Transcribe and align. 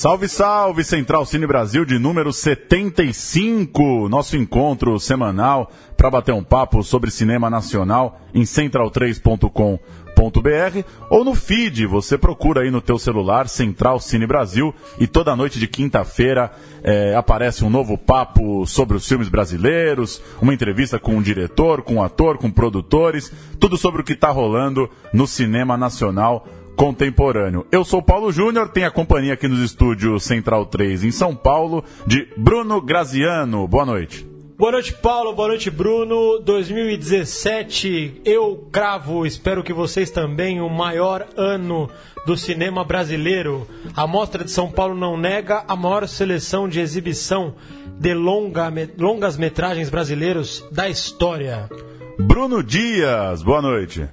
Salve, 0.00 0.28
salve, 0.28 0.82
Central 0.82 1.26
Cine 1.26 1.46
Brasil 1.46 1.84
de 1.84 1.98
número 1.98 2.32
75, 2.32 4.08
nosso 4.08 4.34
encontro 4.34 4.98
semanal 4.98 5.70
para 5.94 6.08
bater 6.08 6.32
um 6.32 6.42
papo 6.42 6.82
sobre 6.82 7.10
cinema 7.10 7.50
nacional 7.50 8.18
em 8.32 8.40
central3.com.br 8.40 9.78
ou 11.10 11.22
no 11.22 11.34
feed, 11.34 11.84
você 11.84 12.16
procura 12.16 12.62
aí 12.62 12.70
no 12.70 12.80
teu 12.80 12.98
celular 12.98 13.46
Central 13.46 14.00
Cine 14.00 14.26
Brasil 14.26 14.74
e 14.98 15.06
toda 15.06 15.36
noite 15.36 15.58
de 15.58 15.68
quinta-feira 15.68 16.50
é, 16.82 17.14
aparece 17.14 17.62
um 17.62 17.68
novo 17.68 17.98
papo 17.98 18.66
sobre 18.66 18.96
os 18.96 19.06
filmes 19.06 19.28
brasileiros, 19.28 20.22
uma 20.40 20.54
entrevista 20.54 20.98
com 20.98 21.14
um 21.16 21.20
diretor, 21.20 21.82
com 21.82 21.96
um 21.96 22.02
ator, 22.02 22.38
com 22.38 22.50
produtores, 22.50 23.30
tudo 23.58 23.76
sobre 23.76 24.00
o 24.00 24.04
que 24.04 24.14
está 24.14 24.30
rolando 24.30 24.88
no 25.12 25.26
cinema 25.26 25.76
nacional 25.76 26.46
contemporâneo. 26.76 27.66
Eu 27.70 27.84
sou 27.84 28.02
Paulo 28.02 28.32
Júnior, 28.32 28.68
tenho 28.68 28.86
a 28.86 28.90
companhia 28.90 29.34
aqui 29.34 29.46
nos 29.48 29.60
estúdios 29.60 30.24
Central 30.24 30.66
3 30.66 31.04
em 31.04 31.10
São 31.10 31.34
Paulo 31.34 31.84
de 32.06 32.28
Bruno 32.36 32.80
Graziano. 32.80 33.66
Boa 33.68 33.84
noite. 33.84 34.30
Boa 34.60 34.72
noite, 34.72 34.92
Paulo. 34.92 35.32
Boa 35.32 35.48
noite, 35.48 35.70
Bruno. 35.70 36.38
2017, 36.40 38.20
eu 38.26 38.68
cravo, 38.70 39.24
espero 39.24 39.62
que 39.62 39.72
vocês 39.72 40.10
também, 40.10 40.60
o 40.60 40.68
maior 40.68 41.26
ano 41.34 41.88
do 42.26 42.36
cinema 42.36 42.84
brasileiro. 42.84 43.66
A 43.96 44.06
Mostra 44.06 44.44
de 44.44 44.50
São 44.50 44.70
Paulo 44.70 44.94
não 44.94 45.16
nega 45.16 45.64
a 45.66 45.74
maior 45.74 46.06
seleção 46.06 46.68
de 46.68 46.78
exibição 46.78 47.54
de 47.98 48.12
longa, 48.12 48.70
longas 48.98 49.38
metragens 49.38 49.88
brasileiros 49.88 50.62
da 50.70 50.90
história. 50.90 51.66
Bruno 52.18 52.62
Dias, 52.62 53.42
boa 53.42 53.62
noite. 53.62 54.06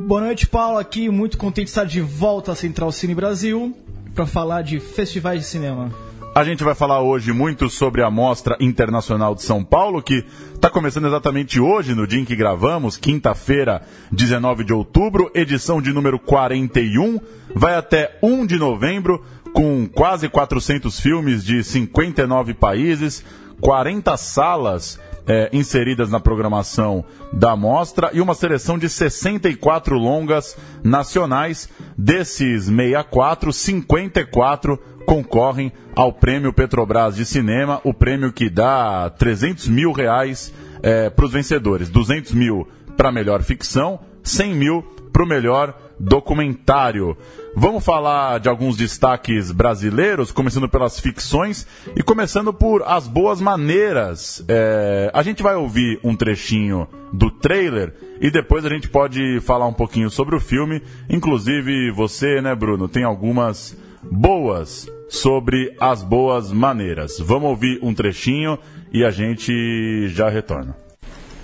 Boa 0.00 0.20
noite, 0.20 0.46
Paulo. 0.46 0.78
Aqui, 0.78 1.08
muito 1.08 1.36
contente 1.36 1.64
de 1.64 1.70
estar 1.70 1.84
de 1.84 2.00
volta 2.00 2.52
à 2.52 2.54
Central 2.54 2.92
Cine 2.92 3.16
Brasil 3.16 3.76
para 4.14 4.26
falar 4.26 4.62
de 4.62 4.78
festivais 4.78 5.40
de 5.40 5.46
cinema. 5.46 5.90
A 6.34 6.44
gente 6.44 6.62
vai 6.62 6.74
falar 6.74 7.00
hoje 7.00 7.32
muito 7.32 7.68
sobre 7.68 8.00
a 8.02 8.08
Mostra 8.08 8.56
Internacional 8.60 9.34
de 9.34 9.42
São 9.42 9.64
Paulo, 9.64 10.00
que 10.00 10.24
está 10.54 10.70
começando 10.70 11.08
exatamente 11.08 11.58
hoje, 11.58 11.96
no 11.96 12.06
dia 12.06 12.20
em 12.20 12.24
que 12.24 12.36
gravamos, 12.36 12.96
quinta-feira, 12.96 13.82
19 14.12 14.62
de 14.62 14.72
outubro, 14.72 15.32
edição 15.34 15.82
de 15.82 15.92
número 15.92 16.16
41, 16.20 17.18
vai 17.52 17.74
até 17.74 18.18
1 18.22 18.46
de 18.46 18.56
novembro, 18.56 19.24
com 19.52 19.88
quase 19.88 20.28
400 20.28 21.00
filmes 21.00 21.44
de 21.44 21.64
59 21.64 22.54
países, 22.54 23.24
40 23.60 24.16
salas 24.16 25.00
é, 25.28 25.50
inseridas 25.52 26.10
na 26.10 26.18
programação 26.18 27.04
da 27.32 27.54
mostra 27.54 28.10
e 28.14 28.20
uma 28.20 28.34
seleção 28.34 28.78
de 28.78 28.88
64 28.88 29.96
longas 29.96 30.56
nacionais. 30.82 31.68
Desses 31.96 32.64
64, 32.64 33.52
54 33.52 34.78
concorrem 35.04 35.72
ao 35.94 36.12
Prêmio 36.12 36.52
Petrobras 36.52 37.14
de 37.16 37.24
Cinema, 37.24 37.80
o 37.84 37.92
prêmio 37.92 38.32
que 38.32 38.48
dá 38.48 39.10
300 39.10 39.68
mil 39.68 39.92
reais 39.92 40.52
é, 40.82 41.10
para 41.10 41.24
os 41.24 41.32
vencedores. 41.32 41.90
200 41.90 42.32
mil 42.32 42.66
para 42.96 43.12
melhor 43.12 43.42
ficção, 43.42 44.00
100 44.22 44.54
mil 44.54 44.82
para 45.12 45.22
o 45.22 45.26
melhor 45.26 45.74
documentário. 45.98 47.16
Vamos 47.54 47.84
falar 47.84 48.38
de 48.38 48.48
alguns 48.48 48.76
destaques 48.76 49.50
brasileiros, 49.50 50.30
começando 50.30 50.68
pelas 50.68 51.00
ficções 51.00 51.66
e 51.96 52.02
começando 52.02 52.52
por 52.52 52.82
As 52.82 53.08
Boas 53.08 53.40
Maneiras. 53.40 54.44
É, 54.48 55.10
a 55.12 55.22
gente 55.22 55.42
vai 55.42 55.56
ouvir 55.56 55.98
um 56.04 56.14
trechinho 56.14 56.86
do 57.12 57.30
trailer 57.30 57.94
e 58.20 58.30
depois 58.30 58.64
a 58.64 58.68
gente 58.68 58.88
pode 58.88 59.40
falar 59.40 59.66
um 59.66 59.72
pouquinho 59.72 60.10
sobre 60.10 60.36
o 60.36 60.40
filme. 60.40 60.82
Inclusive, 61.08 61.90
você, 61.90 62.40
né, 62.40 62.54
Bruno, 62.54 62.88
tem 62.88 63.04
algumas 63.04 63.76
boas 64.02 64.88
sobre 65.08 65.74
As 65.80 66.02
Boas 66.02 66.52
Maneiras. 66.52 67.18
Vamos 67.18 67.50
ouvir 67.50 67.78
um 67.82 67.94
trechinho 67.94 68.58
e 68.92 69.04
a 69.04 69.10
gente 69.10 70.08
já 70.08 70.28
retorna. 70.28 70.76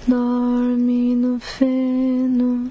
Dorme 0.06 1.16
no 1.16 1.40
feno 1.40 2.70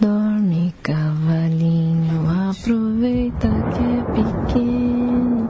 Dorme, 0.00 0.74
cavalinho, 0.82 2.50
aproveita 2.50 3.48
que 3.72 3.82
é 3.82 4.02
pequeno. 4.12 5.48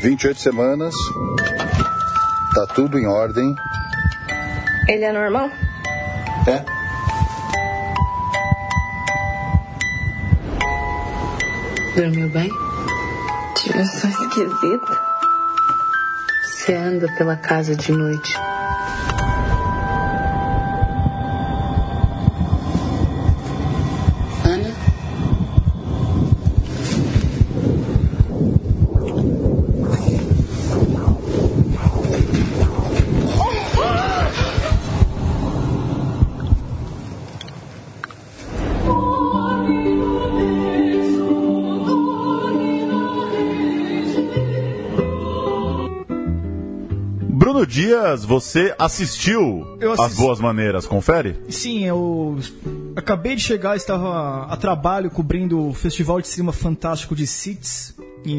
Vinte 0.00 0.24
e 0.24 0.28
oito 0.28 0.40
semanas, 0.40 0.94
tá 2.54 2.66
tudo 2.74 2.98
em 2.98 3.06
ordem. 3.06 3.54
Ele 4.86 5.04
é 5.04 5.12
normal? 5.12 5.48
É. 6.46 6.62
Dormiu 11.96 12.28
bem? 12.28 12.50
Eu 13.74 13.84
sou 13.86 14.10
esquisita. 14.10 15.00
Você 16.44 16.74
anda 16.74 17.06
pela 17.16 17.36
casa 17.36 17.74
de 17.74 17.90
noite. 17.92 18.34
Dias, 47.66 48.24
você 48.24 48.74
assistiu 48.78 49.78
As 49.98 50.14
Boas 50.14 50.40
Maneiras, 50.40 50.86
confere? 50.86 51.36
Sim, 51.48 51.84
eu 51.84 52.38
acabei 52.96 53.36
de 53.36 53.42
chegar, 53.42 53.76
estava 53.76 54.46
a 54.46 54.56
trabalho 54.56 55.10
cobrindo 55.10 55.68
o 55.68 55.74
Festival 55.74 56.20
de 56.20 56.28
Cinema 56.28 56.52
Fantástico 56.52 57.14
de 57.14 57.26
Sitges, 57.26 57.94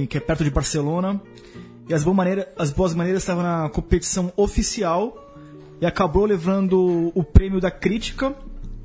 que 0.09 0.17
é 0.17 0.19
perto 0.19 0.43
de 0.43 0.49
Barcelona. 0.49 1.21
E 1.87 1.93
As 1.93 2.03
Boas 2.03 2.17
Maneiras, 2.17 2.45
As 2.57 2.71
Boas 2.71 2.93
Maneiras 2.93 3.21
estava 3.21 3.43
na 3.43 3.69
competição 3.69 4.33
oficial 4.35 5.33
e 5.79 5.85
acabou 5.85 6.25
levando 6.25 7.11
o 7.13 7.23
prêmio 7.23 7.59
da 7.59 7.69
crítica 7.69 8.35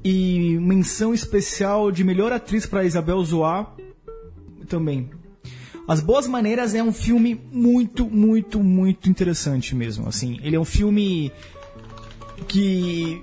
e 0.04 0.58
menção 0.60 1.14
especial 1.14 1.90
de 1.90 2.02
melhor 2.04 2.32
atriz 2.32 2.66
para 2.66 2.84
Isabel 2.84 3.22
Zoá 3.24 3.72
também. 4.68 5.10
As 5.90 6.00
Boas 6.00 6.28
Maneiras 6.28 6.72
é 6.72 6.80
um 6.80 6.92
filme 6.92 7.40
muito, 7.50 8.08
muito, 8.08 8.62
muito 8.62 9.10
interessante 9.10 9.74
mesmo. 9.74 10.08
Assim, 10.08 10.38
ele 10.40 10.54
é 10.54 10.60
um 10.60 10.64
filme 10.64 11.32
que 12.46 13.20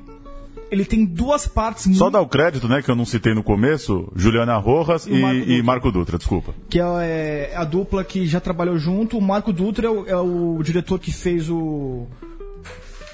ele 0.70 0.84
tem 0.84 1.06
duas 1.06 1.48
partes. 1.48 1.84
Só 1.84 1.90
muito... 1.90 2.10
dar 2.10 2.20
o 2.20 2.28
crédito, 2.28 2.68
né, 2.68 2.82
que 2.82 2.92
eu 2.92 2.96
não 2.98 3.06
citei 3.06 3.34
no 3.34 3.42
começo, 3.42 4.12
Juliana 4.14 4.58
Rojas 4.58 5.08
e, 5.08 5.14
e, 5.14 5.22
Marco, 5.22 5.40
Dutra. 5.40 5.54
E 5.54 5.64
Marco 5.64 5.92
Dutra, 5.94 6.18
desculpa. 6.18 6.54
Que 6.70 6.82
é, 6.82 7.52
é, 7.54 7.56
a 7.56 7.64
dupla 7.64 8.04
que 8.04 8.28
já 8.28 8.42
trabalhou 8.42 8.78
junto. 8.78 9.18
O 9.18 9.22
Marco 9.22 9.54
Dutra 9.54 9.88
é 9.88 9.90
o, 9.90 10.06
é 10.06 10.18
o 10.18 10.62
diretor 10.62 11.00
que 11.00 11.14
fez 11.14 11.50
o 11.50 12.06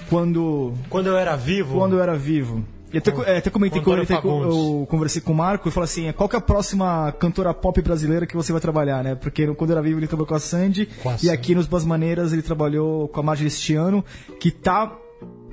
quando 0.09 0.73
quando 0.89 1.05
eu 1.05 1.15
era 1.15 1.35
vivo. 1.35 1.77
Quando 1.77 1.97
eu 1.97 2.01
era 2.01 2.17
vivo. 2.17 2.65
E 2.93 2.99
até, 2.99 3.11
é, 3.25 3.37
até 3.37 3.49
comentei 3.49 3.81
com 3.81 3.97
ele, 3.97 4.05
eu 4.11 4.85
conversei 4.87 5.19
com 5.19 5.31
o 5.31 5.35
Marco 5.35 5.67
e 5.67 5.71
falei 5.71 5.85
assim: 5.85 6.11
qual 6.13 6.29
que 6.29 6.35
é 6.35 6.39
a 6.39 6.41
próxima 6.41 7.11
cantora 7.13 7.51
pop 7.51 7.81
brasileira 7.81 8.27
que 8.27 8.35
você 8.35 8.51
vai 8.51 8.61
trabalhar, 8.61 9.03
né? 9.03 9.15
Porque 9.15 9.47
quando 9.55 9.71
era 9.71 9.81
vivo 9.81 9.99
ele 9.99 10.05
trabalhou 10.05 10.27
com 10.27 10.35
a 10.35 10.39
Sandy 10.39 10.87
com 11.01 11.09
a 11.09 11.15
e 11.15 11.17
Sandy. 11.17 11.29
aqui 11.31 11.55
nos 11.55 11.65
Boas 11.65 11.83
Maneiras 11.83 12.31
ele 12.31 12.43
trabalhou 12.43 13.07
com 13.07 13.19
a 13.19 13.23
Marjorie 13.23 13.47
este 13.47 13.73
ano, 13.73 14.05
que 14.39 14.51
tá 14.51 14.95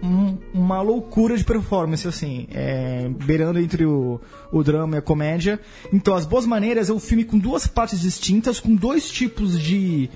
um, 0.02 0.36
uma 0.52 0.82
loucura 0.82 1.34
de 1.34 1.42
performance, 1.42 2.06
assim, 2.06 2.46
é, 2.50 3.08
beirando 3.24 3.58
entre 3.58 3.86
o, 3.86 4.20
o 4.52 4.62
drama 4.62 4.96
e 4.96 4.98
a 4.98 5.02
comédia. 5.02 5.58
Então, 5.90 6.14
As 6.14 6.26
Boas 6.26 6.44
Maneiras 6.44 6.90
é 6.90 6.92
um 6.92 7.00
filme 7.00 7.24
com 7.24 7.38
duas 7.38 7.66
partes 7.66 8.00
distintas, 8.00 8.60
com 8.60 8.74
dois 8.74 9.10
tipos 9.10 9.58
de. 9.58 10.10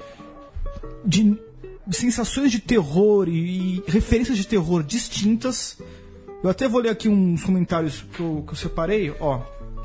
de, 1.02 1.38
de 1.86 1.96
sensações 1.96 2.50
de 2.50 2.58
terror 2.58 3.30
e, 3.30 3.76
e 3.76 3.82
referências 3.86 4.36
de 4.36 4.46
terror 4.46 4.82
distintas 4.82 5.78
eu 6.44 6.50
até 6.50 6.68
vou 6.68 6.82
ler 6.82 6.90
aqui 6.90 7.08
uns 7.08 7.42
comentários 7.42 8.02
que 8.02 8.20
eu, 8.20 8.44
que 8.46 8.52
eu 8.52 8.56
separei, 8.56 9.10
ó. 9.18 9.40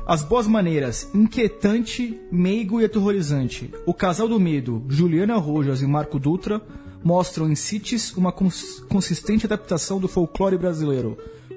As 0.06 0.22
Boas 0.22 0.46
Maneiras, 0.46 1.08
inquietante, 1.14 2.20
meigo 2.30 2.82
e 2.82 2.84
aterrorizante. 2.84 3.72
O 3.86 3.94
Casal 3.94 4.28
do 4.28 4.38
Medo, 4.38 4.84
Juliana 4.86 5.38
Rojas 5.38 5.80
e 5.80 5.86
Marco 5.86 6.18
Dutra, 6.18 6.60
mostram 7.02 7.50
em 7.50 7.54
Cities 7.54 8.12
uma 8.14 8.30
cons 8.30 8.84
consistente 8.90 9.46
adaptação 9.46 9.98
do 9.98 10.06
folclore 10.06 10.58
brasileiro. 10.58 11.16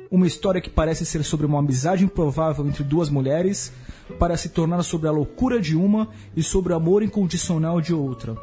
Uma 0.10 0.26
história 0.26 0.62
que 0.62 0.70
parece 0.70 1.06
ser 1.06 1.22
sobre 1.26 1.46
uma 1.46 1.60
amizade 1.60 2.06
improvável 2.06 2.66
entre 2.66 2.82
duas 2.82 3.10
mulheres, 3.10 3.74
para 4.18 4.38
se 4.38 4.50
tornar 4.50 4.82
sobre 4.84 5.10
a 5.10 5.12
loucura 5.12 5.60
de 5.60 5.76
uma 5.76 6.08
e 6.34 6.42
sobre 6.42 6.72
o 6.72 6.78
amor 6.78 7.04
incondicional 7.04 7.82
de 7.82 7.94
outra. 7.94 8.38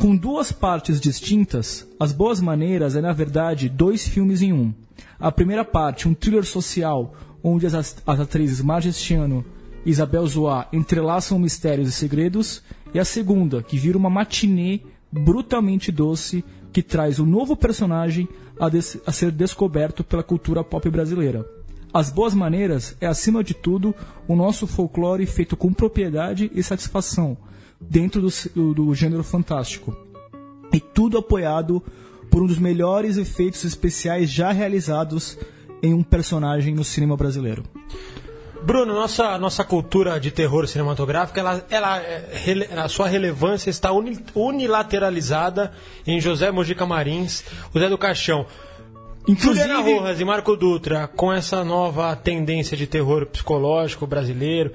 Com 0.00 0.16
duas 0.16 0.50
partes 0.50 0.98
distintas, 0.98 1.86
As 2.00 2.10
Boas 2.10 2.40
Maneiras 2.40 2.96
é 2.96 3.02
na 3.02 3.12
verdade 3.12 3.68
dois 3.68 4.08
filmes 4.08 4.40
em 4.40 4.50
um. 4.50 4.72
A 5.18 5.30
primeira 5.30 5.62
parte, 5.62 6.08
um 6.08 6.14
thriller 6.14 6.46
social, 6.46 7.14
onde 7.44 7.66
as, 7.66 7.74
as 8.06 8.18
atrizes 8.18 8.62
Margestiano 8.62 9.44
e 9.84 9.90
Isabel 9.90 10.26
Zoá 10.26 10.66
entrelaçam 10.72 11.38
mistérios 11.38 11.90
e 11.90 11.92
segredos, 11.92 12.62
e 12.94 12.98
a 12.98 13.04
segunda, 13.04 13.62
que 13.62 13.76
vira 13.76 13.98
uma 13.98 14.08
matinê 14.08 14.80
brutalmente 15.12 15.92
doce 15.92 16.42
que 16.72 16.82
traz 16.82 17.20
um 17.20 17.26
novo 17.26 17.54
personagem 17.54 18.26
a, 18.58 18.70
des 18.70 18.96
a 19.06 19.12
ser 19.12 19.30
descoberto 19.30 20.02
pela 20.02 20.22
cultura 20.22 20.64
pop 20.64 20.88
brasileira. 20.88 21.46
As 21.92 22.08
Boas 22.08 22.32
Maneiras 22.32 22.96
é, 23.02 23.06
acima 23.06 23.44
de 23.44 23.52
tudo, 23.52 23.94
o 24.26 24.34
nosso 24.34 24.66
folclore 24.66 25.26
feito 25.26 25.58
com 25.58 25.74
propriedade 25.74 26.50
e 26.54 26.62
satisfação, 26.62 27.36
dentro 27.80 28.20
do, 28.20 28.74
do, 28.74 28.94
gênero 28.94 29.24
fantástico. 29.24 29.96
E 30.72 30.78
tudo 30.78 31.18
apoiado 31.18 31.82
por 32.30 32.42
um 32.42 32.46
dos 32.46 32.58
melhores 32.58 33.16
efeitos 33.16 33.64
especiais 33.64 34.30
já 34.30 34.52
realizados 34.52 35.38
em 35.82 35.94
um 35.94 36.02
personagem 36.02 36.74
no 36.74 36.84
cinema 36.84 37.16
brasileiro. 37.16 37.64
Bruno, 38.62 38.92
nossa, 38.92 39.38
nossa 39.38 39.64
cultura 39.64 40.20
de 40.20 40.30
terror 40.30 40.68
cinematográfico, 40.68 41.38
ela, 41.38 41.64
ela, 41.70 41.98
é, 41.98 42.68
a 42.76 42.88
sua 42.88 43.08
relevância 43.08 43.70
está 43.70 43.90
uni, 43.90 44.18
unilateralizada 44.34 45.72
em 46.06 46.20
José 46.20 46.50
Mojica 46.50 46.84
Marins, 46.84 47.42
o 47.72 47.78
Zé 47.78 47.88
do 47.88 47.96
Caixão. 47.96 48.44
Inclusive, 49.26 49.66
Juliana 49.66 50.00
Rojas 50.00 50.20
e 50.20 50.24
Marco 50.24 50.56
Dutra, 50.56 51.08
com 51.08 51.32
essa 51.32 51.64
nova 51.64 52.14
tendência 52.16 52.76
de 52.76 52.86
terror 52.86 53.26
psicológico 53.26 54.06
brasileiro, 54.06 54.72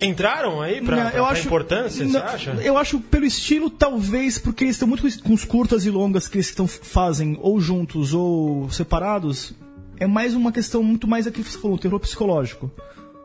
entraram 0.00 0.60
aí 0.62 0.80
pra, 0.80 0.96
Não, 0.96 1.10
pra, 1.10 1.18
eu 1.18 1.24
pra 1.24 1.32
acho- 1.32 1.46
importância, 1.46 2.04
não, 2.04 2.12
você 2.12 2.16
acha? 2.18 2.50
Eu 2.62 2.78
acho 2.78 3.00
pelo 3.00 3.24
estilo, 3.26 3.68
talvez, 3.68 4.38
porque 4.38 4.64
eles 4.64 4.76
estão 4.76 4.88
muito 4.88 5.02
com- 5.22 5.32
os 5.34 5.44
curtas 5.44 5.84
e 5.84 5.90
longas 5.90 6.26
que 6.26 6.36
eles 6.36 6.48
estão, 6.48 6.66
fazem 6.66 7.38
ou 7.40 7.60
juntos 7.60 8.14
ou 8.14 8.70
separados. 8.70 9.52
É 9.98 10.06
mais 10.06 10.34
uma 10.34 10.50
questão 10.50 10.82
muito 10.82 11.06
mais 11.06 11.26
aquilo 11.26 11.44
que 11.44 11.52
você 11.52 11.58
falou, 11.58 11.76
terror 11.78 12.00
psicológico. 12.00 12.70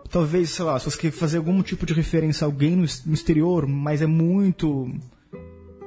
Talvez, 0.10 0.50
sei 0.50 0.66
lá, 0.66 0.77
se 0.77 0.86
você 0.92 0.98
quer 0.98 1.12
fazer 1.12 1.38
algum 1.38 1.62
tipo 1.63 1.86
de 1.86 1.94
referência 1.94 2.45
a 2.45 2.48
alguém 2.48 2.75
no 2.75 3.13
exterior, 3.13 3.66
mas 3.68 4.01
é 4.01 4.06
muito. 4.06 4.89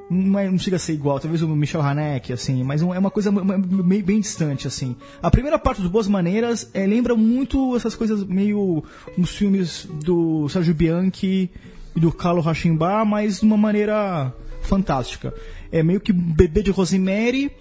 Não, 0.09 0.39
é- 0.39 0.49
não 0.49 0.57
chega 0.57 0.77
a 0.77 0.79
ser 0.79 0.93
igual, 0.93 1.19
talvez 1.19 1.41
o 1.41 1.47
Michel 1.49 1.81
Haneke, 1.81 2.33
assim, 2.33 2.63
mas 2.63 2.81
é 2.81 2.85
uma 2.85 3.11
coisa 3.11 3.31
meio 3.31 4.03
bem, 4.03 4.19
distante, 4.19 4.67
assim. 4.67 4.95
A 5.21 5.29
primeira 5.29 5.59
parte 5.59 5.81
dos 5.81 5.91
Boas 5.91 6.07
Maneiras 6.07 6.69
é, 6.73 6.85
lembra 6.87 7.15
muito 7.15 7.75
essas 7.75 7.95
coisas 7.95 8.23
meio 8.23 8.83
uns 9.17 9.35
filmes 9.35 9.87
do 10.03 10.49
Sérgio 10.49 10.73
Bianchi 10.73 11.49
e 11.95 11.99
do 11.99 12.11
Carlo 12.11 12.41
Rachimbar, 12.41 13.05
mas 13.05 13.39
de 13.39 13.45
uma 13.45 13.57
maneira 13.57 14.33
fantástica. 14.61 15.33
É 15.71 15.83
meio 15.83 15.99
que 15.99 16.11
Bebê 16.11 16.63
de 16.63 16.71
Rosemary, 16.71 17.51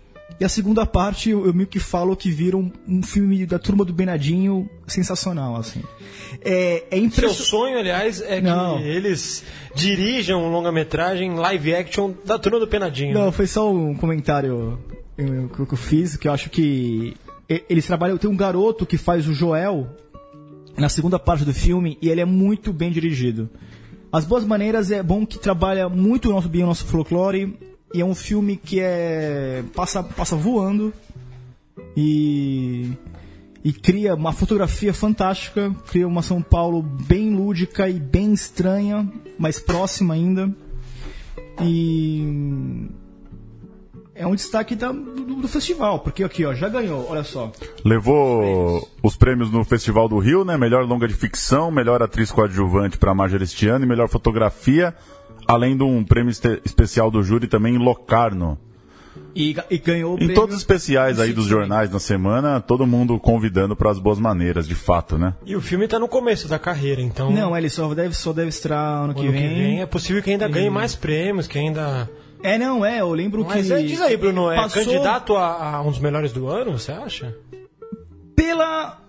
e 0.41 0.45
a 0.45 0.49
segunda 0.49 0.87
parte 0.87 1.31
eu, 1.31 1.53
meio 1.53 1.67
que 1.67 1.81
falo 1.81 2.15
que 2.15 2.31
vira 2.31 2.57
um, 2.57 2.71
um 2.87 3.03
filme 3.03 3.45
da 3.45 3.59
Turma 3.59 3.85
do 3.85 3.93
Benadinho 3.93 4.69
sensacional, 4.87 5.57
assim. 5.57 5.83
É, 6.41 6.85
é 6.91 7.11
Seu 7.11 7.31
sonho, 7.31 7.79
aliás, 7.79 8.21
é 8.21 8.41
Não. 8.41 8.79
que 8.79 8.85
eles 8.85 9.45
dirijam 9.75 10.45
um 10.45 10.51
longa-metragem 10.51 11.35
live 11.35 11.75
action 11.75 12.13
da 12.25 12.39
turma 12.39 12.61
do 12.61 12.67
Penadinho. 12.67 13.15
Não, 13.15 13.33
foi 13.33 13.47
só 13.47 13.73
um 13.73 13.95
comentário 13.95 14.79
que 15.17 15.73
eu, 15.73 15.77
fiz, 15.77 16.17
que 16.17 16.29
eu 16.29 16.33
acho 16.33 16.49
que 16.49 17.17
eles 17.69 17.87
trabalham. 17.87 18.17
Tem 18.17 18.31
um 18.31 18.37
garoto 18.37 18.87
que 18.87 18.97
faz 18.97 19.27
o 19.27 19.33
Joel 19.33 19.89
na 20.77 20.89
segunda 20.89 21.19
parte 21.19 21.45
do 21.45 21.53
filme 21.53 21.99
e 22.01 22.09
ele 22.09 22.21
é 22.21 22.25
muito 22.25 22.73
bem 22.73 22.91
dirigido. 22.91 23.51
As 24.13 24.25
Boas 24.25 24.45
Maneiras 24.45 24.91
é 24.91 25.03
bom 25.03 25.27
que 25.27 25.39
trabalha 25.39 25.89
muito 25.89 26.31
o 26.31 26.33
nosso, 26.33 26.49
bem 26.49 26.63
o 26.63 26.67
nosso 26.67 26.85
folclore 26.87 27.59
e 27.93 28.01
é 28.01 28.05
um 28.05 28.15
filme 28.15 28.57
que 28.57 28.81
é 28.81 29.63
passa, 29.75 30.03
passa 30.03 30.37
voando 30.37 30.93
e 31.97 32.91
e 33.65 33.73
cria 33.73 34.15
uma 34.15 34.33
fotografia 34.33 34.95
fantástica, 34.95 35.75
cria 35.91 36.07
uma 36.07 36.23
São 36.23 36.41
Paulo 36.41 36.81
bem 36.83 37.35
lúdica 37.35 37.89
e 37.89 37.99
bem 37.99 38.33
estranha, 38.33 39.11
mas 39.39 39.59
próxima 39.59 40.15
ainda. 40.15 40.55
E 41.61 42.89
é 44.15 44.27
um 44.27 44.35
destaque 44.35 44.75
da- 44.77 44.93
do, 44.93 45.35
do 45.43 45.49
festival, 45.49 46.01
porque 46.01 46.23
aqui 46.23 46.45
ó, 46.45 46.55
já 46.55 46.69
ganhou, 46.69 47.07
olha 47.09 47.25
só. 47.25 47.51
Levou 47.85 48.89
os 49.03 49.17
prêmios 49.17 49.51
no 49.51 49.65
Festival 49.65 50.09
do 50.09 50.19
Rio, 50.19 50.45
né? 50.45 50.57
Melhor 50.57 50.85
longa 50.85 51.07
de 51.09 51.15
ficção, 51.15 51.71
melhor 51.71 52.03
atriz 52.03 52.31
coadjuvante 52.31 52.97
para 52.97 53.15
Majoristiano 53.15 53.85
e 53.85 53.89
melhor 53.89 54.09
fotografia, 54.09 54.95
além 55.47 55.77
de 55.77 55.83
um 55.83 56.05
prêmio 56.05 56.31
especial 56.65 57.11
do 57.11 57.23
júri 57.23 57.47
também 57.49 57.75
em 57.75 57.79
Locarno. 57.79 58.59
E, 59.35 59.55
e 59.71 59.79
ganhou 59.79 60.13
o 60.13 60.15
Em 60.15 60.19
prêmio- 60.19 60.35
todos 60.35 60.55
os 60.57 60.61
especiais 60.63 61.21
aí 61.21 61.33
dos 61.33 61.47
jornais 61.47 61.91
na 61.91 62.01
semana, 62.01 62.61
todo 62.61 62.87
mundo 62.87 63.19
convidando 63.21 63.77
para 63.77 63.91
as 63.91 63.99
boas 63.99 64.19
maneiras, 64.19 64.67
de 64.67 64.75
fato, 64.75 65.17
né? 65.17 65.35
E 65.47 65.55
o 65.55 65.61
filme 65.61 65.87
tá 65.87 65.99
no 65.99 66.09
começo 66.09 66.49
da 66.49 66.59
carreira, 66.59 67.01
então. 67.01 67.31
Não, 67.31 67.57
ele 67.57 67.69
só 67.69 67.93
deve, 67.95 68.15
só 68.15 68.33
deve 68.33 68.49
estrear 68.49 68.81
ano, 68.81 69.05
ano 69.05 69.15
que, 69.15 69.29
vem. 69.29 69.81
é 69.81 69.87
possível 69.87 70.23
que 70.23 70.31
ainda 70.31 70.49
ganhe 70.49 70.71
mais 70.71 70.95
prêmios, 70.95 71.47
que 71.47 71.59
ainda. 71.59 72.11
É, 72.43 72.57
não, 72.59 72.85
é, 72.85 73.01
eu 73.01 73.13
lembro 73.13 73.45
Mas 73.45 73.67
que. 73.67 73.73
é, 73.73 73.83
diz 73.83 74.01
aí, 74.01 74.17
Bruno, 74.17 74.51
é 74.51 74.57
passou 74.57 74.85
candidato 74.85 75.37
a, 75.37 75.75
a 75.77 75.83
um 75.83 75.91
dos 75.91 75.99
melhores 76.01 76.33
do 76.33 76.49
ano, 76.49 76.73
você 76.79 76.91
acha? 76.93 77.37
Pela. 78.35 79.01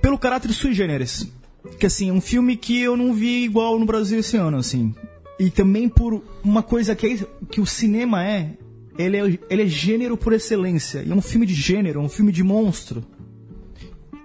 pelo 0.00 0.18
caráter 0.18 0.52
sui 0.52 0.72
generis. 0.74 1.32
Que 1.78 1.86
assim, 1.86 2.10
é 2.10 2.12
um 2.12 2.20
filme 2.20 2.56
que 2.56 2.80
eu 2.80 2.96
não 2.96 3.14
vi 3.14 3.44
igual 3.44 3.78
no 3.78 3.86
Brasil 3.86 4.18
esse 4.20 4.36
ano, 4.36 4.58
assim. 4.58 4.94
E 5.38 5.50
também 5.50 5.88
por 5.88 6.22
uma 6.44 6.62
coisa 6.62 6.94
que, 6.94 7.06
é- 7.06 7.26
que 7.50 7.60
o 7.60 7.66
cinema 7.66 8.24
é. 8.24 8.50
Ele, 8.98 9.16
é. 9.16 9.38
ele 9.50 9.62
é 9.62 9.66
gênero 9.66 10.16
por 10.16 10.32
excelência. 10.32 11.02
E 11.02 11.10
é 11.10 11.14
um 11.14 11.22
filme 11.22 11.46
de 11.46 11.54
gênero, 11.54 12.00
um 12.00 12.08
filme 12.08 12.32
de 12.32 12.42
monstro. 12.42 13.04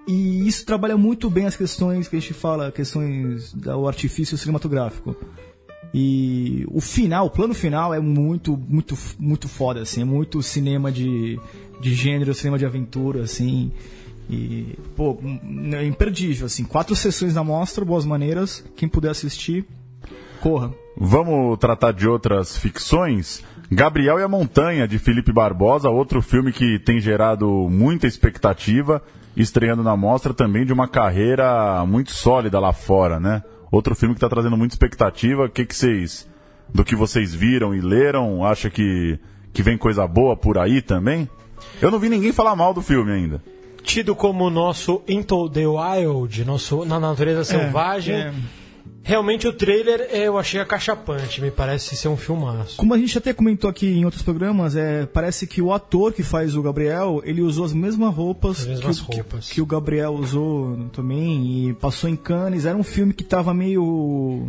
E 0.07 0.48
isso 0.48 0.66
trabalha 0.66 0.98
muito 0.98 1.30
bem 1.30 1.45
as 1.45 1.56
questões 1.56 2.07
que 2.07 2.16
a 2.16 2.19
gente 2.19 2.33
fala, 2.33 2.71
questões 2.71 3.54
do 3.54 3.88
artifício 3.88 4.38
cinematográfico. 4.38 5.16
E 5.94 6.66
o 6.69 6.81
final, 6.81 7.27
o 7.27 7.30
plano 7.30 7.54
final 7.54 7.94
é 7.94 8.00
muito, 8.00 8.57
muito, 8.57 8.98
muito 9.19 9.48
foda, 9.48 9.81
assim, 9.81 10.01
é 10.01 10.05
muito 10.05 10.41
cinema 10.41 10.91
de, 10.91 11.39
de 11.79 11.94
gênero, 11.94 12.34
cinema 12.34 12.58
de 12.58 12.65
aventura, 12.65 13.24
assim. 13.24 13.72
E, 14.29 14.77
pô, 14.96 15.17
é 15.74 15.86
imperdível, 15.86 16.46
assim. 16.46 16.63
Quatro 16.63 16.96
sessões 16.96 17.34
da 17.34 17.44
mostra, 17.44 17.84
boas 17.84 18.05
maneiras. 18.05 18.63
Quem 18.75 18.88
puder 18.88 19.10
assistir, 19.10 19.65
corra. 20.39 20.74
Vamos 20.96 21.58
tratar 21.58 21.91
de 21.91 22.08
outras 22.08 22.55
ficções? 22.58 23.44
Gabriel 23.72 24.20
e 24.20 24.24
a 24.24 24.28
Montanha, 24.28 24.88
de 24.88 24.98
Felipe 24.98 25.32
Barbosa, 25.32 25.90
outro 25.90 26.22
filme 26.22 26.52
que 26.52 26.80
tem 26.80 27.00
gerado 27.00 27.48
muita 27.70 28.08
expectativa, 28.08 29.02
estreando 29.38 29.84
na 29.84 29.96
mostra 29.96 30.34
também 30.34 30.66
de 30.66 30.74
uma 30.74 30.88
carreira 30.88 31.86
muito 31.86 32.12
sólida 32.12 32.60
lá 32.60 32.74
fora, 32.74 33.20
né? 33.20 33.44
Outro 33.72 33.96
filme 33.96 34.16
que 34.16 34.18
está 34.18 34.28
trazendo 34.28 34.58
muita 34.58 34.74
expectativa. 34.74 35.46
O 35.46 35.50
que, 35.50 35.66
que 35.66 35.76
vocês, 35.76 36.28
do 36.74 36.84
que 36.84 36.96
vocês 36.96 37.36
viram 37.36 37.76
e 37.76 37.80
leram, 37.80 38.44
acha 38.44 38.70
que, 38.70 39.20
que 39.54 39.62
vem 39.62 39.78
coisa 39.78 40.08
boa 40.08 40.36
por 40.36 40.58
aí 40.58 40.82
também? 40.82 41.30
Eu 41.80 41.92
não 41.92 42.00
vi 42.00 42.10
ninguém 42.10 42.34
falar 42.34 42.56
mal 42.56 42.74
do 42.74 42.82
filme 42.82 43.12
ainda. 43.12 43.44
Tido 43.84 44.16
como 44.16 44.50
nosso 44.50 45.04
Into 45.08 45.48
the 45.50 45.66
Wild, 45.68 46.44
nosso 46.44 46.84
Na 46.86 47.00
Natureza 47.00 47.44
Selvagem. 47.44 48.16
é. 48.16 48.34
Realmente 49.10 49.48
o 49.48 49.54
trailer 49.54 50.08
eh, 50.12 50.28
eu 50.28 50.38
achei 50.38 50.60
acachapante, 50.62 51.42
me 51.42 51.50
parece 51.50 51.96
ser 51.96 52.08
um 52.10 52.16
filmaço. 52.16 52.78
Como 52.78 52.94
a 52.94 52.98
gente 52.98 53.18
até 53.18 53.34
comentou 53.34 53.68
aqui 53.68 53.88
em 53.88 54.06
outros 54.06 54.22
programas, 54.22 54.75
é, 54.75 55.08
parece 55.08 55.48
que 55.48 55.63
o 55.63 55.74
ator 55.74 56.13
que 56.13 56.22
faz 56.22 56.56
o 56.56 56.62
Gabriel, 56.62 57.20
ele 57.25 57.42
usou 57.42 57.66
as 57.66 57.74
mesmas 57.74 58.13
roupas, 58.13 58.60
As 58.62 58.68
mesmas 58.68 59.00
que, 59.00 59.12
o- 59.12 59.16
roupas. 59.16 59.48
Que, 59.50 59.56
que 59.56 59.62
o 59.62 59.66
Gabriel 59.66 60.13
usou 60.13 60.78
também 60.94 61.70
e 61.70 61.74
passou 61.74 62.08
em 62.08 62.16
Cannes. 62.16 62.66
Era 62.66 62.78
um 62.78 62.84
filme 62.84 63.12
que 63.12 63.24
tava 63.24 63.51
meio 63.51 64.48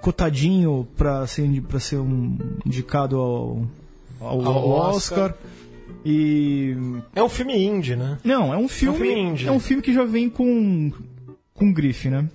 cotadinho 0.00 0.86
pra 0.96 1.26
ser, 1.26 1.60
pra 1.62 1.80
ser 1.80 1.96
um, 1.98 2.38
indicado 2.64 3.16
ao, 3.18 3.62
ao, 4.20 4.46
Ao 4.46 4.68
Oscar. 4.68 5.30
Oscar. 5.30 5.34
E 6.04 6.76
É 7.14 7.22
um 7.22 7.28
filme 7.28 7.58
indie, 7.58 7.96
né? 7.96 8.18
não, 8.22 8.54
é 8.54 8.56
um 8.56 8.68
filme, 8.68 8.98
filme 8.98 9.20
indie. 9.20 9.48
é 9.48 9.52
um 9.52 9.58
filme 9.58 9.82
que 9.82 9.92
já 9.92 10.04
vem 10.04 10.30
com 10.30 10.92
com 11.54 11.72
grife, 11.72 12.08
né? 12.08 12.28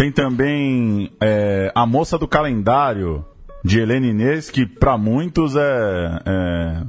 Tem 0.00 0.10
também 0.10 1.12
é, 1.20 1.70
A 1.74 1.84
Moça 1.84 2.16
do 2.16 2.26
Calendário, 2.26 3.22
de 3.62 3.80
Helena 3.80 4.06
Inês, 4.06 4.48
que 4.48 4.64
para 4.64 4.96
muitos 4.96 5.54
é, 5.56 6.22
é 6.24 6.82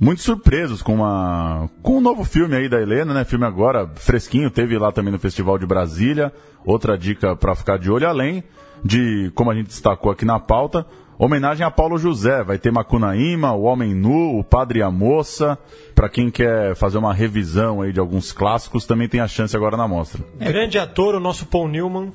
muito 0.00 0.20
surpresos 0.20 0.82
com 0.82 0.96
uma 0.96 1.70
com 1.82 1.98
um 1.98 2.00
novo 2.00 2.24
filme 2.24 2.56
aí 2.56 2.68
da 2.68 2.82
Helena, 2.82 3.14
né? 3.14 3.24
Filme 3.24 3.44
agora 3.44 3.88
fresquinho, 3.94 4.50
teve 4.50 4.76
lá 4.76 4.90
também 4.90 5.12
no 5.12 5.18
Festival 5.20 5.60
de 5.60 5.64
Brasília. 5.64 6.32
Outra 6.64 6.98
dica 6.98 7.36
para 7.36 7.54
ficar 7.54 7.78
de 7.78 7.88
olho 7.88 8.08
além 8.08 8.42
de 8.84 9.30
como 9.36 9.52
a 9.52 9.54
gente 9.54 9.68
destacou 9.68 10.10
aqui 10.10 10.24
na 10.24 10.40
pauta, 10.40 10.84
homenagem 11.18 11.66
a 11.66 11.70
Paulo 11.70 11.98
José, 11.98 12.42
vai 12.42 12.58
ter 12.58 12.70
Macunaíma, 12.70 13.52
o 13.52 13.62
Homem 13.62 13.94
Nu, 13.94 14.38
o 14.38 14.44
Padre 14.44 14.80
e 14.80 14.82
a 14.82 14.90
Moça. 14.90 15.58
Para 15.94 16.08
quem 16.08 16.30
quer 16.30 16.74
fazer 16.76 16.98
uma 16.98 17.14
revisão 17.14 17.80
aí 17.82 17.92
de 17.92 18.00
alguns 18.00 18.32
clássicos, 18.32 18.84
também 18.84 19.08
tem 19.08 19.20
a 19.20 19.28
chance 19.28 19.56
agora 19.56 19.76
na 19.76 19.88
mostra. 19.88 20.22
Grande 20.38 20.78
ator, 20.78 21.14
o 21.14 21.20
nosso 21.20 21.46
Paul 21.46 21.68
Newman. 21.68 22.12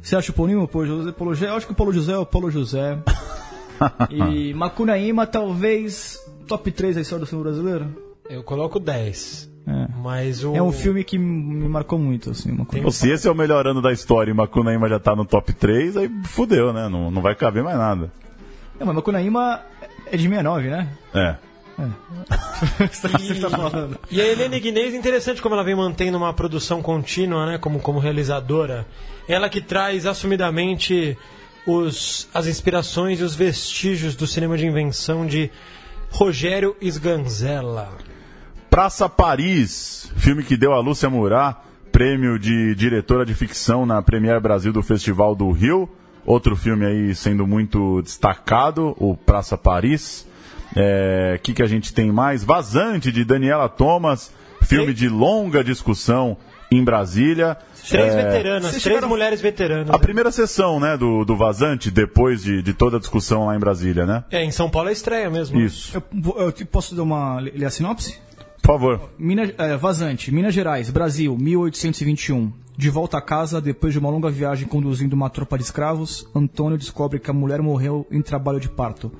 Você 0.00 0.16
acha 0.16 0.32
o 0.32 0.34
Paulo 0.34 0.48
Newman, 0.48 0.64
o 0.64 0.68
Paulo 0.68 0.86
José, 0.86 1.12
Paulo 1.12 1.34
José? 1.34 1.48
Eu 1.48 1.54
acho 1.54 1.66
que 1.66 1.72
o 1.72 1.76
Paulo 1.76 1.92
José 1.92 2.12
é 2.12 2.18
o 2.18 2.26
Paulo 2.26 2.50
José. 2.50 2.98
e 4.10 4.54
Macunaíma, 4.54 5.26
talvez 5.26 6.18
top 6.46 6.70
3 6.70 6.94
da 6.94 7.00
história 7.02 7.24
do 7.24 7.28
cinema 7.28 7.44
brasileiro. 7.44 7.96
Eu 8.28 8.42
coloco 8.42 8.80
10. 8.80 9.51
É. 9.66 9.86
Mas 10.02 10.44
o. 10.44 10.54
É 10.56 10.62
um 10.62 10.72
filme 10.72 11.04
que 11.04 11.16
me 11.16 11.68
marcou 11.68 11.98
muito, 11.98 12.30
assim. 12.30 12.50
Uma 12.50 12.64
Tem- 12.66 12.88
se 12.90 13.10
esse 13.10 13.28
é 13.28 13.30
o 13.30 13.34
melhor 13.34 13.66
ano 13.66 13.80
da 13.80 13.92
história 13.92 14.30
e 14.30 14.34
Macunaíma 14.34 14.88
já 14.88 14.98
tá 14.98 15.14
no 15.14 15.24
top 15.24 15.52
3, 15.52 15.96
aí 15.96 16.10
fudeu, 16.24 16.72
né? 16.72 16.88
Não, 16.88 17.10
não 17.10 17.22
vai 17.22 17.34
caber 17.34 17.62
mais 17.62 17.78
nada. 17.78 18.10
É, 18.78 18.84
mas 18.84 18.94
Macunaíma 18.94 19.60
é 20.06 20.16
de 20.16 20.24
69, 20.24 20.68
né? 20.68 20.88
É. 21.14 21.36
Você 22.90 23.40
tá 23.40 23.50
falando. 23.50 23.98
E 24.10 24.20
a 24.20 24.26
Helene 24.26 24.60
Guinês, 24.60 24.94
interessante 24.94 25.40
como 25.40 25.54
ela 25.54 25.64
vem 25.64 25.74
mantendo 25.74 26.16
uma 26.16 26.32
produção 26.32 26.82
contínua, 26.82 27.46
né, 27.46 27.58
como, 27.58 27.80
como 27.80 27.98
realizadora. 27.98 28.86
Ela 29.26 29.48
que 29.48 29.60
traz 29.60 30.06
assumidamente 30.06 31.16
os, 31.66 32.28
as 32.34 32.46
inspirações 32.46 33.20
e 33.20 33.24
os 33.24 33.34
vestígios 33.34 34.14
do 34.14 34.26
cinema 34.26 34.56
de 34.56 34.66
invenção 34.66 35.26
de 35.26 35.50
Rogério 36.10 36.76
Sganzella. 36.80 37.90
Praça 38.72 39.06
Paris, 39.06 40.10
filme 40.16 40.42
que 40.42 40.56
deu 40.56 40.72
a 40.72 40.80
Lúcia 40.80 41.10
Murat 41.10 41.58
prêmio 41.92 42.38
de 42.38 42.74
diretora 42.74 43.22
de 43.26 43.34
ficção 43.34 43.84
na 43.84 44.00
Premiere 44.00 44.40
Brasil 44.40 44.72
do 44.72 44.82
Festival 44.82 45.34
do 45.34 45.50
Rio. 45.50 45.86
Outro 46.24 46.56
filme 46.56 46.86
aí 46.86 47.14
sendo 47.14 47.46
muito 47.46 48.00
destacado, 48.00 48.96
o 48.98 49.14
Praça 49.14 49.58
Paris. 49.58 50.26
O 50.74 51.38
que, 51.42 51.52
que 51.52 51.62
a 51.62 51.66
gente 51.66 51.92
tem 51.92 52.10
mais? 52.10 52.42
Vazante, 52.44 53.12
de 53.12 53.26
Daniela 53.26 53.68
Thomas, 53.68 54.32
filme 54.62 54.92
E- 54.92 54.94
de 54.94 55.06
longa 55.06 55.62
discussão 55.62 56.34
em 56.70 56.82
Brasília. 56.82 57.58
Três 57.86 58.14
É, 58.14 58.22
veteranas, 58.24 58.70
três 58.70 58.82
chegaram- 58.82 59.06
mulheres 59.10 59.42
veteranas. 59.42 59.90
A 59.94 59.98
primeira 59.98 60.30
sessão, 60.32 60.80
né, 60.80 60.96
do, 60.96 61.26
do 61.26 61.36
Vazante, 61.36 61.90
depois 61.90 62.42
de, 62.42 62.62
de 62.62 62.72
toda 62.72 62.96
a 62.96 63.00
discussão 63.00 63.44
lá 63.48 63.54
em 63.54 63.58
Brasília, 63.58 64.06
né? 64.06 64.24
É, 64.30 64.42
em 64.42 64.50
São 64.50 64.70
Paulo 64.70 64.88
é 64.88 64.92
estreia 64.92 65.28
mesmo. 65.28 65.60
Isso. 65.60 65.94
Eu, 65.94 66.02
eu 66.58 66.66
posso 66.66 66.94
dar 66.94 67.02
uma. 67.02 67.38
ler 67.38 67.66
a 67.66 67.70
sinopse? 67.70 68.18
Por 68.62 68.74
favor. 68.74 69.10
Minas, 69.18 69.52
é, 69.58 69.76
vazante, 69.76 70.32
Minas 70.32 70.54
Gerais, 70.54 70.88
Brasil, 70.88 71.36
1821. 71.36 72.52
De 72.78 72.88
volta 72.88 73.18
a 73.18 73.20
casa, 73.20 73.60
depois 73.60 73.92
de 73.92 73.98
uma 73.98 74.08
longa 74.08 74.30
viagem 74.30 74.68
conduzindo 74.68 75.14
uma 75.14 75.28
tropa 75.28 75.58
de 75.58 75.64
escravos, 75.64 76.28
Antônio 76.32 76.78
descobre 76.78 77.18
que 77.18 77.28
a 77.28 77.34
mulher 77.34 77.60
morreu 77.60 78.06
em 78.08 78.22
trabalho 78.22 78.60
de 78.60 78.68
parto. 78.68 79.10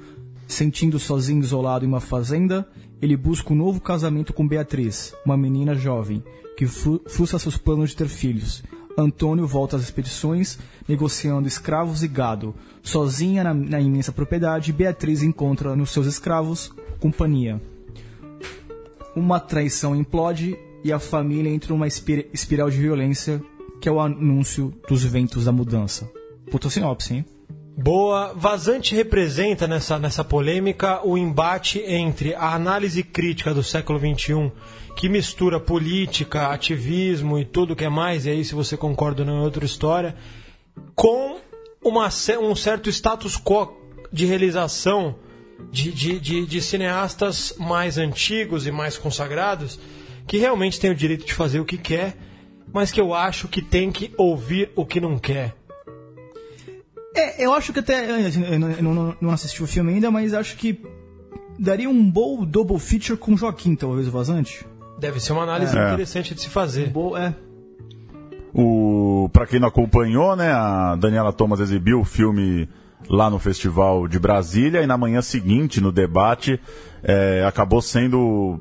Sentindo 0.46 0.96
sozinho 0.98 1.42
isolado 1.42 1.84
em 1.84 1.88
uma 1.88 2.00
fazenda, 2.00 2.66
ele 3.00 3.16
busca 3.16 3.52
um 3.52 3.56
novo 3.56 3.80
casamento 3.80 4.32
com 4.32 4.46
Beatriz, 4.46 5.12
uma 5.26 5.36
menina 5.36 5.74
jovem, 5.74 6.22
que 6.56 6.64
fru- 6.66 7.02
frustra 7.08 7.38
seus 7.38 7.56
planos 7.56 7.90
de 7.90 7.96
ter 7.96 8.06
filhos. 8.08 8.62
Antônio 8.96 9.44
volta 9.44 9.74
às 9.74 9.82
expedições, 9.82 10.56
negociando 10.88 11.48
escravos 11.48 12.04
e 12.04 12.08
gado. 12.08 12.54
Sozinha 12.80 13.42
na, 13.42 13.52
na 13.52 13.80
imensa 13.80 14.12
propriedade, 14.12 14.72
Beatriz 14.72 15.20
encontra 15.20 15.74
nos 15.74 15.90
seus 15.90 16.06
escravos 16.06 16.72
companhia 17.00 17.60
uma 19.14 19.40
traição 19.40 19.94
implode 19.94 20.58
e 20.84 20.92
a 20.92 20.98
família 20.98 21.50
entra 21.50 21.72
numa 21.72 21.86
espir- 21.86 22.28
espiral 22.32 22.70
de 22.70 22.78
violência 22.78 23.42
que 23.80 23.88
é 23.88 23.92
o 23.92 24.00
anúncio 24.00 24.72
dos 24.88 25.02
ventos 25.02 25.44
da 25.44 25.52
mudança. 25.52 26.08
Puta 26.50 26.70
sinopse, 26.70 27.14
hein? 27.14 27.24
Boa. 27.76 28.32
Vazante 28.34 28.94
representa 28.94 29.66
nessa, 29.66 29.98
nessa 29.98 30.22
polêmica 30.22 31.04
o 31.04 31.18
embate 31.18 31.80
entre 31.80 32.34
a 32.34 32.54
análise 32.54 33.02
crítica 33.02 33.52
do 33.52 33.62
século 33.62 33.98
XXI, 33.98 34.52
que 34.94 35.08
mistura 35.08 35.58
política, 35.58 36.48
ativismo 36.48 37.38
e 37.38 37.44
tudo 37.44 37.74
que 37.74 37.84
é 37.84 37.88
mais, 37.88 38.26
e 38.26 38.30
aí 38.30 38.44
se 38.44 38.54
você 38.54 38.76
concorda 38.76 39.22
ou 39.22 39.26
não 39.26 39.38
é 39.38 39.40
outra 39.40 39.64
história, 39.64 40.14
com 40.94 41.38
uma, 41.82 42.08
um 42.40 42.54
certo 42.54 42.88
status 42.88 43.36
quo 43.36 43.72
de 44.12 44.26
realização 44.26 45.16
de, 45.70 45.90
de, 45.92 46.18
de, 46.18 46.46
de 46.46 46.60
cineastas 46.60 47.54
mais 47.58 47.98
antigos 47.98 48.66
e 48.66 48.70
mais 48.70 48.96
consagrados, 48.98 49.78
que 50.26 50.38
realmente 50.38 50.78
têm 50.80 50.90
o 50.90 50.94
direito 50.94 51.24
de 51.26 51.34
fazer 51.34 51.60
o 51.60 51.64
que 51.64 51.76
quer, 51.78 52.16
mas 52.72 52.90
que 52.90 53.00
eu 53.00 53.12
acho 53.14 53.48
que 53.48 53.60
tem 53.62 53.90
que 53.90 54.12
ouvir 54.16 54.70
o 54.76 54.84
que 54.86 55.00
não 55.00 55.18
quer. 55.18 55.54
É, 57.14 57.44
eu 57.44 57.52
acho 57.52 57.72
que 57.72 57.78
até. 57.80 58.06
Eu 58.10 58.58
não, 58.58 58.70
eu 58.70 58.82
não- 58.82 59.16
não 59.20 59.30
assisti 59.30 59.62
o 59.62 59.66
filme 59.66 59.92
ainda, 59.92 60.10
mas 60.10 60.32
acho 60.32 60.56
que 60.56 60.80
daria 61.58 61.88
um 61.90 62.10
bom 62.10 62.42
double 62.44 62.78
feature 62.78 63.18
com 63.18 63.36
Joaquim, 63.36 63.74
talvez, 63.76 64.08
o 64.08 64.10
Vazante. 64.10 64.64
Deve 64.98 65.20
ser 65.20 65.32
uma 65.34 65.42
análise 65.42 65.76
É. 65.76 65.88
interessante 65.88 66.34
de 66.34 66.40
se 66.40 66.48
fazer. 66.48 66.88
Bo 66.88 67.16
é. 67.16 67.34
O, 68.54 69.28
pra 69.32 69.46
quem 69.46 69.58
não 69.60 69.68
acompanhou, 69.68 70.36
né, 70.36 70.50
a 70.52 70.94
Daniela 70.96 71.32
Thomas 71.32 71.60
exibiu 71.60 72.00
o 72.00 72.04
filme 72.04 72.68
lá 73.08 73.28
no 73.28 73.38
Festival 73.38 74.06
de 74.08 74.18
Brasília 74.18 74.82
e 74.82 74.86
na 74.86 74.96
manhã 74.96 75.20
seguinte, 75.22 75.80
no 75.80 75.92
debate, 75.92 76.60
é, 77.02 77.44
acabou 77.46 77.82
sendo, 77.82 78.60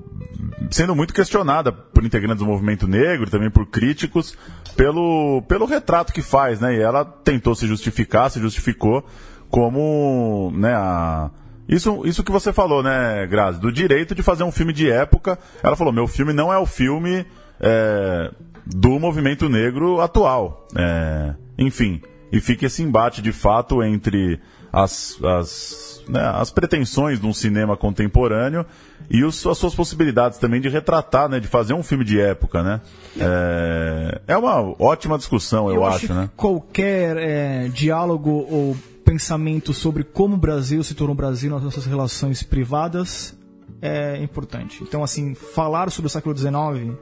sendo 0.70 0.96
muito 0.96 1.14
questionada 1.14 1.72
por 1.72 2.04
integrantes 2.04 2.44
do 2.44 2.50
movimento 2.50 2.88
negro, 2.88 3.30
também 3.30 3.50
por 3.50 3.66
críticos, 3.68 4.38
pelo, 4.76 5.44
pelo 5.48 5.66
retrato 5.66 6.14
que 6.14 6.22
faz, 6.22 6.60
né? 6.60 6.76
E 6.76 6.82
ela 6.82 7.06
tentou 7.06 7.56
se 7.56 7.68
justificar, 7.68 8.30
se 8.32 8.40
justificou 8.40 9.06
como, 9.50 10.52
né, 10.56 10.74
a, 10.74 11.30
isso, 11.68 12.02
isso 12.06 12.24
que 12.24 12.32
você 12.32 12.52
falou, 12.52 12.84
né, 12.84 13.26
Grazi, 13.28 13.60
do 13.60 13.72
direito 13.72 14.14
de 14.14 14.22
fazer 14.22 14.44
um 14.44 14.52
filme 14.52 14.74
de 14.74 14.90
época. 14.92 15.40
Ela 15.64 15.76
falou: 15.76 15.94
meu 15.94 16.08
filme 16.08 16.34
não 16.34 16.52
é 16.52 16.58
o 16.58 16.66
filme 16.66 17.26
é, 17.60 18.32
do 18.66 19.00
movimento 19.00 19.48
negro 19.48 20.02
atual. 20.02 20.68
É, 20.76 21.34
enfim, 21.58 22.02
e 22.32 22.40
fica 22.40 22.66
esse 22.66 22.82
embate 22.82 23.22
de 23.22 23.32
fato 23.32 23.84
entre 23.84 24.40
as, 24.72 25.18
as, 25.24 26.04
né, 26.08 26.22
as 26.34 26.50
pretensões 26.50 27.20
de 27.20 27.26
um 27.28 27.34
cinema 27.34 27.76
contemporâneo 27.76 28.66
e 29.10 29.24
os, 29.24 29.46
as 29.46 29.58
suas 29.58 29.76
possibilidades 29.76 30.40
também 30.40 30.62
de 30.62 30.70
retratar, 30.70 31.28
né, 31.28 31.40
de 31.40 31.48
fazer 31.48 31.74
um 31.74 31.84
filme 31.84 32.06
de 32.06 32.20
época, 32.20 32.64
né? 32.64 32.82
É, 33.20 34.22
é 34.28 34.38
uma 34.38 34.62
ótima 34.82 35.18
discussão, 35.18 35.70
eu, 35.70 35.86
acho, 35.86 36.08
que 36.08 36.14
né? 36.14 36.30
qualquer 36.38 37.18
é, 37.18 37.68
diálogo 37.68 38.48
ou 38.50 38.78
pensamento 39.04 39.74
sobre 39.74 40.04
como 40.04 40.36
o 40.36 40.38
Brasil 40.38 40.82
se 40.84 40.96
tornou 40.96 41.16
Brasil 41.16 41.52
nas 41.52 41.64
nossas 41.64 41.86
relações 41.86 42.44
privadas 42.44 43.38
é 43.82 44.22
importante. 44.22 44.84
Então, 44.84 45.04
assim, 45.04 45.34
falar 45.34 45.90
sobre 45.90 46.08
o 46.08 46.10
século 46.10 46.38
XIX, 46.38 46.96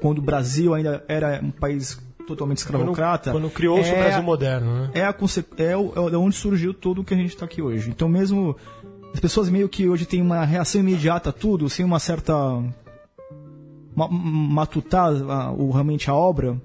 quando 0.00 0.18
o 0.18 0.22
Brasil 0.22 0.74
ainda 0.74 1.02
era 1.08 1.40
um 1.42 1.50
país 1.50 1.98
totalmente 2.26 2.58
Quando, 2.64 2.74
escravocrata. 2.74 3.30
quando 3.32 3.48
criou-se 3.50 3.90
o 3.90 3.94
é- 3.94 3.98
Brasil 4.02 4.22
moderno, 4.22 4.82
né? 4.82 4.90
é, 4.94 5.04
a 5.04 5.12
conse- 5.12 5.44
é, 5.56 5.76
o- 5.76 5.92
é 6.06 6.10
de 6.10 6.16
onde 6.16 6.34
surgiu 6.36 6.74
tudo 6.74 7.02
que 7.04 7.14
a 7.14 7.16
gente 7.16 7.30
está 7.30 7.44
aqui 7.46 7.62
hoje. 7.62 7.88
Então, 7.90 8.08
mesmo 8.08 8.56
as 9.14 9.20
pessoas 9.20 9.48
meio 9.48 9.68
que 9.68 9.88
hoje 9.88 10.04
têm 10.04 10.20
uma 10.20 10.44
reação 10.44 10.80
imediata 10.80 11.30
a 11.30 11.32
tudo, 11.32 11.68
sem 11.70 11.84
uma 11.84 11.98
certa. 11.98 12.34
ma- 13.94 14.08
matutar 14.10 15.10
a- 15.10 15.52
o, 15.52 15.70
realmente 15.70 16.10
a 16.10 16.14
obra. 16.14 16.60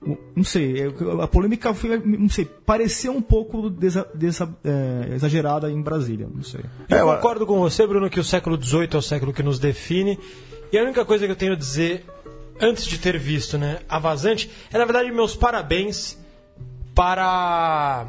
o- 0.00 0.16
Não 0.34 0.44
sei, 0.44 0.80
é- 0.80 1.22
a 1.22 1.26
polêmica 1.26 1.74
foi, 1.74 1.98
não 1.98 2.28
sei, 2.28 2.44
pareceu 2.44 3.12
um 3.12 3.20
pouco 3.20 3.68
desa- 3.68 4.06
desa- 4.14 4.48
é, 4.64 5.14
exagerada 5.14 5.70
em 5.70 5.82
Brasília, 5.82 6.28
não 6.32 6.42
sei. 6.42 6.62
Eu 6.88 6.96
É, 6.96 7.00
eu- 7.02 7.06
concordo 7.16 7.44
com 7.46 7.58
você, 7.58 7.84
Bruno, 7.86 8.08
que 8.08 8.18
o 8.20 8.24
século 8.24 8.56
XVIII 8.60 8.88
é 8.94 8.96
o 8.96 9.02
século 9.02 9.32
que 9.32 9.42
nos 9.42 9.58
define. 9.58 10.16
E 10.72 10.78
a 10.78 10.82
única 10.84 11.04
coisa 11.04 11.26
que 11.26 11.32
eu 11.32 11.36
tenho 11.36 11.52
a 11.52 11.56
dizer, 11.56 12.04
antes 12.60 12.84
de 12.84 12.98
ter 12.98 13.18
visto 13.18 13.56
né, 13.58 13.80
a 13.88 13.98
Vazante, 13.98 14.50
é, 14.72 14.78
na 14.78 14.84
verdade, 14.84 15.10
meus 15.10 15.34
parabéns 15.34 16.18
para, 16.94 18.06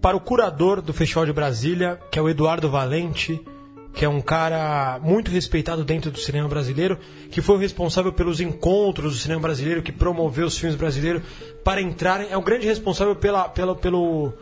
para 0.00 0.16
o 0.16 0.20
curador 0.20 0.80
do 0.80 0.92
Festival 0.92 1.26
de 1.26 1.32
Brasília, 1.32 2.00
que 2.10 2.18
é 2.18 2.22
o 2.22 2.28
Eduardo 2.28 2.70
Valente, 2.70 3.40
que 3.96 4.04
é 4.04 4.08
um 4.10 4.20
cara 4.20 5.00
muito 5.02 5.30
respeitado 5.30 5.82
dentro 5.82 6.10
do 6.10 6.18
cinema 6.18 6.46
brasileiro, 6.46 6.98
que 7.30 7.40
foi 7.40 7.56
o 7.56 7.58
responsável 7.58 8.12
pelos 8.12 8.40
encontros 8.42 9.14
do 9.14 9.18
cinema 9.18 9.40
brasileiro, 9.40 9.82
que 9.82 9.90
promoveu 9.90 10.46
os 10.46 10.58
filmes 10.58 10.76
brasileiros 10.76 11.22
para 11.64 11.80
entrarem. 11.80 12.28
É 12.30 12.36
o 12.36 12.42
grande 12.42 12.66
responsável 12.66 13.16
pela, 13.16 13.48
pela, 13.48 13.74
pelo, 13.74 14.34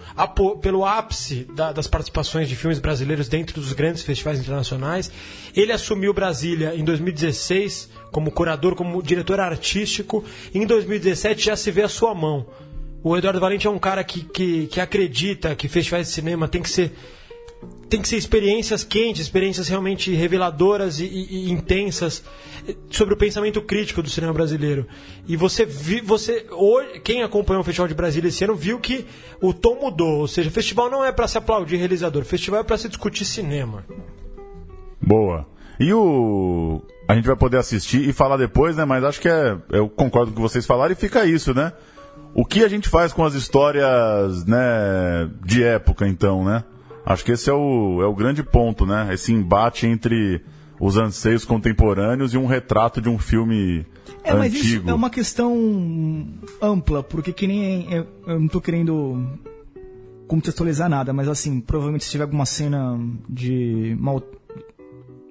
pelo 0.60 0.84
ápice 0.84 1.46
da- 1.54 1.70
das 1.70 1.86
participações 1.86 2.48
de 2.48 2.56
filmes 2.56 2.80
brasileiros 2.80 3.28
dentro 3.28 3.60
dos 3.60 3.72
grandes 3.72 4.02
festivais 4.02 4.40
internacionais. 4.40 5.08
Ele 5.54 5.70
assumiu 5.70 6.12
Brasília 6.12 6.74
em 6.74 6.82
2016 6.84 7.90
como 8.10 8.32
curador, 8.32 8.74
como 8.74 9.00
diretor 9.00 9.38
artístico, 9.38 10.24
e 10.52 10.58
em 10.58 10.66
2017 10.66 11.44
já 11.46 11.54
se 11.56 11.70
vê 11.70 11.82
a 11.82 11.88
sua 11.88 12.12
mão. 12.12 12.44
O 13.04 13.16
Eduardo 13.16 13.38
Valente 13.38 13.68
é 13.68 13.70
um 13.70 13.78
cara 13.78 14.02
que, 14.02 14.24
que, 14.24 14.66
que 14.66 14.80
acredita 14.80 15.54
que 15.54 15.68
festivais 15.68 16.08
de 16.08 16.12
cinema 16.12 16.48
tem 16.48 16.60
que 16.60 16.70
ser 16.70 16.92
tem 17.88 18.00
que 18.02 18.08
ser 18.08 18.16
experiências 18.16 18.82
quentes, 18.82 19.22
experiências 19.22 19.68
realmente 19.68 20.12
reveladoras 20.12 20.98
e, 21.00 21.04
e- 21.04 21.46
e 21.48 21.50
intensas 21.52 22.22
eh, 22.68 22.74
sobre 22.90 23.14
o 23.14 23.16
pensamento 23.16 23.60
crítico 23.62 24.02
do 24.02 24.08
cinema 24.10 24.32
brasileiro. 24.32 24.86
E 25.28 25.36
você 25.36 25.64
vi, 25.64 26.00
você 26.00 26.46
hoje, 26.50 27.00
quem 27.00 27.22
acompanhou 27.22 27.60
o 27.62 27.64
Festival 27.64 27.88
de 27.88 27.94
Brasília 27.94 28.28
esse 28.28 28.42
ano 28.44 28.54
viu 28.54 28.78
que 28.80 29.06
o 29.40 29.52
tom 29.52 29.76
mudou, 29.80 30.20
ou 30.20 30.28
seja, 30.28 30.50
festival 30.50 30.90
não 30.90 31.04
é 31.04 31.12
para 31.12 31.28
se 31.28 31.38
aplaudir 31.38 31.76
realizador, 31.76 32.24
festival 32.24 32.60
é 32.60 32.64
para 32.64 32.78
se 32.78 32.88
discutir 32.88 33.24
cinema. 33.24 33.84
Boa. 35.00 35.46
E 35.78 35.92
o. 35.92 36.82
A 37.08 37.14
gente 37.14 37.26
vai 37.26 37.36
poder 37.36 37.58
assistir 37.58 38.08
e 38.08 38.12
falar 38.12 38.36
depois, 38.36 38.76
né? 38.76 38.84
Mas 38.84 39.04
acho 39.04 39.20
que 39.20 39.28
é. 39.28 39.56
Eu 39.70 39.88
concordo 39.88 40.32
com 40.32 40.40
o 40.40 40.42
que 40.44 40.50
vocês 40.50 40.64
falaram 40.64 40.92
e 40.92 40.96
fica 40.96 41.24
isso, 41.26 41.52
né? 41.52 41.72
O 42.34 42.44
que 42.44 42.64
a 42.64 42.68
gente 42.68 42.88
faz 42.88 43.12
com 43.12 43.24
as 43.24 43.34
histórias, 43.34 44.44
né? 44.46 45.28
De 45.44 45.62
época, 45.62 46.06
então, 46.08 46.44
né? 46.44 46.64
Acho 47.06 47.24
que 47.24 47.32
esse 47.32 47.50
é 47.50 47.52
o, 47.52 48.00
é 48.02 48.06
o 48.06 48.14
grande 48.14 48.42
ponto, 48.42 48.86
né? 48.86 49.08
Esse 49.12 49.32
embate 49.32 49.86
entre 49.86 50.40
os 50.80 50.96
anseios 50.96 51.44
contemporâneos 51.44 52.32
e 52.34 52.38
um 52.38 52.46
retrato 52.46 53.00
de 53.00 53.08
um 53.08 53.18
filme 53.18 53.86
É, 54.22 54.32
mas 54.34 54.52
isso 54.54 54.64
antigo. 54.64 54.90
é 54.90 54.94
uma 54.94 55.10
questão 55.10 55.54
ampla, 56.60 57.02
porque 57.02 57.32
que 57.32 57.46
nem. 57.46 57.92
Eu, 57.92 58.06
eu 58.26 58.40
não 58.40 58.48
tô 58.48 58.60
querendo 58.60 59.22
contextualizar 60.26 60.88
nada, 60.88 61.12
mas 61.12 61.28
assim, 61.28 61.60
provavelmente 61.60 62.04
se 62.04 62.10
tiver 62.10 62.24
alguma 62.24 62.46
cena 62.46 62.98
de 63.28 63.94
mal, 64.00 64.22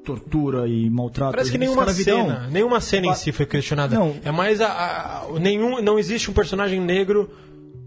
tortura 0.05 0.67
e 0.67 0.89
maltrato. 0.89 1.31
Parece 1.31 1.51
que 1.51 1.57
nenhuma 1.57 1.81
escravidão, 1.81 2.21
cena, 2.27 2.47
nenhuma 2.51 2.79
cena 2.81 3.07
em 3.07 3.09
Pa- 3.09 3.15
si 3.15 3.31
foi 3.31 3.45
questionada. 3.45 3.95
Não. 3.97 4.15
É 4.23 4.31
mais 4.31 4.61
a, 4.61 4.67
a- 4.67 5.17
a- 5.23 5.39
nenhum, 5.39 5.81
não 5.81 5.97
existe 5.97 6.29
um 6.29 6.33
personagem 6.33 6.79
negro 6.79 7.29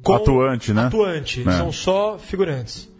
com 0.02 0.14
Atuante, 0.14 0.73
né? 0.73 0.87
Atuante, 0.87 1.45
É. 1.47 1.52
são 1.52 1.71
só 1.71 2.19
figurantes. 2.19 2.90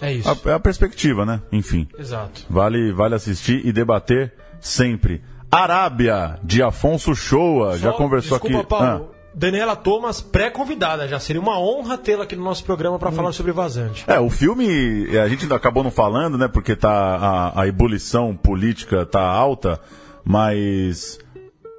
É 0.00 0.12
isso. 0.12 0.28
A- 0.28 0.50
É 0.50 0.52
a 0.54 0.60
perspectiva, 0.60 1.24
né? 1.24 1.40
Enfim. 1.52 1.88
Exato. 1.98 2.44
Vale, 2.50 2.92
vale 2.92 3.14
assistir 3.14 3.64
e 3.66 3.72
debater 3.72 4.32
sempre. 4.60 5.22
Arábia, 5.50 6.38
de 6.42 6.62
Afonso 6.62 7.14
Shoa, 7.14 7.78
já 7.78 7.92
conversou 7.92 8.38
desculpa, 8.38 8.58
aqui. 8.60 8.68
Paulo. 8.68 9.10
Daniela 9.36 9.74
Thomas, 9.74 10.20
pré-convidada 10.20 11.08
já. 11.08 11.18
Seria 11.18 11.40
uma 11.42 11.58
honra 11.58 11.98
tê-la 11.98 12.22
aqui 12.24 12.36
no 12.36 12.44
nosso 12.44 12.64
programa 12.64 12.98
para 13.00 13.10
falar 13.10 13.32
sobre 13.32 13.50
Vazante. 13.52 14.04
É, 14.06 14.18
o 14.20 14.30
filme, 14.30 15.08
é, 15.12 15.20
a 15.20 15.28
gente 15.28 15.52
acabou 15.52 15.82
não 15.82 15.90
falando, 15.90 16.38
né, 16.38 16.46
porque 16.46 16.76
tá, 16.76 16.90
a, 16.92 17.62
a 17.62 17.66
ebulição 17.66 18.36
política 18.36 19.04
tá 19.04 19.20
alta, 19.22 19.80
mas 20.24 21.18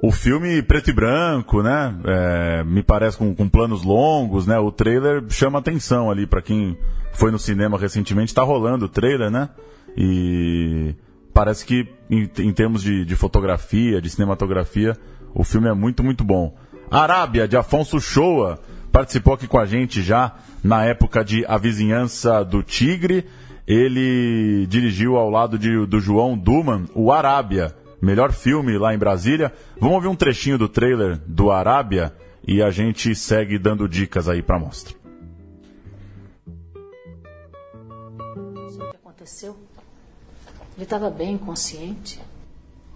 o 0.01 0.11
filme 0.11 0.61
preto 0.61 0.89
e 0.89 0.93
branco, 0.93 1.63
né, 1.63 1.95
é, 2.05 2.63
me 2.63 2.83
parece 2.83 3.17
com, 3.17 3.33
com 3.33 3.47
planos 3.47 3.83
longos, 3.83 4.45
né, 4.45 4.59
o 4.59 4.71
trailer 4.71 5.23
chama 5.29 5.59
atenção 5.59 6.11
ali 6.11 6.27
pra 6.27 6.41
quem 6.41 6.77
foi 7.13 7.31
no 7.31 7.39
cinema 7.39 7.77
recentemente, 7.77 8.33
tá 8.33 8.43
rolando 8.43 8.85
o 8.85 8.89
trailer, 8.89 9.31
né, 9.31 9.49
e 9.97 10.93
parece 11.33 11.65
que 11.65 11.87
em, 12.09 12.29
em 12.39 12.51
termos 12.53 12.81
de, 12.83 13.05
de 13.05 13.15
fotografia, 13.15 14.01
de 14.01 14.09
cinematografia, 14.09 14.97
o 15.33 15.43
filme 15.43 15.67
é 15.69 15.73
muito, 15.73 16.03
muito 16.03 16.23
bom. 16.23 16.55
Arábia, 16.91 17.47
de 17.47 17.57
Afonso 17.57 17.99
Shoa, 17.99 18.59
participou 18.91 19.33
aqui 19.33 19.47
com 19.47 19.57
a 19.59 19.65
gente 19.65 20.01
já 20.01 20.33
na 20.63 20.85
época 20.85 21.25
de 21.25 21.45
A 21.47 21.57
Vizinhança 21.57 22.43
do 22.45 22.61
Tigre. 22.63 23.25
Ele 23.67 24.65
dirigiu 24.67 25.17
ao 25.17 25.29
lado 25.29 25.57
de- 25.57 25.85
do 25.87 25.99
João 25.99 26.37
Duman 26.37 26.85
o 26.93 27.11
Arábia, 27.11 27.75
melhor 28.05 28.31
filme 28.31 28.77
lá 28.77 28.93
em 28.93 28.97
Brasília. 28.97 29.51
Vamos 29.79 29.95
ouvir 29.95 30.07
um 30.07 30.15
trechinho 30.15 30.57
do 30.57 30.69
trailer 30.69 31.17
do 31.25 31.51
Arábia 31.51 32.15
e 32.47 32.61
a 32.61 32.69
gente 32.69 33.15
segue 33.15 33.57
dando 33.57 33.89
dicas 33.89 34.29
aí 34.29 34.41
pra 34.41 34.59
mostra. 34.59 34.95
o 38.77 38.91
que 38.91 38.97
aconteceu. 38.97 39.57
Ele 40.75 40.83
estava 40.83 41.09
bem, 41.09 41.37
consciente. 41.37 42.21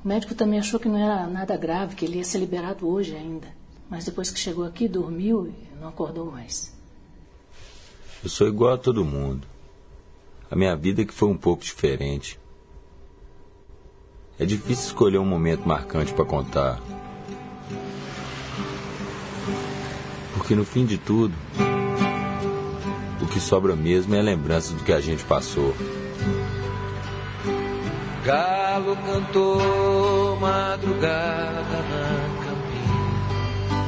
O 0.04 0.08
médico 0.08 0.36
também 0.36 0.60
achou 0.60 0.80
que 0.80 0.88
não 0.88 0.98
era 0.98 1.26
nada 1.28 1.58
grave, 1.58 1.96
que 1.96 2.06
ele 2.06 2.18
ia 2.18 2.24
ser 2.24 2.38
liberado 2.38 2.88
hoje 2.88 3.16
ainda. 3.16 3.48
Mas 3.90 4.06
depois 4.06 4.30
que 4.30 4.40
chegou 4.40 4.64
aqui, 4.64 4.88
dormiu 4.88 5.48
e 5.48 5.80
não 5.80 5.88
acordou 5.88 6.32
mais. 6.32 6.78
Eu 8.24 8.30
sou 8.30 8.48
igual 8.48 8.74
a 8.74 8.78
todo 8.78 9.04
mundo. 9.04 9.48
A 10.52 10.56
minha 10.56 10.76
vida 10.76 11.02
é 11.02 11.06
que 11.06 11.14
foi 11.14 11.30
um 11.30 11.38
pouco 11.38 11.64
diferente. 11.64 12.40
É 14.40 14.46
difícil 14.46 14.86
escolher 14.86 15.18
um 15.18 15.26
momento 15.26 15.68
marcante 15.68 16.14
para 16.14 16.24
contar. 16.24 16.80
Porque 20.34 20.56
no 20.56 20.64
fim 20.64 20.86
de 20.86 20.98
tudo, 20.98 21.36
o 23.22 23.28
que 23.28 23.42
sobra 23.42 23.76
mesmo 23.76 24.16
é 24.16 24.20
a 24.20 24.24
lembrança 24.24 24.74
do 24.74 24.82
que 24.82 24.94
a 24.94 25.02
gente 25.02 25.26
passou. 25.26 25.76
Galo 28.24 28.96
cantou 28.96 30.38
madrugada 30.38 31.84
na 31.90 32.08
campina. 32.46 33.84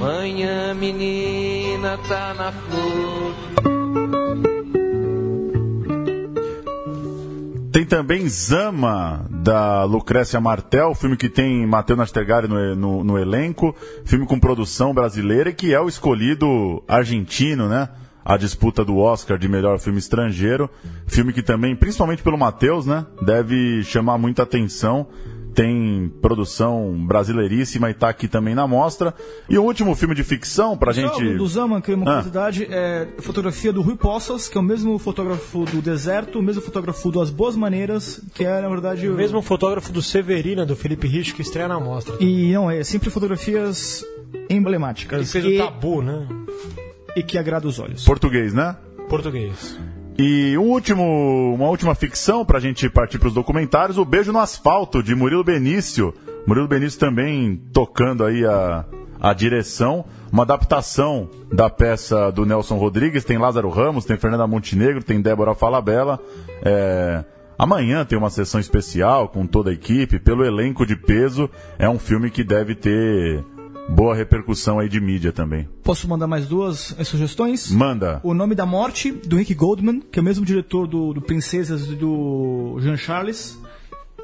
Manhã 0.00 0.72
menina 0.72 1.98
tá 2.08 2.32
na 2.32 2.50
flor. 2.50 3.53
Tem 7.74 7.84
também 7.84 8.28
Zama, 8.28 9.26
da 9.28 9.82
Lucrécia 9.82 10.40
Martel, 10.40 10.94
filme 10.94 11.16
que 11.16 11.28
tem 11.28 11.66
Matheus 11.66 11.98
Nastegari 11.98 12.46
no, 12.46 12.76
no, 12.76 13.02
no 13.02 13.18
elenco, 13.18 13.74
filme 14.04 14.24
com 14.26 14.38
produção 14.38 14.94
brasileira 14.94 15.50
e 15.50 15.52
que 15.52 15.74
é 15.74 15.80
o 15.80 15.88
escolhido 15.88 16.84
argentino, 16.86 17.68
né? 17.68 17.88
A 18.24 18.36
disputa 18.36 18.84
do 18.84 18.98
Oscar 18.98 19.36
de 19.36 19.48
melhor 19.48 19.80
filme 19.80 19.98
estrangeiro. 19.98 20.70
Filme 21.08 21.32
que 21.32 21.42
também, 21.42 21.74
principalmente 21.74 22.22
pelo 22.22 22.38
Matheus, 22.38 22.86
né? 22.86 23.04
Deve 23.20 23.82
chamar 23.82 24.18
muita 24.18 24.44
atenção. 24.44 25.08
Tem 25.54 26.12
produção 26.20 27.06
brasileiríssima 27.06 27.88
e 27.88 27.94
tá 27.94 28.08
aqui 28.08 28.26
também 28.26 28.54
na 28.54 28.66
mostra. 28.66 29.14
E 29.48 29.56
o 29.56 29.62
último 29.62 29.94
filme 29.94 30.14
de 30.14 30.24
ficção 30.24 30.76
pra 30.76 30.92
Só 30.92 31.00
gente. 31.00 31.36
Do 31.36 31.46
Zaman, 31.46 31.80
que 31.80 31.92
é 31.92 31.94
uma 31.94 32.02
Ah. 32.04 32.06
curiosidade, 32.16 32.66
é 32.68 33.06
a 33.18 33.22
fotografia 33.22 33.72
do 33.72 33.80
Rui 33.80 33.94
Poças, 33.96 34.48
que 34.48 34.58
é 34.58 34.60
o 34.60 34.64
mesmo 34.64 34.98
fotógrafo 34.98 35.64
do 35.66 35.80
Deserto, 35.80 36.40
o 36.40 36.42
mesmo 36.42 36.60
fotógrafo 36.60 37.10
do 37.10 37.20
As 37.20 37.30
Boas 37.30 37.54
Maneiras, 37.54 38.20
que 38.34 38.44
é, 38.44 38.60
na 38.60 38.68
verdade, 38.68 39.08
O 39.08 39.14
mesmo 39.14 39.40
fotógrafo 39.42 39.92
do 39.92 40.02
Severina, 40.02 40.66
do 40.66 40.74
Felipe 40.74 41.06
Rich, 41.06 41.34
que 41.34 41.42
estreia 41.42 41.68
na 41.68 41.78
mostra. 41.78 42.16
E 42.20 42.52
não, 42.52 42.68
é 42.70 42.82
sempre 42.82 43.08
fotografias 43.10 44.04
Ele 44.32 44.46
emblemáticas 44.50 45.30
fez 45.30 45.44
e, 45.44 45.60
o 45.60 45.64
tabu, 45.64 46.02
né? 46.02 46.26
e 47.14 47.22
que 47.22 47.38
agrada 47.38 47.68
os 47.68 47.78
olhos. 47.78 48.04
Português, 48.04 48.52
né? 48.52 48.74
Português. 49.08 49.78
E 50.16 50.56
um 50.56 50.70
último, 50.70 51.54
uma 51.54 51.68
última 51.68 51.94
ficção 51.94 52.44
pra 52.44 52.60
gente 52.60 52.88
partir 52.88 53.18
pros 53.18 53.34
documentários, 53.34 53.98
o 53.98 54.04
Beijo 54.04 54.32
no 54.32 54.38
Asfalto, 54.38 55.02
de 55.02 55.14
Murilo 55.14 55.42
Benício. 55.42 56.14
Murilo 56.46 56.68
Benício 56.68 57.00
também 57.00 57.60
tocando 57.72 58.24
aí 58.24 58.44
a, 58.44 58.84
a 59.20 59.32
direção. 59.32 60.04
Uma 60.30 60.44
adaptação 60.44 61.28
da 61.52 61.68
peça 61.68 62.30
do 62.30 62.46
Nelson 62.46 62.76
Rodrigues. 62.76 63.24
Tem 63.24 63.38
Lázaro 63.38 63.68
Ramos, 63.70 64.04
tem 64.04 64.16
Fernanda 64.16 64.46
Montenegro, 64.46 65.02
tem 65.02 65.20
Débora 65.20 65.54
Falabella. 65.54 66.20
É, 66.62 67.24
amanhã 67.58 68.04
tem 68.04 68.16
uma 68.16 68.30
sessão 68.30 68.60
especial 68.60 69.28
com 69.28 69.46
toda 69.48 69.70
a 69.70 69.74
equipe. 69.74 70.20
Pelo 70.20 70.44
elenco 70.44 70.86
de 70.86 70.94
peso, 70.94 71.50
é 71.76 71.88
um 71.88 71.98
filme 71.98 72.30
que 72.30 72.44
deve 72.44 72.76
ter 72.76 73.44
boa 73.88 74.14
repercussão 74.14 74.78
aí 74.78 74.88
de 74.88 75.00
mídia 75.00 75.32
também. 75.32 75.68
Posso 75.82 76.08
mandar 76.08 76.26
mais 76.26 76.46
duas 76.46 76.94
eh, 76.98 77.04
sugestões? 77.04 77.70
Manda. 77.70 78.20
O 78.22 78.34
Nome 78.34 78.54
da 78.54 78.66
Morte, 78.66 79.10
do 79.10 79.36
Rick 79.36 79.54
Goldman, 79.54 80.00
que 80.00 80.18
é 80.18 80.22
o 80.22 80.24
mesmo 80.24 80.44
diretor 80.44 80.86
do, 80.86 81.12
do 81.12 81.20
Princesas 81.20 81.88
e 81.88 81.94
do 81.94 82.78
Jean 82.80 82.96
Charles, 82.96 83.58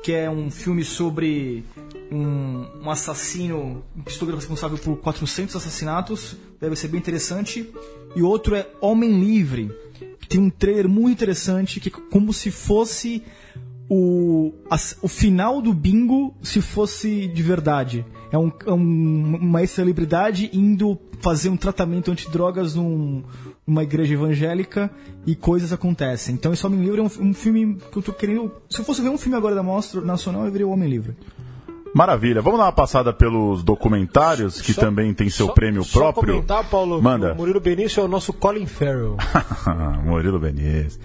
que 0.03 0.13
é 0.13 0.31
um 0.31 0.51
filme 0.51 0.83
sobre 0.83 1.65
um, 2.11 2.67
um 2.83 2.91
assassino, 2.91 3.85
um 3.97 4.03
pistoleiro 4.03 4.39
responsável 4.39 4.79
por 4.79 4.97
400 4.97 5.55
assassinatos, 5.55 6.37
deve 6.61 6.75
ser 6.77 6.89
bem 6.89 6.99
interessante. 6.99 7.71
E 8.17 8.23
outro 8.23 8.55
é 8.55 8.67
Homem 8.81 9.21
Livre, 9.21 9.71
que 10.19 10.27
tem 10.27 10.41
um 10.41 10.51
trailer 10.51 10.89
muito 10.89 11.13
interessante, 11.13 11.81
que 11.81 11.89
é 11.89 11.93
como 12.11 12.33
se 12.33 12.51
fosse 12.51 13.23
o, 13.91 14.53
as- 14.71 14.97
o 15.03 15.09
final 15.09 15.61
do 15.61 15.75
bingo 15.75 16.33
se 16.43 16.61
fosse 16.63 17.27
de 17.27 17.43
verdade. 17.43 18.07
É, 18.31 18.39
um, 18.39 18.53
é 18.65 18.73
um- 18.73 19.37
uma 19.43 19.67
celebridade 19.67 20.49
indo 20.53 20.97
fazer 21.21 21.49
um 21.49 21.57
tratamento 21.57 22.11
antidrogas 22.11 22.77
num, 22.77 23.25
numa 23.67 23.83
igreja 23.83 24.15
evangélica 24.15 24.91
e 25.27 25.35
coisas 25.35 25.73
acontecem. 25.73 26.35
Então, 26.37 26.53
esse 26.53 26.65
Homem 26.65 26.81
Livre 26.83 27.01
é 27.01 27.03
um, 27.03 27.11
um 27.31 27.35
filme 27.35 27.77
que 27.91 27.99
eu 27.99 28.03
tô 28.03 28.13
querendo. 28.13 28.53
Se 28.71 28.81
eu 28.81 28.85
fosse 28.85 29.03
ver 29.03 29.09
um 29.09 29.19
filme 29.19 29.37
agora 29.37 29.55
da 29.57 29.63
Mostra 29.63 30.01
Nacional, 30.01 30.47
eu 30.47 30.53
veria 30.53 30.67
o 30.67 30.71
Homem 30.71 30.89
Livre. 30.89 31.17
Maravilha. 31.93 32.41
Vamos 32.41 32.61
dar 32.61 32.67
uma 32.67 32.73
passada 32.73 33.13
pelos 33.13 33.65
documentários, 33.65 34.61
que 34.63 34.73
Só- 34.73 34.81
também 34.81 35.13
tem 35.13 35.29
seu 35.29 35.47
só- 35.49 35.53
prêmio 35.53 35.83
só 35.83 35.99
próprio. 36.13 36.35
comentar, 36.35 36.63
Paulo, 36.71 37.03
Manda. 37.03 37.31
que 37.31 37.33
o 37.33 37.37
Murilo 37.39 37.59
Benício 37.61 38.01
é 38.01 38.05
o 38.05 38.09
nosso 38.09 38.33
Colin 38.33 38.65
Farrell. 38.67 39.17
Murilo 40.07 40.39
Benício. 40.39 41.01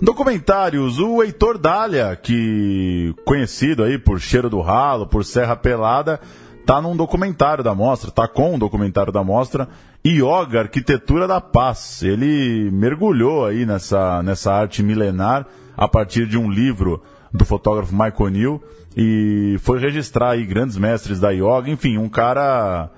Documentários, 0.00 0.98
o 0.98 1.22
Heitor 1.22 1.58
Dália, 1.58 2.16
que 2.16 3.14
conhecido 3.24 3.82
aí 3.82 3.98
por 3.98 4.20
Cheiro 4.20 4.50
do 4.50 4.60
Ralo, 4.60 5.06
por 5.06 5.24
Serra 5.24 5.56
Pelada, 5.56 6.20
tá 6.66 6.80
num 6.80 6.96
documentário 6.96 7.64
da 7.64 7.74
mostra, 7.74 8.10
tá 8.10 8.28
com 8.28 8.54
um 8.54 8.58
documentário 8.58 9.12
da 9.12 9.24
mostra, 9.24 9.68
Yoga, 10.06 10.60
Arquitetura 10.60 11.26
da 11.26 11.40
Paz. 11.40 12.02
Ele 12.02 12.70
mergulhou 12.70 13.46
aí 13.46 13.66
nessa, 13.66 14.22
nessa 14.22 14.52
arte 14.52 14.82
milenar 14.82 15.46
a 15.76 15.88
partir 15.88 16.26
de 16.26 16.38
um 16.38 16.50
livro 16.50 17.02
do 17.32 17.44
fotógrafo 17.44 17.92
Michael 17.92 18.14
O'Neill 18.18 18.62
e 18.96 19.56
foi 19.60 19.78
registrar 19.78 20.30
aí 20.30 20.44
grandes 20.44 20.76
mestres 20.76 21.20
da 21.20 21.30
yoga, 21.30 21.70
enfim, 21.70 21.96
um 21.96 22.08
cara 22.08 22.90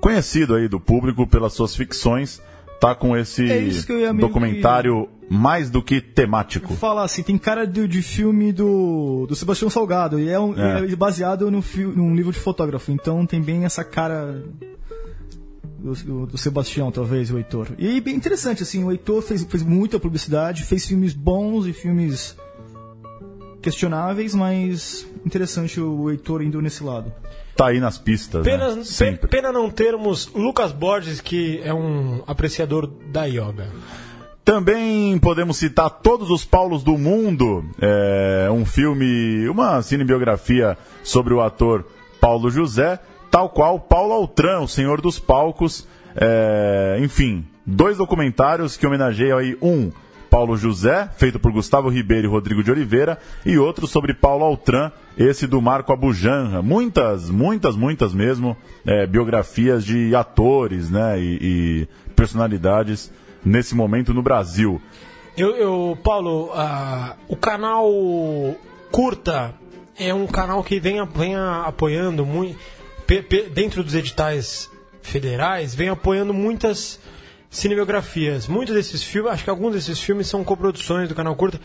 conhecido 0.00 0.54
aí 0.54 0.68
do 0.68 0.78
público 0.78 1.26
pelas 1.26 1.52
suas 1.52 1.74
ficções, 1.74 2.40
tá 2.80 2.94
com 2.94 3.16
esse 3.16 3.50
É 3.50 3.58
isso 3.60 3.86
que 3.86 4.12
documentário 4.12 5.08
mais 5.30 5.68
do 5.68 5.82
que 5.82 6.00
temático. 6.00 6.72
Fala 6.74 7.04
assim, 7.04 7.22
tem 7.22 7.36
cara 7.36 7.66
de, 7.66 7.86
de 7.86 8.00
filme 8.02 8.50
do, 8.52 9.26
do 9.28 9.34
Sebastião 9.36 9.68
Salgado, 9.68 10.18
e 10.18 10.28
é, 10.28 10.38
um, 10.40 10.58
É. 10.58 10.90
é 10.90 10.96
baseado 10.96 11.50
no 11.50 11.62
num 11.94 12.14
livro 12.14 12.32
de 12.32 12.38
fotógrafo, 12.38 12.90
então 12.90 13.26
tem 13.26 13.40
bem 13.42 13.64
essa 13.64 13.84
cara 13.84 14.42
do, 15.78 15.92
do- 15.94 16.26
do 16.26 16.38
Sebastião, 16.38 16.90
talvez, 16.90 17.30
o 17.30 17.36
Heitor. 17.36 17.68
E 17.78 18.00
bem 18.00 18.14
interessante, 18.14 18.62
assim, 18.62 18.82
o 18.84 18.90
Heitor 18.90 19.20
fez, 19.22 19.44
fez 19.44 19.62
muita 19.62 19.98
publicidade, 20.00 20.64
fez 20.64 20.86
filmes 20.86 21.12
bons 21.12 21.66
e 21.66 21.72
filmes 21.74 22.34
questionáveis, 23.60 24.34
mas 24.34 25.06
interessante 25.26 25.80
o 25.80 26.10
Heitor 26.10 26.42
indo 26.42 26.62
nesse 26.62 26.82
lado. 26.82 27.12
Tá 27.58 27.66
aí 27.66 27.80
nas 27.80 27.98
pistas, 27.98 28.46
né? 28.46 28.52
Pena, 28.52 28.76
pe- 28.76 28.84
Sempre. 28.84 29.28
pena 29.28 29.50
não 29.50 29.68
termos 29.68 30.30
Lucas 30.32 30.70
Borges, 30.70 31.20
que 31.20 31.60
é 31.64 31.74
um 31.74 32.22
apreciador 32.24 32.86
da 32.86 33.24
yoga. 33.24 33.66
Também 34.44 35.18
podemos 35.18 35.56
citar 35.56 35.90
Todos 35.90 36.30
os 36.30 36.44
Paulos 36.44 36.82
do 36.84 36.96
Mundo, 36.96 37.64
é, 37.82 38.48
um 38.50 38.64
filme, 38.64 39.48
uma 39.48 39.82
cinebiografia 39.82 40.78
sobre 41.02 41.34
o 41.34 41.40
ator 41.40 41.84
Paulo 42.20 42.48
José, 42.48 42.98
tal 43.30 43.50
qual 43.50 43.78
Paulo 43.80 44.12
Altran, 44.14 44.60
o 44.60 44.68
Senhor 44.68 45.00
dos 45.00 45.18
Palcos. 45.18 45.86
é, 46.16 46.98
enfim, 47.00 47.44
dois 47.66 47.96
documentários 47.98 48.76
que 48.76 48.86
homenageiam 48.86 49.36
aí 49.36 49.58
um 49.60 49.90
Paulo 50.30 50.56
José, 50.56 51.08
feito 51.16 51.38
por 51.38 51.52
Gustavo 51.52 51.88
Ribeiro 51.88 52.26
e 52.26 52.30
Rodrigo 52.30 52.62
de 52.62 52.70
Oliveira, 52.70 53.18
e 53.44 53.58
outro 53.58 53.86
sobre 53.86 54.14
Paulo 54.14 54.44
Altran, 54.44 54.92
esse 55.16 55.46
do 55.46 55.60
Marco 55.60 55.92
Abujanra. 55.92 56.62
Muitas, 56.62 57.30
muitas, 57.30 57.76
muitas 57.76 58.14
mesmo, 58.14 58.56
é, 58.86 59.06
biografias 59.06 59.84
de 59.84 60.14
atores 60.14 60.90
né, 60.90 61.18
e, 61.18 61.38
e 61.40 61.88
personalidades 62.14 63.12
nesse 63.44 63.74
momento 63.74 64.12
no 64.12 64.22
Brasil. 64.22 64.80
Eu, 65.36 65.56
eu 65.56 65.98
Paulo, 66.02 66.50
ah, 66.54 67.14
o 67.28 67.36
canal 67.36 67.88
Curta 68.90 69.54
é 69.98 70.12
um 70.12 70.26
canal 70.26 70.62
que 70.62 70.80
vem, 70.80 71.04
vem 71.06 71.36
apoiando 71.36 72.24
muito, 72.26 72.58
dentro 73.52 73.82
dos 73.82 73.94
editais 73.94 74.70
federais, 75.02 75.74
vem 75.74 75.88
apoiando 75.88 76.34
muitas 76.34 77.00
cinebiografias. 77.50 78.46
Muitos 78.48 78.74
desses 78.74 79.02
filmes, 79.02 79.32
acho 79.32 79.44
que 79.44 79.50
alguns 79.50 79.74
desses 79.74 80.00
filmes 80.00 80.26
são 80.26 80.44
coproduções 80.44 81.08
do 81.08 81.14
canal 81.14 81.34
Curta. 81.36 81.60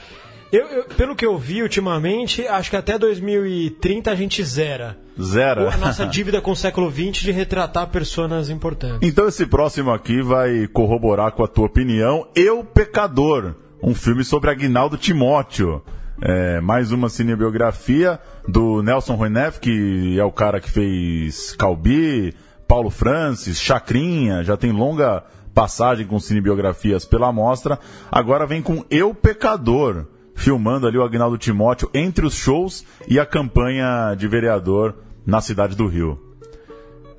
Eu, 0.52 0.68
eu- 0.68 0.84
pelo 0.86 1.16
que 1.16 1.26
eu 1.26 1.38
vi 1.38 1.64
ultimamente, 1.64 2.46
acho 2.48 2.70
que 2.70 2.76
até 2.76 2.98
2030 2.98 4.12
a 4.12 4.16
gente 4.16 4.44
zera. 4.44 4.98
Zero. 5.22 5.68
A 5.70 5.78
nossa 5.78 6.06
dívida 6.06 6.42
com 6.42 6.52
o 6.52 6.56
século 6.56 6.92
XX 6.92 7.22
de 7.24 7.32
retratar 7.32 7.88
personas 7.88 8.50
importantes. 8.50 9.00
Então 9.02 9.28
esse 9.28 9.46
próximo 9.46 9.92
aqui 9.92 10.22
vai 10.22 10.68
corroborar 10.68 11.32
com 11.32 11.44
a 11.44 11.48
tua 11.48 11.66
opinião. 11.66 12.28
Eu, 12.36 12.64
Pecador, 12.64 13.56
um 13.82 13.94
filme 13.96 14.24
sobre 14.24 14.50
Aguinaldo 14.52 14.98
Timóteo. 14.98 15.84
É, 16.22 16.62
mais 16.62 16.92
uma 16.92 17.10
cinebiografia 17.10 18.20
do 18.48 18.82
Nelson 18.84 19.16
Rueneff, 19.16 19.60
que 19.60 20.18
é 20.18 20.24
o 20.24 20.32
cara 20.32 20.62
que 20.62 20.70
fez 20.70 21.54
Calbi, 21.56 22.34
Paulo 22.68 22.90
Francis, 22.90 23.60
Chacrinha, 23.60 24.44
já 24.44 24.56
tem 24.56 24.72
longa 24.72 25.24
passagem 25.54 26.08
com 26.08 26.20
cinebiografias 26.20 27.06
pela 27.06 27.32
mostra. 27.32 27.80
Agora 28.12 28.46
vem 28.46 28.62
com 28.62 28.84
Eu, 28.90 29.14
Pecador, 29.14 30.08
filmando 30.36 30.88
ali 30.88 30.98
o 30.98 31.04
Aguinaldo 31.04 31.38
Timóteo 31.38 31.90
entre 31.94 32.26
os 32.26 32.34
shows 32.34 32.86
e 33.08 33.20
a 33.20 33.26
campanha 33.26 34.16
de 34.16 34.28
vereador 34.28 34.96
na 35.26 35.42
cidade 35.42 35.76
do 35.76 35.88
Rio. 35.88 36.23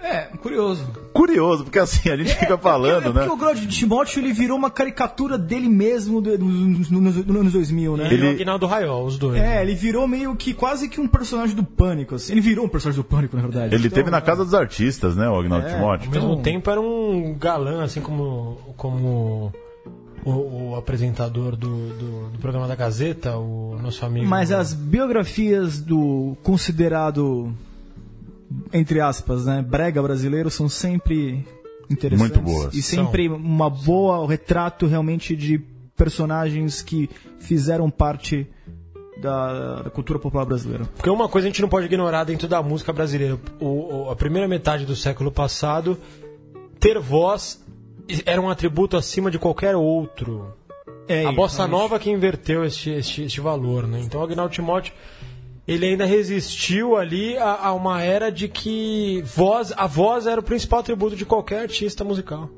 É, 0.06 0.28
curioso. 0.42 0.86
Curioso, 1.14 1.64
porque 1.64 1.78
assim, 1.78 2.10
a 2.10 2.16
gente 2.16 2.34
fica 2.34 2.58
falando, 2.58 3.08
é 3.08 3.12
porque 3.12 3.26
né? 3.26 3.32
o 3.32 3.36
Grande 3.36 3.66
Timóteo 3.68 4.20
ele 4.20 4.32
virou 4.34 4.58
uma 4.58 4.70
caricatura 4.70 5.38
dele 5.38 5.68
mesmo 5.68 6.20
do- 6.20 6.36
do- 6.36 6.44
nos, 6.44 6.90
nos- 6.90 7.16
nos 7.26 7.36
anos 7.36 7.52
2000, 7.54 7.96
né? 7.96 8.04
Ele 8.06 8.14
e 8.14 8.18
Ele- 8.18 8.26
o 8.26 8.30
Aguinaldo 8.32 8.66
Raiol, 8.66 9.06
os 9.06 9.16
dois. 9.16 9.40
É, 9.40 9.62
ele 9.62 9.74
virou 9.74 10.06
meio 10.06 10.36
que 10.36 10.52
quase 10.52 10.88
que 10.88 11.00
um 11.00 11.08
personagem 11.08 11.56
do 11.56 11.64
Pânico. 11.64 12.16
assim. 12.16 12.32
Ele 12.32 12.40
virou 12.42 12.66
um 12.66 12.68
personagem 12.68 13.00
do 13.02 13.04
Pânico, 13.08 13.34
na 13.36 13.42
verdade. 13.42 13.74
Ele 13.74 13.86
Então, 13.86 13.96
teve 13.96 14.10
na 14.10 14.20
casa 14.20 14.44
dos 14.44 14.52
artistas, 14.52 15.16
né, 15.16 15.26
o 15.28 15.38
Agnaldo 15.38 15.66
É, 15.68 15.74
Timóteo. 15.74 16.06
Ao 16.08 16.12
mesmo 16.14 16.30
Então- 16.32 16.42
tempo 16.42 16.70
era 16.70 16.80
um 16.80 17.34
galã, 17.38 17.82
assim 17.82 18.02
como, 18.02 18.58
como 18.76 19.52
o, 20.24 20.30
o 20.72 20.76
apresentador 20.76 21.56
do, 21.56 21.68
do, 21.94 22.28
do 22.30 22.38
programa 22.40 22.68
da 22.68 22.74
Gazeta, 22.74 23.36
o 23.38 23.78
nosso 23.82 24.04
amigo. 24.04 24.26
Mas 24.26 24.52
as 24.52 24.74
biografias 24.74 25.80
do 25.80 26.36
considerado, 26.42 27.54
entre 28.72 29.00
aspas, 29.00 29.46
né, 29.46 29.62
brega 29.62 30.02
brasileiro 30.02 30.50
são 30.50 30.68
sempre 30.68 31.44
interessantes. 31.90 32.36
Muito 32.36 32.40
boas. 32.40 32.74
E 32.74 32.82
sempre 32.82 33.28
uma 33.28 33.68
boa 33.70 34.18
o 34.20 34.26
retrato 34.26 34.86
realmente 34.86 35.34
de 35.36 35.58
personagens 35.96 36.82
que 36.82 37.08
fizeram 37.38 37.88
parte 37.90 38.46
da, 39.20 39.82
da 39.82 39.90
cultura 39.90 40.18
popular 40.18 40.44
brasileira. 40.44 40.84
Porque 40.96 41.08
uma 41.10 41.28
coisa 41.28 41.46
a 41.46 41.50
gente 41.50 41.62
não 41.62 41.68
pode 41.68 41.86
ignorar 41.86 42.24
dentro 42.24 42.48
da 42.48 42.62
música 42.62 42.92
brasileira. 42.92 43.38
O, 43.60 44.06
o- 44.06 44.10
a 44.10 44.16
primeira 44.16 44.48
metade 44.48 44.84
do 44.84 44.96
século 44.96 45.30
passado, 45.30 45.96
ter 46.80 46.98
voz 46.98 47.62
era 48.26 48.40
um 48.40 48.50
atributo 48.50 48.96
acima 48.96 49.30
de 49.30 49.38
qualquer 49.38 49.76
outro. 49.76 50.52
É, 51.06 51.26
a 51.26 51.32
bossa 51.32 51.66
nova 51.66 51.98
que 51.98 52.10
inverteu 52.10 52.64
este, 52.64 52.90
este, 52.90 53.22
este 53.24 53.40
valor, 53.40 53.86
né? 53.86 54.00
Então 54.00 54.20
o 54.20 54.24
Agnaldo 54.24 54.52
Timóteo 54.52 54.92
ele 55.66 55.87
ainda 55.87 56.05
resistiu 56.05 56.96
ali 56.96 57.37
a, 57.38 57.68
a 57.68 57.72
uma 57.72 58.03
era 58.03 58.31
de 58.31 58.48
que 58.48 59.22
voz, 59.27 59.72
a 59.77 59.87
voz 59.87 60.27
era 60.27 60.40
o 60.40 60.44
principal 60.44 60.81
atributo 60.81 61.16
de 61.16 61.24
qualquer 61.24 61.62
artista 61.62 62.05
musical. 62.05 62.50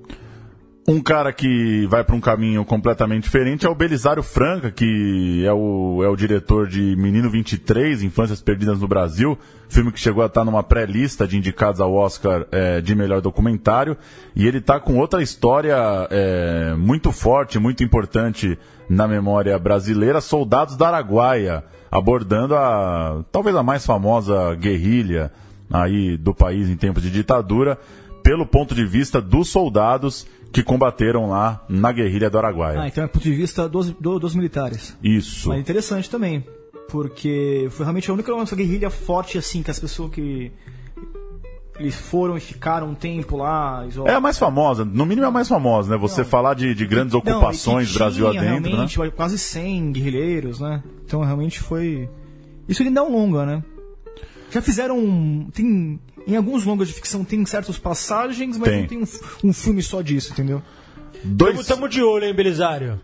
Um 0.89 1.01
cara 1.01 1.33
que 1.33 1.85
vai 1.89 2.05
para 2.05 2.15
um 2.15 2.21
caminho 2.21 2.65
completamente 2.65 3.25
diferente 3.25 3.67
é 3.67 3.69
o 3.69 3.75
Belisário 3.75 4.23
Franca, 4.23 4.71
que 4.71 5.45
é 5.45 5.53
o, 5.53 6.01
é 6.05 6.09
o 6.09 6.15
diretor 6.15 6.69
de 6.69 6.95
Menino 6.95 7.29
23, 7.29 8.05
Infâncias 8.05 8.41
Perdidas 8.41 8.79
no 8.79 8.87
Brasil, 8.87 9.37
filme 9.69 9.91
que 9.91 9.99
chegou 9.99 10.23
a 10.23 10.27
estar 10.27 10.45
numa 10.45 10.63
pré-lista 10.63 11.27
de 11.27 11.37
indicados 11.37 11.81
ao 11.81 11.93
Oscar 11.93 12.47
eh, 12.53 12.81
de 12.81 12.95
melhor 12.95 13.21
documentário. 13.21 13.97
E 14.37 14.47
ele 14.47 14.59
está 14.59 14.79
com 14.79 14.97
outra 14.97 15.21
história 15.21 15.77
eh, 16.09 16.77
muito 16.79 17.11
forte, 17.11 17.59
muito 17.59 17.83
importante 17.83 18.57
na 18.89 19.07
memória 19.09 19.59
brasileira, 19.59 20.21
Soldados 20.21 20.77
da 20.77 20.89
Araguaia, 20.89 21.65
abordando 21.91 22.55
a 22.55 23.25
talvez 23.33 23.55
a 23.57 23.63
mais 23.63 23.85
famosa 23.87 24.55
guerrilha 24.55 25.33
aí 25.71 26.17
do 26.17 26.33
país 26.35 26.69
em 26.69 26.77
tempos 26.77 27.03
de 27.03 27.11
ditadura, 27.11 27.79
pelo 28.23 28.47
ponto 28.47 28.75
de 28.75 28.85
vista 28.85 29.21
dos 29.21 29.49
soldados 29.49 30.27
que 30.53 30.63
combateram 30.63 31.29
lá 31.29 31.65
na 31.69 31.91
guerrilha 31.93 32.31
do 32.31 32.39
Araguaia. 32.39 32.81
Ah, 32.83 32.89
então 32.89 33.05
é 33.05 33.07
ponto 33.07 33.23
de 33.25 33.35
vista 33.35 33.69
dos, 33.69 33.91
do- 33.91 34.19
dos 34.19 34.35
militares. 34.35 34.97
Isso. 35.03 35.49
Mas 35.49 35.61
interessante 35.61 36.09
também, 36.09 36.45
porque 36.89 37.67
foi 37.71 37.85
realmente 37.85 38.11
a 38.11 38.15
única 38.15 38.31
nossa 38.33 38.55
guerrilha 38.57 38.91
forte 38.91 39.37
assim, 39.39 39.63
que 39.63 39.71
as 39.71 39.79
pessoas 39.79 40.11
que 40.13 40.53
eles 41.79 41.95
foram 41.95 42.37
e 42.37 42.41
ficaram 42.41 42.89
um 42.91 42.95
tempo 42.95 43.37
lá, 43.37 43.87
É 44.07 44.13
a 44.15 44.21
mais 44.21 44.39
famosa, 44.39 44.85
no 44.85 45.05
mínimo 45.05 45.25
é 45.25 45.29
a 45.29 45.33
mais 45.33 45.49
famosa, 45.49 45.91
né? 45.91 45.97
Você 45.99 46.23
Não. 46.23 46.29
falar 46.29 46.55
de, 46.55 46.75
de 46.75 46.87
grandes 46.87 47.13
Não, 47.13 47.21
ocupações 47.21 47.93
Brasil 47.93 48.31
tinha 48.31 48.41
adentro, 48.43 48.63
né? 48.71 48.87
realmente 48.87 49.11
quase 49.17 49.39
100 49.39 49.93
guerrilheiros, 49.93 50.61
né? 50.61 50.83
Então 51.05 51.23
realmente 51.23 51.61
foi. 51.61 52.09
Isso 52.69 52.83
ele 52.83 52.91
dá 52.91 53.03
um 53.03 53.13
longa, 53.13 53.45
né? 53.47 53.63
Já 54.51 54.61
fizeram. 54.63 54.99
um- 54.99 55.49
Tem. 55.53 56.01
Em 56.27 56.35
alguns 56.37 56.65
longas 56.65 56.89
de 56.89 56.95
ficção 56.95 57.25
tem 57.25 57.45
certas 57.47 57.79
passagens, 57.79 58.59
mas 58.59 58.69
Tem. 58.69 58.81
não 58.81 58.89
tem 58.89 58.99
um, 58.99 59.49
um 59.49 59.53
filme 59.53 59.81
só 59.83 60.03
disso, 60.03 60.33
entendeu? 60.33 60.61
Dois, 61.23 61.61
Estamos 61.61 61.89
de 61.91 62.03
olho, 62.03 62.25
hein, 62.25 62.35
Belisário? 62.35 63.01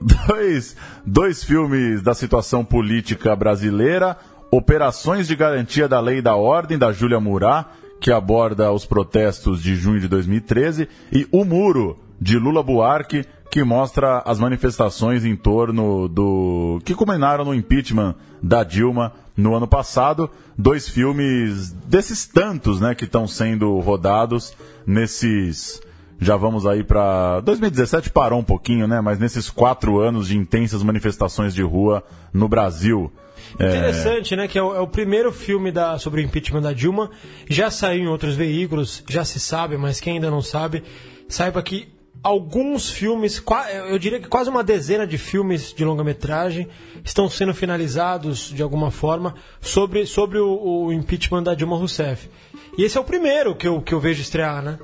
dois, 0.26 0.76
dois 1.06 1.44
filmes 1.44 2.02
da 2.02 2.14
situação 2.14 2.64
política 2.64 3.34
brasileira, 3.36 4.16
Operações 4.50 5.26
de 5.28 5.34
Garantia 5.36 5.86
da 5.88 6.00
Lei 6.00 6.18
e 6.18 6.22
da 6.22 6.34
Ordem, 6.36 6.76
da 6.78 6.92
Júlia 6.92 7.18
Murat, 7.20 7.66
que 8.04 8.12
aborda 8.12 8.70
os 8.70 8.84
protestos 8.84 9.62
de 9.62 9.74
junho 9.74 9.98
de 9.98 10.06
2013, 10.08 10.86
e 11.10 11.26
O 11.32 11.42
Muro, 11.42 11.98
de 12.20 12.38
Lula 12.38 12.62
Buarque, 12.62 13.24
que 13.50 13.64
mostra 13.64 14.18
as 14.26 14.38
manifestações 14.38 15.24
em 15.24 15.34
torno 15.34 16.06
do. 16.06 16.82
que 16.84 16.94
culminaram 16.94 17.46
no 17.46 17.54
impeachment 17.54 18.14
da 18.42 18.62
Dilma 18.62 19.14
no 19.34 19.54
ano 19.54 19.66
passado. 19.66 20.28
Dois 20.56 20.86
filmes 20.86 21.70
desses 21.70 22.26
tantos, 22.26 22.78
né, 22.78 22.94
que 22.94 23.06
estão 23.06 23.26
sendo 23.26 23.80
rodados 23.80 24.54
nesses. 24.86 25.80
Já 26.20 26.36
vamos 26.36 26.66
aí 26.66 26.82
para 26.82 27.40
2017 27.40 28.10
parou 28.10 28.38
um 28.38 28.44
pouquinho, 28.44 28.86
né? 28.86 29.00
Mas 29.00 29.18
nesses 29.18 29.50
quatro 29.50 30.00
anos 30.00 30.28
de 30.28 30.36
intensas 30.36 30.82
manifestações 30.82 31.54
de 31.54 31.62
rua 31.62 32.02
no 32.32 32.48
Brasil. 32.48 33.12
É, 33.58 33.68
Interessante, 33.68 34.36
né? 34.36 34.48
Que 34.48 34.58
é 34.58 34.62
o, 34.62 34.74
é 34.74 34.80
o 34.80 34.86
primeiro 34.86 35.32
filme 35.32 35.70
da, 35.70 35.98
sobre 35.98 36.20
o 36.20 36.24
impeachment 36.24 36.62
da 36.62 36.72
Dilma. 36.72 37.10
Já 37.48 37.70
saiu 37.70 38.04
em 38.04 38.08
outros 38.08 38.34
veículos, 38.34 39.02
já 39.08 39.24
se 39.24 39.38
sabe, 39.38 39.76
mas 39.76 40.00
quem 40.00 40.14
ainda 40.14 40.30
não 40.30 40.42
sabe, 40.42 40.82
saiba 41.28 41.62
que 41.62 41.92
alguns 42.22 42.90
filmes, 42.90 43.42
eu 43.88 43.98
diria 43.98 44.18
que 44.18 44.28
quase 44.28 44.48
uma 44.48 44.64
dezena 44.64 45.06
de 45.06 45.18
filmes 45.18 45.74
de 45.74 45.84
longa-metragem 45.84 46.66
estão 47.04 47.28
sendo 47.28 47.52
finalizados 47.52 48.48
de 48.48 48.62
alguma 48.62 48.90
forma 48.90 49.34
sobre, 49.60 50.06
sobre 50.06 50.38
o, 50.38 50.86
o 50.86 50.92
impeachment 50.92 51.42
da 51.42 51.54
Dilma 51.54 51.76
Rousseff. 51.76 52.30
E 52.78 52.82
esse 52.82 52.96
é 52.96 53.00
o 53.00 53.04
primeiro 53.04 53.54
que 53.54 53.68
eu, 53.68 53.82
que 53.82 53.92
eu 53.92 54.00
vejo 54.00 54.22
estrear, 54.22 54.62
né? 54.62 54.78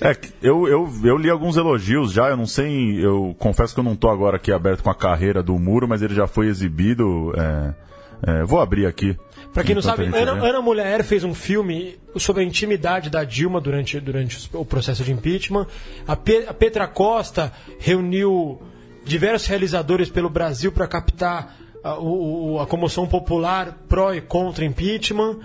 É, 0.00 0.14
que 0.14 0.30
eu, 0.42 0.68
eu, 0.68 0.88
eu 1.04 1.16
li 1.16 1.28
alguns 1.30 1.56
elogios 1.56 2.12
já, 2.12 2.28
eu 2.28 2.36
não 2.36 2.46
sei, 2.46 3.04
eu 3.04 3.34
confesso 3.38 3.74
que 3.74 3.80
eu 3.80 3.84
não 3.84 3.96
tô 3.96 4.08
agora 4.08 4.36
aqui 4.36 4.52
aberto 4.52 4.82
com 4.82 4.90
a 4.90 4.94
carreira 4.94 5.42
do 5.42 5.58
Muro, 5.58 5.88
mas 5.88 6.02
ele 6.02 6.14
já 6.14 6.26
foi 6.26 6.46
exibido. 6.46 7.32
é, 7.36 7.74
é, 8.20 8.44
vou 8.44 8.60
abrir 8.60 8.86
aqui. 8.86 9.16
Pra 9.54 9.62
quem 9.64 9.74
não 9.74 9.82
sabe, 9.82 10.04
Ana, 10.06 10.34
vê. 10.34 10.48
Ana 10.48 10.60
Mulher 10.60 11.02
fez 11.04 11.24
um 11.24 11.32
filme 11.34 11.96
sobre 12.16 12.42
a 12.42 12.46
intimidade 12.46 13.10
da 13.10 13.24
Dilma 13.24 13.60
durante, 13.60 13.98
durante 14.00 14.48
o 14.52 14.64
processo 14.64 15.02
de 15.02 15.12
impeachment. 15.12 15.66
A, 16.06 16.14
Pe- 16.16 16.44
a 16.48 16.52
Petra 16.54 16.86
Costa 16.86 17.52
reuniu 17.78 18.60
diversos 19.04 19.48
realizadores 19.48 20.10
pelo 20.10 20.28
Brasil 20.28 20.70
para 20.70 20.86
captar 20.86 21.56
a, 21.82 21.98
o- 21.98 22.58
a 22.60 22.66
comoção 22.66 23.06
popular 23.06 23.78
pró 23.88 24.12
e 24.12 24.20
contra 24.20 24.64
impeachment, 24.64 25.38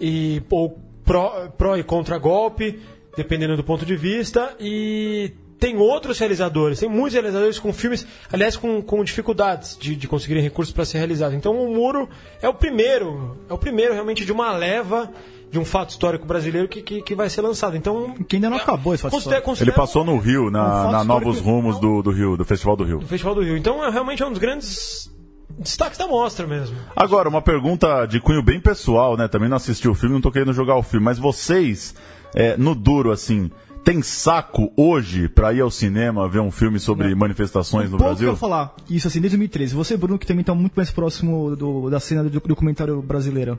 e, 0.00 0.42
ou 0.50 0.78
pró, 1.04 1.48
pró 1.58 1.76
e 1.76 1.82
contra 1.82 2.16
golpe, 2.18 2.80
dependendo 3.16 3.56
do 3.56 3.64
ponto 3.64 3.84
de 3.86 3.96
vista. 3.96 4.54
E 4.60 5.32
tem 5.58 5.76
outros 5.76 6.18
realizadores, 6.18 6.80
tem 6.80 6.88
muitos 6.88 7.12
realizadores 7.14 7.58
com 7.58 7.72
filmes, 7.72 8.04
aliás, 8.32 8.56
com, 8.56 8.82
com 8.82 9.04
dificuldades 9.04 9.76
de, 9.78 9.94
de 9.94 10.08
conseguirem 10.08 10.42
recursos 10.42 10.74
para 10.74 10.84
ser 10.84 10.98
realizado. 10.98 11.34
Então 11.34 11.54
o 11.54 11.72
Muro 11.72 12.08
é 12.40 12.48
o 12.48 12.54
primeiro, 12.54 13.36
é 13.48 13.52
o 13.54 13.58
primeiro 13.58 13.92
realmente 13.94 14.24
de 14.24 14.32
uma 14.32 14.52
leva 14.52 15.08
de 15.50 15.58
um 15.58 15.64
fato 15.66 15.90
histórico 15.90 16.26
brasileiro 16.26 16.66
que, 16.66 16.80
que, 16.80 17.02
que 17.02 17.14
vai 17.14 17.28
ser 17.28 17.42
lançado. 17.42 17.76
Então, 17.76 18.14
Que 18.26 18.36
ainda 18.36 18.48
não 18.48 18.56
acabou 18.56 18.94
esse 18.94 19.02
fato 19.02 19.12
considera- 19.12 19.38
histórico. 19.40 19.62
Ele 19.62 19.70
considera 19.70 19.76
passou 19.76 20.02
no 20.04 20.16
Rio, 20.18 20.46
Um 20.46 20.50
na, 20.50 20.64
fato 20.64 20.92
na 20.92 21.04
Novos 21.04 21.38
Rumos 21.40 21.78
do, 21.78 22.02
do 22.02 22.10
Rio, 22.10 22.36
do 22.38 22.44
Festival 22.44 22.74
do 22.74 22.84
Rio. 22.84 22.98
o 22.98 23.06
Festival 23.06 23.34
do 23.34 23.42
Rio. 23.42 23.56
Então 23.56 23.84
é 23.84 23.90
realmente 23.90 24.24
um 24.24 24.30
dos 24.30 24.38
grandes 24.38 25.12
destaques 25.58 25.98
da 25.98 26.06
mostra 26.06 26.46
mesmo. 26.46 26.76
Agora, 26.96 27.28
uma 27.28 27.42
pergunta 27.42 28.06
de 28.06 28.20
cunho 28.20 28.42
bem 28.42 28.60
pessoal, 28.60 29.16
né? 29.16 29.28
Também 29.28 29.48
não 29.48 29.56
assisti 29.56 29.88
o 29.88 29.94
filme, 29.94 30.14
não 30.14 30.20
tô 30.22 30.30
querendo 30.32 30.52
jogar 30.52 30.76
o 30.76 30.82
filme, 30.82 31.04
mas 31.04 31.18
vocês, 31.18 31.94
é, 32.34 32.56
no 32.56 32.74
duro, 32.74 33.10
assim, 33.10 33.50
tem 33.84 34.00
saco 34.02 34.72
hoje 34.76 35.28
pra 35.28 35.52
ir 35.52 35.60
ao 35.60 35.70
cinema 35.70 36.28
ver 36.28 36.38
um 36.40 36.50
filme 36.50 36.78
sobre 36.78 37.12
manifestações 37.14 37.90
no 37.90 37.98
Pouco 37.98 38.04
que 38.04 38.04
eu 38.04 38.08
Brasil? 38.14 38.28
vou 38.28 38.36
falar 38.36 38.74
isso 38.88 39.08
assim 39.08 39.20
desde 39.20 39.36
2013. 39.36 39.74
Você, 39.74 39.96
Bruno, 39.96 40.18
que 40.18 40.26
também 40.26 40.42
está 40.42 40.54
muito 40.54 40.74
mais 40.74 40.90
próximo 40.90 41.56
do- 41.56 41.90
da 41.90 41.98
cena 41.98 42.22
do 42.22 42.30
documentário 42.40 43.02
brasileiro. 43.02 43.58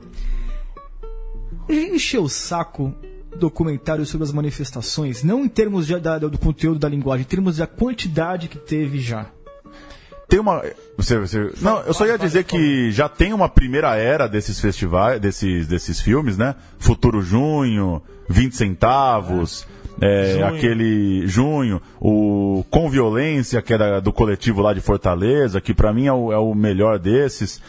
Encheu 1.68 2.24
o 2.24 2.28
saco 2.28 2.94
documentário 3.38 4.06
sobre 4.06 4.24
as 4.24 4.32
manifestações, 4.32 5.22
não 5.24 5.44
em 5.44 5.48
termos 5.48 5.86
de- 5.86 5.98
da- 5.98 6.18
do 6.18 6.38
conteúdo 6.38 6.78
da 6.78 6.88
linguagem, 6.88 7.22
em 7.24 7.28
termos 7.28 7.56
da 7.56 7.66
quantidade 7.66 8.48
que 8.48 8.58
teve 8.58 9.00
já. 9.00 9.26
Tem 10.34 10.40
uma. 10.40 10.64
Você, 10.96 11.16
você- 11.20 11.52
não, 11.60 11.78
eu 11.82 11.94
só 11.94 12.04
ia 12.04 12.18
dizer 12.18 12.42
que 12.42 12.90
já 12.90 13.08
tem 13.08 13.32
uma 13.32 13.48
primeira 13.48 13.94
era 13.94 14.26
desses 14.26 14.60
festivais, 14.60 15.20
desses, 15.20 15.68
desses 15.68 16.00
filmes, 16.00 16.36
né? 16.36 16.56
Futuro 16.76 17.22
Junho, 17.22 18.02
20 18.28 18.56
centavos. 18.56 19.64
é, 20.00 20.32
Junho. 20.32 20.46
aquele 20.46 21.26
junho, 21.28 21.80
o 22.00 22.64
Com 22.68 22.90
Violência, 22.90 23.62
que 23.62 23.72
era 23.72 24.00
do 24.00 24.12
coletivo 24.12 24.60
lá 24.60 24.74
de 24.74 24.80
Fortaleza, 24.80 25.60
que 25.60 25.72
pra 25.72 25.92
mim 25.92 26.08
é 26.08 26.12
o, 26.12 26.32
é 26.32 26.36
o 26.38 26.52
melhor 26.52 26.98
desses. 26.98 27.62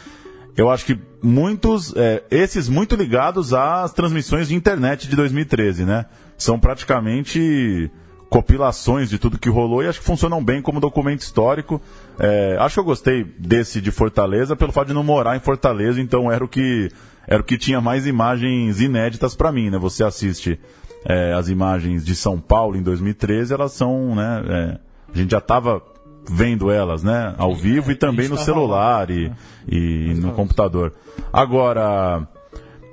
Eu 0.56 0.68
acho 0.68 0.84
que 0.86 0.98
muitos, 1.22 1.94
é, 1.94 2.24
esses 2.32 2.68
muito 2.68 2.96
ligados 2.96 3.54
às 3.54 3.92
transmissões 3.92 4.48
de 4.48 4.56
internet 4.56 5.06
de 5.06 5.14
2013, 5.14 5.84
né? 5.84 6.06
São 6.36 6.58
praticamente 6.58 7.88
compilações 8.36 9.08
de 9.08 9.18
tudo 9.18 9.38
que 9.38 9.48
rolou 9.48 9.82
e 9.82 9.86
acho 9.86 9.98
que 9.98 10.04
funcionam 10.04 10.44
bem 10.44 10.60
como 10.60 10.78
documento 10.78 11.22
histórico. 11.22 11.80
É, 12.18 12.58
acho 12.60 12.74
que 12.74 12.80
eu 12.80 12.84
gostei 12.84 13.24
desse 13.24 13.80
de 13.80 13.90
Fortaleza 13.90 14.54
pelo 14.54 14.72
fato 14.72 14.88
de 14.88 14.92
não 14.92 15.02
morar 15.02 15.36
em 15.36 15.40
Fortaleza, 15.40 16.02
então 16.02 16.30
era 16.30 16.44
o 16.44 16.48
que 16.48 16.90
era 17.26 17.40
o 17.40 17.44
que 17.44 17.56
tinha 17.56 17.80
mais 17.80 18.06
imagens 18.06 18.78
inéditas 18.78 19.34
pra 19.34 19.50
mim, 19.50 19.70
né? 19.70 19.78
Você 19.78 20.04
assiste 20.04 20.60
é, 21.06 21.32
as 21.32 21.48
imagens 21.48 22.04
de 22.04 22.14
São 22.14 22.38
Paulo 22.38 22.76
em 22.76 22.82
2013, 22.82 23.54
elas 23.54 23.72
são, 23.72 24.14
né? 24.14 24.42
é, 24.46 24.78
a 25.14 25.18
gente 25.18 25.30
já 25.30 25.38
estava 25.38 25.82
vendo 26.28 26.70
elas, 26.70 27.02
né? 27.02 27.34
Ao 27.38 27.56
vivo 27.56 27.90
e 27.90 27.94
também 27.94 28.28
no 28.28 28.36
celular 28.36 29.10
e, 29.10 29.32
e 29.66 30.12
no 30.14 30.32
computador. 30.32 30.92
Agora, 31.32 32.28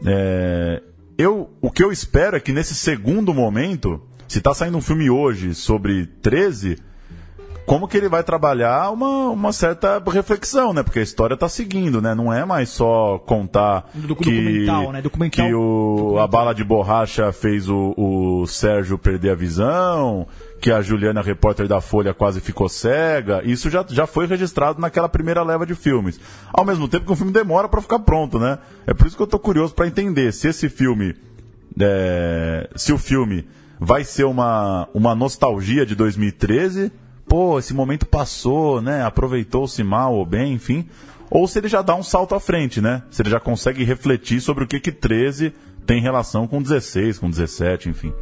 é, 0.06 0.82
eu, 1.18 1.50
o 1.62 1.70
que 1.70 1.84
eu 1.84 1.92
espero 1.92 2.38
é 2.38 2.40
que 2.40 2.54
nesse 2.54 2.74
segundo 2.74 3.34
momento, 3.34 4.02
se 4.28 4.40
está 4.40 4.54
saindo 4.54 4.78
um 4.78 4.82
filme 4.82 5.10
hoje 5.10 5.54
sobre 5.54 6.06
13, 6.22 6.78
como 7.66 7.88
que 7.88 7.96
ele 7.96 8.10
vai 8.10 8.22
trabalhar 8.24 8.92
uma, 8.92 9.30
uma 9.30 9.54
certa 9.54 10.02
reflexão, 10.06 10.74
né? 10.74 10.84
Porque 10.84 11.00
a 11.00 11.04
história 11.04 11.34
está 11.36 11.48
seguindo, 11.48 12.02
né? 12.02 12.14
Não 12.14 12.32
é 12.34 12.44
mais 12.44 12.68
só 12.70 13.18
contar 13.20 13.90
Do- 13.94 14.16
que, 14.18 14.26
documental, 14.26 14.92
né? 14.92 15.02
Documental- 15.02 15.46
que 15.48 15.54
o, 15.54 16.18
a 16.20 16.28
bala 16.28 16.54
de 16.54 16.62
borracha 16.62 17.32
fez 17.32 17.70
o, 17.70 17.94
o 17.96 18.46
Sérgio 18.48 18.98
perder 18.98 19.30
a 19.30 19.36
visão, 19.36 20.28
que 20.60 20.72
a 20.72 20.82
Juliana, 20.82 21.22
repórter 21.22 21.66
da 21.68 21.80
Folha, 21.80 22.14
quase 22.14 22.42
ficou 22.42 22.68
cega. 22.68 23.42
Isso 23.46 23.70
já, 23.70 23.86
já 23.88 24.06
foi 24.06 24.28
registrado 24.28 24.82
naquela 24.82 25.08
primeira 25.08 25.42
leva 25.42 25.66
de 25.66 25.74
filmes. 25.74 26.20
Ao 26.52 26.66
mesmo 26.66 26.90
tempo 26.90 27.06
que 27.06 27.12
o 27.14 27.16
filme 27.16 27.32
demora 27.32 27.70
para 27.70 27.82
ficar 27.82 28.00
pronto, 28.00 28.38
né? 28.40 28.58
É 28.86 28.94
por 28.94 29.08
isso 29.08 29.16
que 29.16 29.24
eu 29.24 29.28
tô 29.28 29.40
curioso 29.40 29.74
para 29.74 29.88
entender 29.88 30.34
se 30.34 30.50
esse 30.50 30.68
filme 30.68 31.16
é, 31.80 32.70
se 32.76 32.92
o 32.92 32.98
filme 32.98 33.48
vai 33.84 34.06
ser 34.06 34.24
uma, 34.24 34.88
uma 34.94 35.14
nostalgia 35.14 35.86
de 35.86 35.94
2013, 35.94 36.90
pô, 37.28 37.60
esse 37.60 37.74
momento 37.74 38.06
passou, 38.06 38.82
né? 38.82 39.04
Aproveitou-se 39.04 39.84
mal 39.84 40.16
ou 40.16 40.26
bem, 40.26 40.54
enfim. 40.54 40.88
Ou 41.30 41.48
se 41.48 41.60
ele 41.60 41.68
já 41.68 41.82
dá 41.82 41.94
um 41.94 42.04
salto 42.04 42.34
à 42.34 42.40
frente, 42.40 42.80
né? 42.80 43.04
Se 43.12 43.22
ele 43.22 43.30
já 43.30 43.42
consegue 43.42 43.84
refletir 43.84 44.40
sobre 44.40 44.64
o 44.64 44.68
que 44.68 44.80
que 44.80 44.92
13 44.92 45.54
tem 45.86 46.02
relação 46.02 46.48
com 46.48 46.62
16, 46.62 47.20
com 47.20 47.30
17, 47.30 47.90
enfim. 47.90 48.14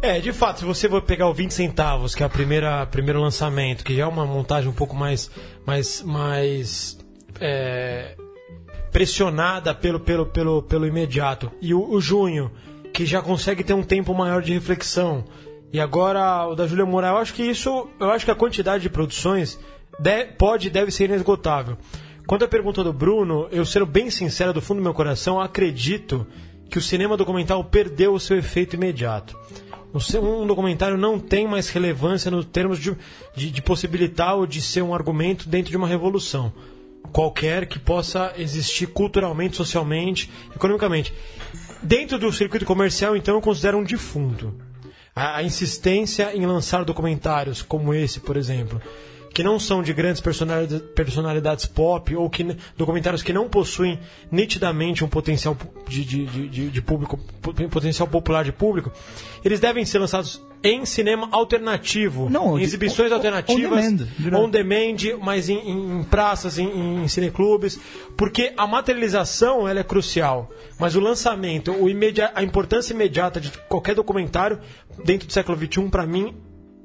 É, 0.00 0.18
de 0.20 0.32
fato, 0.32 0.60
se 0.60 0.64
você 0.64 0.88
for 0.88 1.02
pegar 1.02 1.28
o 1.28 1.34
20 1.34 1.52
centavos, 1.52 2.14
que 2.14 2.22
é 2.22 2.26
a 2.26 2.30
primeira 2.30 2.86
primeiro 2.86 3.20
lançamento, 3.20 3.84
que 3.84 3.94
já 3.94 4.04
é 4.04 4.06
uma 4.06 4.24
montagem 4.24 4.70
um 4.70 4.74
pouco 4.74 4.96
mais 4.96 5.30
mais 5.66 6.02
mais 6.02 6.98
é, 7.38 8.16
pressionada 8.90 9.74
pelo 9.74 10.00
pelo 10.00 10.26
pelo 10.26 10.62
pelo 10.62 10.86
imediato, 10.86 11.52
e 11.60 11.74
o, 11.74 11.90
o 11.90 12.00
junho, 12.00 12.50
que 12.92 13.04
já 13.06 13.20
consegue 13.22 13.64
ter 13.64 13.74
um 13.74 13.82
tempo 13.82 14.14
maior 14.14 14.42
de 14.42 14.52
reflexão. 14.52 15.24
E 15.72 15.80
agora 15.80 16.46
o 16.48 16.54
da 16.54 16.66
Júlia 16.66 16.84
Moura, 16.84 17.08
eu 17.08 17.16
acho 17.16 17.32
que 17.32 17.42
isso, 17.42 17.88
eu 17.98 18.10
acho 18.10 18.24
que 18.24 18.30
a 18.30 18.34
quantidade 18.34 18.82
de 18.82 18.90
produções 18.90 19.58
de- 19.98 20.26
pode 20.38 20.68
deve 20.68 20.90
ser 20.90 21.04
inesgotável. 21.04 21.76
Quanto 22.26 22.44
à 22.44 22.48
pergunta 22.48 22.84
do 22.84 22.92
Bruno, 22.92 23.48
eu 23.50 23.64
sendo 23.64 23.86
bem 23.86 24.10
sincero 24.10 24.52
do 24.52 24.60
fundo 24.60 24.78
do 24.78 24.84
meu 24.84 24.94
coração, 24.94 25.40
acredito 25.40 26.26
que 26.70 26.78
o 26.78 26.82
cinema 26.82 27.16
documental 27.16 27.64
perdeu 27.64 28.14
o 28.14 28.20
seu 28.20 28.36
efeito 28.38 28.76
imediato. 28.76 29.36
Um 30.22 30.46
documentário 30.46 30.96
não 30.96 31.18
tem 31.18 31.46
mais 31.46 31.68
relevância 31.68 32.30
nos 32.30 32.46
termos 32.46 32.78
de, 32.78 32.96
de, 33.36 33.50
de 33.50 33.60
possibilitar 33.62 34.36
ou 34.36 34.46
de 34.46 34.62
ser 34.62 34.80
um 34.82 34.94
argumento 34.94 35.48
dentro 35.48 35.70
de 35.70 35.76
uma 35.76 35.86
revolução. 35.86 36.50
Qualquer 37.12 37.66
que 37.66 37.78
possa 37.78 38.32
existir 38.38 38.86
culturalmente, 38.86 39.56
socialmente, 39.56 40.30
economicamente. 40.54 41.12
Dentro 41.82 42.18
do 42.18 42.32
circuito 42.32 42.64
comercial, 42.64 43.16
então, 43.16 43.34
eu 43.34 43.40
considero 43.40 43.78
um 43.78 43.84
defunto. 43.84 44.54
A, 45.14 45.38
a 45.38 45.42
insistência 45.42 46.34
em 46.34 46.46
lançar 46.46 46.84
documentários 46.84 47.60
como 47.60 47.92
esse, 47.92 48.20
por 48.20 48.36
exemplo, 48.36 48.80
que 49.32 49.42
não 49.42 49.58
são 49.58 49.82
de 49.82 49.92
grandes 49.92 50.20
personalidades, 50.20 51.66
pop 51.66 52.14
ou 52.14 52.28
que 52.28 52.56
documentários 52.76 53.22
que 53.22 53.32
não 53.32 53.48
possuem 53.48 53.98
nitidamente 54.30 55.04
um 55.04 55.08
potencial 55.08 55.56
de, 55.88 56.04
de, 56.04 56.26
de, 56.48 56.70
de- 56.70 56.82
público, 56.82 57.18
potencial 57.70 58.06
popular 58.08 58.44
de 58.44 58.52
público, 58.52 58.92
eles 59.44 59.60
devem 59.60 59.84
ser 59.84 59.98
lançados 59.98 60.42
em 60.64 60.84
cinema 60.86 61.28
alternativo, 61.32 62.30
Não, 62.30 62.56
em 62.58 62.62
exibições 62.62 63.10
alternativas, 63.10 63.84
on 63.84 63.96
demand, 63.96 64.38
on 64.38 64.48
demand, 64.48 65.18
mas 65.20 65.48
em, 65.48 65.58
em- 65.68 66.04
praças, 66.04 66.56
em, 66.58 67.02
em 67.02 67.08
cineclubes, 67.08 67.80
porque 68.16 68.52
a 68.56 68.64
materialização 68.66 69.66
ela 69.66 69.80
é 69.80 69.84
crucial, 69.84 70.50
mas 70.78 70.94
o 70.94 71.00
lançamento, 71.00 71.72
o 71.72 71.86
a 72.34 72.42
importância 72.44 72.92
imediata 72.94 73.40
de 73.40 73.50
qualquer 73.68 73.94
documentário 73.96 74.60
dentro 75.04 75.26
do 75.26 75.32
século 75.32 75.58
XXI, 75.58 75.88
para 75.88 76.06
mim, 76.06 76.32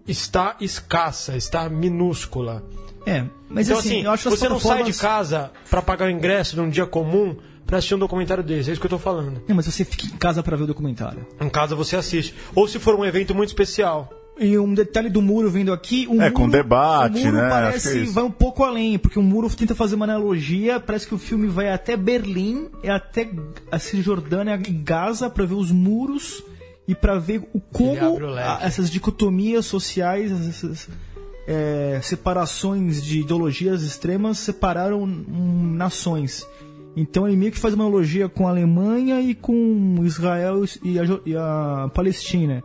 está 0.08 0.56
escassa, 0.62 1.36
está 1.36 1.68
minúscula. 1.70 2.64
É, 3.06 3.24
mas 3.50 3.68
então, 3.68 3.80
assim, 3.80 3.90
assim, 4.00 4.04
eu 4.06 4.12
acho 4.12 4.24
que 4.24 4.34
as 4.34 4.40
você 4.40 4.50
não 4.50 4.60
sai 4.60 4.84
de 4.84 4.92
plataformas- 4.92 5.00
casa 5.02 5.52
para 5.70 5.82
pagar 5.82 6.08
o 6.08 6.12
ingresso 6.12 6.58
num 6.58 6.70
dia 6.70 6.86
comum 6.86 7.38
para 7.66 7.78
assistir 7.78 7.96
um 7.96 8.00
documentário 8.00 8.44
desse, 8.44 8.70
é 8.70 8.74
isso 8.74 8.82
que 8.82 8.86
eu 8.88 8.92
tô 8.92 9.00
falando. 9.00 9.42
Não, 9.48 9.56
mas 9.56 9.66
você 9.66 9.84
fica 9.86 10.06
em 10.06 10.18
casa 10.18 10.42
pra 10.44 10.56
ver 10.58 10.64
o 10.64 10.68
documentário. 10.68 11.26
Em 11.40 11.50
casa 11.50 11.76
você 11.76 11.96
assiste. 11.96 12.34
Ou 12.56 12.68
se 12.68 12.80
for 12.80 12.96
um 12.96 13.04
evento 13.06 13.34
muito 13.36 13.50
especial. 13.50 14.10
E 14.40 14.56
um 14.58 14.72
detalhe 14.74 15.10
do 15.10 15.20
muro 15.20 15.50
vendo 15.50 15.74
aqui, 15.74 16.06
o 16.08 16.14
É, 16.22 16.26
muro, 16.30 16.34
com 16.34 16.48
debate, 16.48 17.18
o 17.18 17.26
muro 17.26 17.38
né? 17.38 17.42
Acho 17.42 17.50
que 17.50 17.56
é 17.56 17.62
parece 17.64 18.04
isso. 18.04 18.14
vai 18.14 18.24
um 18.24 18.30
pouco 18.32 18.64
além, 18.64 18.98
porque 19.00 19.18
o 19.18 19.24
muro 19.24 19.50
tenta 19.50 19.74
fazer 19.74 19.96
uma 19.96 20.06
analogia, 20.06 20.80
parece 20.80 21.08
que 21.08 21.16
o 21.16 21.18
filme 21.18 21.48
vai 21.48 21.72
até 21.72 21.98
Berlim, 21.98 22.70
é 22.84 22.92
até 22.92 23.28
a 23.72 23.80
Cisjordânia 23.80 24.54
e 24.68 24.72
Gaza 24.72 25.28
pra 25.28 25.44
ver 25.44 25.56
os 25.56 25.72
muros 25.72 26.44
e 26.88 26.96
para 26.96 27.20
ver 27.20 27.42
o 27.54 27.60
como 27.60 27.92
a- 28.38 28.60
essas 28.62 28.90
dicotomias 28.90 29.66
sociais, 29.66 30.32
essas 30.32 30.90
é, 31.48 32.00
separações 32.04 33.02
de 33.04 33.22
ideologias 33.22 33.82
extremas 33.84 34.38
separaram 34.38 35.04
hum, 35.04 35.74
nações. 35.76 36.46
Então 36.96 37.28
ele 37.28 37.38
meio 37.38 37.52
que 37.52 37.60
faz 37.60 37.74
uma 37.74 37.84
analogia 37.86 38.28
com 38.28 38.48
a 38.48 38.50
Alemanha 38.52 39.22
e 39.22 39.36
com 39.36 39.98
Israel 40.04 40.64
e 40.84 41.00
a, 41.00 41.04
e 41.26 41.36
a 41.36 41.90
Palestina. 41.94 42.64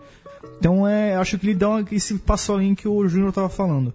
Então 0.59 0.87
é, 0.89 1.15
acho 1.17 1.39
que 1.39 1.47
ele 1.47 1.55
dá 1.55 1.69
uma- 1.69 1.85
esse 1.93 2.19
passo 2.19 2.53
além 2.53 2.75
que 2.75 2.89
o 2.89 3.07
Júnior 3.09 3.29
estava 3.29 3.49
falando. 3.49 3.93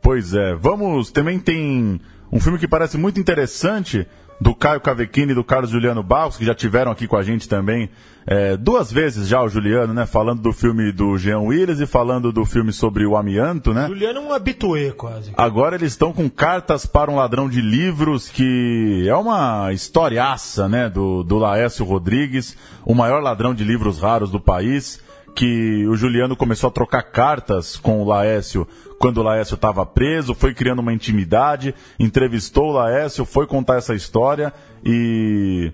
Pois 0.00 0.32
é, 0.32 0.54
vamos. 0.54 1.10
Também 1.10 1.38
tem 1.38 2.00
um 2.32 2.40
filme 2.40 2.58
que 2.58 2.66
parece 2.66 2.96
muito 2.96 3.20
interessante 3.20 4.06
do 4.40 4.54
Caio 4.54 4.80
Cavecchini 4.80 5.32
e 5.32 5.34
do 5.34 5.44
Carlos 5.44 5.70
Juliano 5.70 6.02
Barros, 6.02 6.36
que 6.36 6.44
já 6.44 6.54
tiveram 6.54 6.90
aqui 6.90 7.06
com 7.06 7.16
a 7.16 7.22
gente 7.22 7.48
também 7.48 7.90
é, 8.26 8.56
duas 8.56 8.92
vezes 8.92 9.26
já 9.26 9.42
o 9.42 9.48
Juliano, 9.48 9.92
né? 9.92 10.06
Falando 10.06 10.40
do 10.40 10.52
filme 10.52 10.92
do 10.92 11.18
Jean 11.18 11.40
Willis 11.40 11.80
e 11.80 11.86
falando 11.86 12.32
do 12.32 12.44
filme 12.44 12.72
sobre 12.72 13.04
o 13.04 13.16
amianto, 13.16 13.74
né? 13.74 13.86
Juliano 13.88 14.20
é 14.20 14.22
um 14.22 14.32
habituê 14.32 14.92
quase. 14.92 15.32
Agora 15.36 15.76
eles 15.76 15.92
estão 15.92 16.12
com 16.12 16.28
cartas 16.30 16.86
para 16.86 17.10
um 17.10 17.16
ladrão 17.16 17.48
de 17.48 17.60
livros, 17.60 18.28
que 18.28 19.04
é 19.06 19.14
uma 19.14 19.72
historiaça, 19.72 20.68
né, 20.68 20.88
do, 20.88 21.22
do 21.22 21.38
Laércio 21.38 21.84
Rodrigues, 21.84 22.56
o 22.84 22.94
maior 22.94 23.22
ladrão 23.22 23.54
de 23.54 23.64
livros 23.64 24.00
raros 24.00 24.30
do 24.30 24.40
país, 24.40 25.00
que 25.34 25.86
o 25.86 25.96
Juliano 25.96 26.36
começou 26.36 26.68
a 26.68 26.72
trocar 26.72 27.02
cartas 27.02 27.76
com 27.76 28.00
o 28.00 28.04
Laércio 28.04 28.66
quando 29.00 29.16
o 29.16 29.22
Laércio 29.22 29.54
estava 29.54 29.86
preso, 29.86 30.34
foi 30.34 30.52
criando 30.52 30.80
uma 30.80 30.92
intimidade, 30.92 31.74
entrevistou 31.98 32.68
o 32.68 32.72
Laércio, 32.72 33.24
foi 33.24 33.46
contar 33.46 33.78
essa 33.78 33.94
história 33.94 34.52
e. 34.84 35.72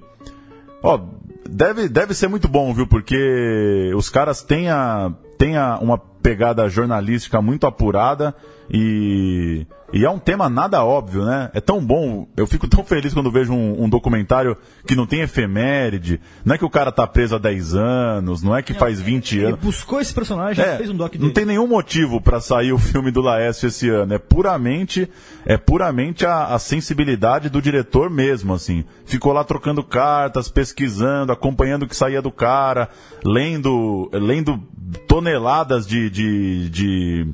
Ó, 0.81 1.01
deve, 1.45 1.89
deve 1.89 2.15
ser 2.15 2.29
muito 2.29 2.47
bom, 2.47 2.73
viu? 2.73 2.87
Porque 2.87 3.91
os 3.97 4.09
caras 4.09 4.43
têm, 4.43 4.71
a, 4.71 5.13
têm 5.37 5.57
a, 5.57 5.77
uma 5.81 5.99
pegada 5.99 6.69
jornalística 6.69 7.43
muito 7.43 7.67
apurada 7.67 8.33
e, 8.71 9.67
e 9.93 10.05
é 10.05 10.11
um 10.11 10.19
tema 10.19 10.49
nada 10.49 10.85
óbvio, 10.85 11.25
né? 11.25 11.51
É 11.55 11.61
tão 11.61 11.85
bom, 11.85 12.27
eu 12.37 12.47
fico 12.47 12.67
tão 12.67 12.85
feliz 12.85 13.15
quando 13.15 13.31
vejo 13.31 13.53
um, 13.53 13.85
um 13.85 13.89
documentário 13.89 14.57
que 14.87 14.97
não 14.97 15.07
tem 15.07 15.21
efeméride, 15.21 16.21
não 16.45 16.55
é 16.55 16.59
que 16.59 16.65
o 16.65 16.71
cara 16.71 16.91
tá 16.91 17.07
preso 17.07 17.37
há 17.37 17.39
10 17.39 17.75
anos, 17.75 18.43
não 18.43 18.57
é 18.57 18.63
que 18.63 18.75
faz 18.75 19.01
20 19.01 19.37
Ele 19.37 19.47
anos. 19.47 19.61
buscou 19.61 20.01
esse 20.01 20.13
personagem 20.13 20.65
É, 20.65 20.77
fez 20.77 20.91
um 20.91 20.97
doc 20.97 21.15
não 21.15 21.21
dele. 21.23 21.33
tem 21.33 21.45
nenhum 21.45 21.67
motivo 21.67 22.21
para 22.21 22.41
sair 22.41 22.73
o 22.73 22.79
filme 22.79 23.11
do 23.11 23.21
Laércio 23.21 23.69
esse 23.69 23.89
ano. 23.89 24.15
É 24.15 24.19
puramente, 24.19 25.09
é 25.45 25.57
puramente 25.57 26.27
a, 26.27 26.47
a 26.47 26.59
sensibilidade 26.59 27.49
do 27.49 27.63
diretor 27.63 28.11
mesmo, 28.11 28.53
assim. 28.55 28.85
Ficou 29.05 29.33
lá 29.33 29.45
trocando 29.45 29.83
cartas, 29.85 30.49
pesquisando, 30.49 31.33
acompanhando 31.33 31.85
o 31.85 31.89
que 31.89 31.97
saía 31.97 32.21
do 32.21 32.33
cara, 32.33 32.89
lendo, 33.25 34.11
lendo 34.13 34.61
toneladas 35.07 35.87
de, 35.87 36.11
de, 36.11 36.71
de 36.71 37.29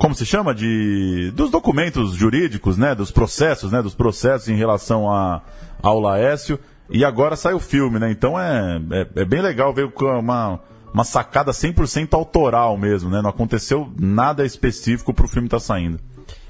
como 0.00 0.14
se 0.14 0.24
chama 0.24 0.54
de 0.54 1.30
dos 1.34 1.50
documentos 1.50 2.14
jurídicos, 2.14 2.78
né, 2.78 2.94
dos 2.94 3.10
processos, 3.10 3.70
né, 3.70 3.82
dos 3.82 3.94
processos 3.94 4.48
em 4.48 4.56
relação 4.56 5.12
a, 5.12 5.42
ao 5.82 6.00
Laércio. 6.00 6.58
E 6.88 7.04
agora 7.04 7.36
sai 7.36 7.52
o 7.52 7.60
filme, 7.60 8.00
né? 8.00 8.10
Então 8.10 8.40
é, 8.40 8.80
é, 8.90 9.20
é 9.20 9.24
bem 9.26 9.42
legal 9.42 9.72
ver 9.74 9.92
com 9.92 10.06
uma, 10.06 10.58
uma 10.92 11.04
sacada 11.04 11.52
100% 11.52 12.14
autoral 12.14 12.76
mesmo, 12.78 13.10
né? 13.10 13.20
Não 13.20 13.28
aconteceu 13.28 13.92
nada 13.96 14.44
específico 14.44 15.12
pro 15.12 15.28
filme 15.28 15.46
estar 15.46 15.60
saindo. 15.60 16.00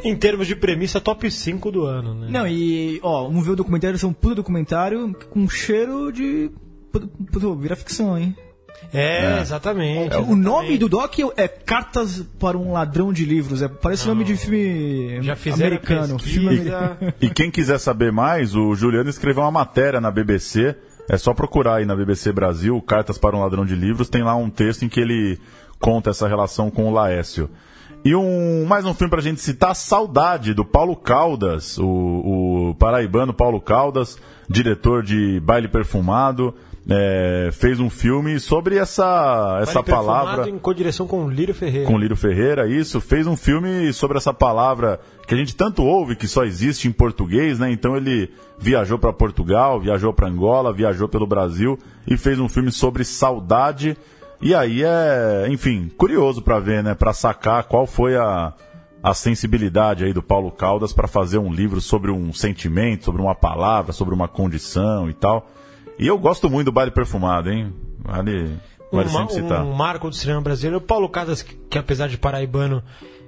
Em 0.02 0.16
termos 0.16 0.46
de 0.46 0.54
premissa, 0.54 1.00
top 1.00 1.28
5 1.28 1.72
do 1.72 1.84
ano, 1.84 2.14
né? 2.14 2.28
Não, 2.30 2.46
e, 2.46 3.00
ó, 3.02 3.24
vamos 3.24 3.44
ver 3.44 3.52
o 3.52 3.56
documentário, 3.56 3.96
esse 3.96 4.04
é 4.04 4.08
um 4.08 4.12
puta 4.12 4.36
documentário 4.36 5.12
com 5.28 5.48
cheiro 5.48 6.12
de. 6.12 6.50
Puta, 6.92 7.54
vira 7.56 7.76
ficção, 7.76 8.16
hein? 8.16 8.34
É, 8.92 9.40
exatamente. 9.40 10.16
o 10.16 10.34
nome 10.34 10.76
do 10.78 10.88
doc 10.88 11.14
é 11.36 11.46
Cartas 11.46 12.24
para 12.38 12.56
um 12.56 12.72
Ladrão 12.72 13.12
de 13.12 13.24
Livros. 13.24 13.62
É, 13.62 13.68
parece 13.68 14.06
nome 14.06 14.24
de 14.24 14.36
filme 14.36 15.22
Já 15.22 15.36
americano. 15.52 16.18
Filme 16.18 16.48
americano. 16.48 16.96
E 17.20 17.28
quem 17.30 17.50
quiser 17.50 17.78
saber 17.78 18.10
mais, 18.10 18.54
o 18.54 18.74
Juliano 18.74 19.10
escreveu 19.10 19.42
uma 19.42 19.50
matéria 19.50 20.00
na 20.00 20.10
BBC. 20.10 20.76
É 21.08 21.16
só 21.16 21.34
procurar 21.34 21.76
aí 21.76 21.84
na 21.84 21.96
BBC 21.96 22.32
Brasil, 22.32 22.80
Cartas 22.82 23.18
para 23.18 23.36
um 23.36 23.40
Ladrão 23.40 23.66
de 23.66 23.74
Livros. 23.74 24.08
Tem 24.08 24.22
lá 24.22 24.34
um 24.34 24.48
texto 24.48 24.84
em 24.84 24.88
que 24.88 25.00
ele 25.00 25.38
conta 25.78 26.10
essa 26.10 26.28
relação 26.28 26.70
com 26.70 26.88
o 26.88 26.92
Laércio. 26.92 27.50
E 28.02 28.14
um, 28.14 28.64
mais 28.64 28.86
um 28.86 28.94
filme 28.94 29.10
pra 29.10 29.20
gente 29.20 29.42
citar, 29.42 29.74
Saudade, 29.74 30.54
do 30.54 30.64
Paulo 30.64 30.96
Caldas, 30.96 31.76
o, 31.76 32.70
o 32.70 32.74
paraibano 32.78 33.34
Paulo 33.34 33.60
Caldas, 33.60 34.16
diretor 34.48 35.02
de 35.02 35.38
Baile 35.40 35.68
Perfumado, 35.68 36.54
é, 36.88 37.50
fez 37.52 37.78
um 37.78 37.90
filme 37.90 38.40
sobre 38.40 38.76
essa, 38.76 39.58
essa 39.62 39.82
palavra 39.82 40.48
em 40.48 40.58
codireção 40.58 41.06
com 41.06 41.26
o 41.26 41.30
Lírio 41.30 41.54
Ferreira. 41.54 41.86
com 41.86 41.98
Lírio 41.98 42.16
Ferreira, 42.16 42.66
isso, 42.68 43.00
fez 43.00 43.26
um 43.26 43.36
filme 43.36 43.92
sobre 43.92 44.16
essa 44.16 44.32
palavra 44.32 45.00
que 45.26 45.34
a 45.34 45.36
gente 45.36 45.54
tanto 45.54 45.82
ouve 45.84 46.16
que 46.16 46.26
só 46.26 46.44
existe 46.44 46.88
em 46.88 46.92
português, 46.92 47.58
né? 47.58 47.70
Então 47.70 47.96
ele 47.96 48.30
viajou 48.58 48.98
para 48.98 49.12
Portugal, 49.12 49.80
viajou 49.80 50.12
para 50.12 50.28
Angola, 50.28 50.72
viajou 50.72 51.08
pelo 51.08 51.26
Brasil 51.26 51.78
e 52.06 52.16
fez 52.16 52.38
um 52.38 52.48
filme 52.48 52.72
sobre 52.72 53.04
saudade. 53.04 53.96
E 54.40 54.54
aí 54.54 54.82
é, 54.82 55.46
enfim, 55.50 55.90
curioso 55.96 56.42
para 56.42 56.58
ver, 56.58 56.82
né, 56.82 56.94
para 56.94 57.12
sacar 57.12 57.64
qual 57.64 57.86
foi 57.86 58.16
a 58.16 58.54
a 59.02 59.14
sensibilidade 59.14 60.04
aí 60.04 60.12
do 60.12 60.22
Paulo 60.22 60.50
Caldas 60.50 60.92
para 60.92 61.08
fazer 61.08 61.38
um 61.38 61.50
livro 61.50 61.80
sobre 61.80 62.10
um 62.10 62.34
sentimento, 62.34 63.06
sobre 63.06 63.22
uma 63.22 63.34
palavra, 63.34 63.92
sobre 63.92 64.14
uma 64.14 64.28
condição 64.28 65.08
e 65.08 65.14
tal. 65.14 65.48
E 66.00 66.06
eu 66.06 66.18
gosto 66.18 66.48
muito 66.48 66.66
do 66.66 66.72
baile 66.72 66.90
perfumado, 66.90 67.50
hein? 67.50 67.72
Vale, 68.02 68.56
vale 68.90 69.08
um, 69.08 69.12
sempre 69.12 69.34
citar. 69.34 69.62
um 69.64 69.72
marco 69.72 70.08
do 70.08 70.16
cinema 70.16 70.40
brasileiro. 70.40 70.78
O 70.78 70.80
Paulo 70.80 71.08
Casas, 71.08 71.42
que, 71.42 71.78
apesar 71.78 72.08
de 72.08 72.16
paraibano, 72.16 72.82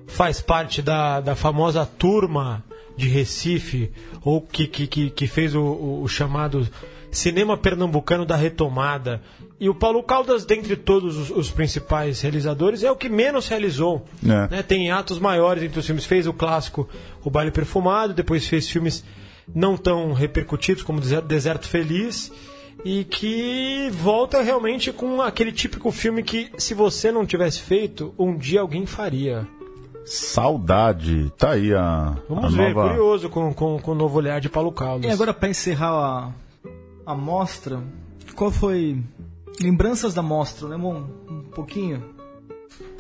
faz 0.07 0.41
parte 0.41 0.81
da, 0.81 1.21
da 1.21 1.35
famosa 1.37 1.85
turma 1.85 2.65
de 2.97 3.09
Recife, 3.09 3.91
ou 4.23 4.41
que, 4.41 4.67
que, 4.67 4.87
que, 5.11 5.27
fez 5.27 5.55
o, 5.55 5.61
o- 5.63 6.03
o 6.03 6.09
chamado 6.09 6.67
cinema 7.11 7.57
pernambucano 7.59 8.25
da 8.25 8.37
retomada. 8.37 9.21
E 9.61 9.69
o 9.69 9.75
Paulo 9.75 10.03
Caldas, 10.03 10.45
dentre 10.45 10.75
todos 10.77 11.17
os, 11.17 11.31
os 11.31 11.51
principais 11.51 12.21
realizadores, 12.23 12.83
é 12.83 12.91
o 12.91 12.97
que 12.97 13.09
menos 13.09 13.49
realizou. 13.49 14.05
É. 14.25 14.49
né? 14.51 14.63
Tem 14.63 14.91
atos 14.91 15.19
maiores 15.19 15.63
entre 15.63 15.79
os 15.79 15.87
filmes. 15.87 16.05
Fez 16.07 16.27
o 16.27 16.33
clássico 16.33 16.89
O 17.23 17.31
Baile 17.31 17.51
Perfumado, 17.51 18.13
depois 18.15 18.47
fez 18.47 18.69
filmes 18.69 19.05
não 19.55 19.77
tão 19.77 20.13
repercutidos 20.13 20.83
como 20.83 21.01
Deser- 21.01 21.23
Deserto 21.23 21.67
Feliz 21.69 22.33
e 22.85 23.05
que 23.05 23.91
volta 23.91 24.43
realmente 24.43 24.93
com 24.93 25.21
aquele 25.21 25.53
típico 25.53 25.91
filme 25.91 26.23
que 26.23 26.51
se 26.59 26.75
você 26.75 27.13
não 27.13 27.25
tivesse 27.25 27.61
feito, 27.61 28.15
um 28.19 28.37
dia 28.37 28.61
alguém 28.61 28.87
faria. 28.87 29.47
Saudade. 30.05 31.33
Tá 31.39 31.53
aí 31.53 31.73
a, 31.73 32.17
Vamos 32.29 32.53
a 32.53 32.57
ver, 32.57 32.75
nova... 32.75 32.89
curioso 32.89 33.29
com, 33.29 33.55
com, 33.55 33.79
com 33.79 33.93
o 33.93 33.95
novo 33.95 34.19
olhar 34.19 34.41
de 34.41 34.49
Paulo 34.49 34.73
Caldas. 34.73 35.09
E 35.09 35.13
agora, 35.13 35.33
para 35.33 35.49
encerrar 35.49 35.91
a, 35.91 36.33
a 37.07 37.15
mostra, 37.15 37.81
qual 38.35 38.51
foi. 38.51 39.01
Lembranças 39.61 40.15
da 40.15 40.23
mostra, 40.23 40.67
lembra 40.67 40.89
um, 40.89 41.07
um 41.31 41.43
pouquinho? 41.55 42.03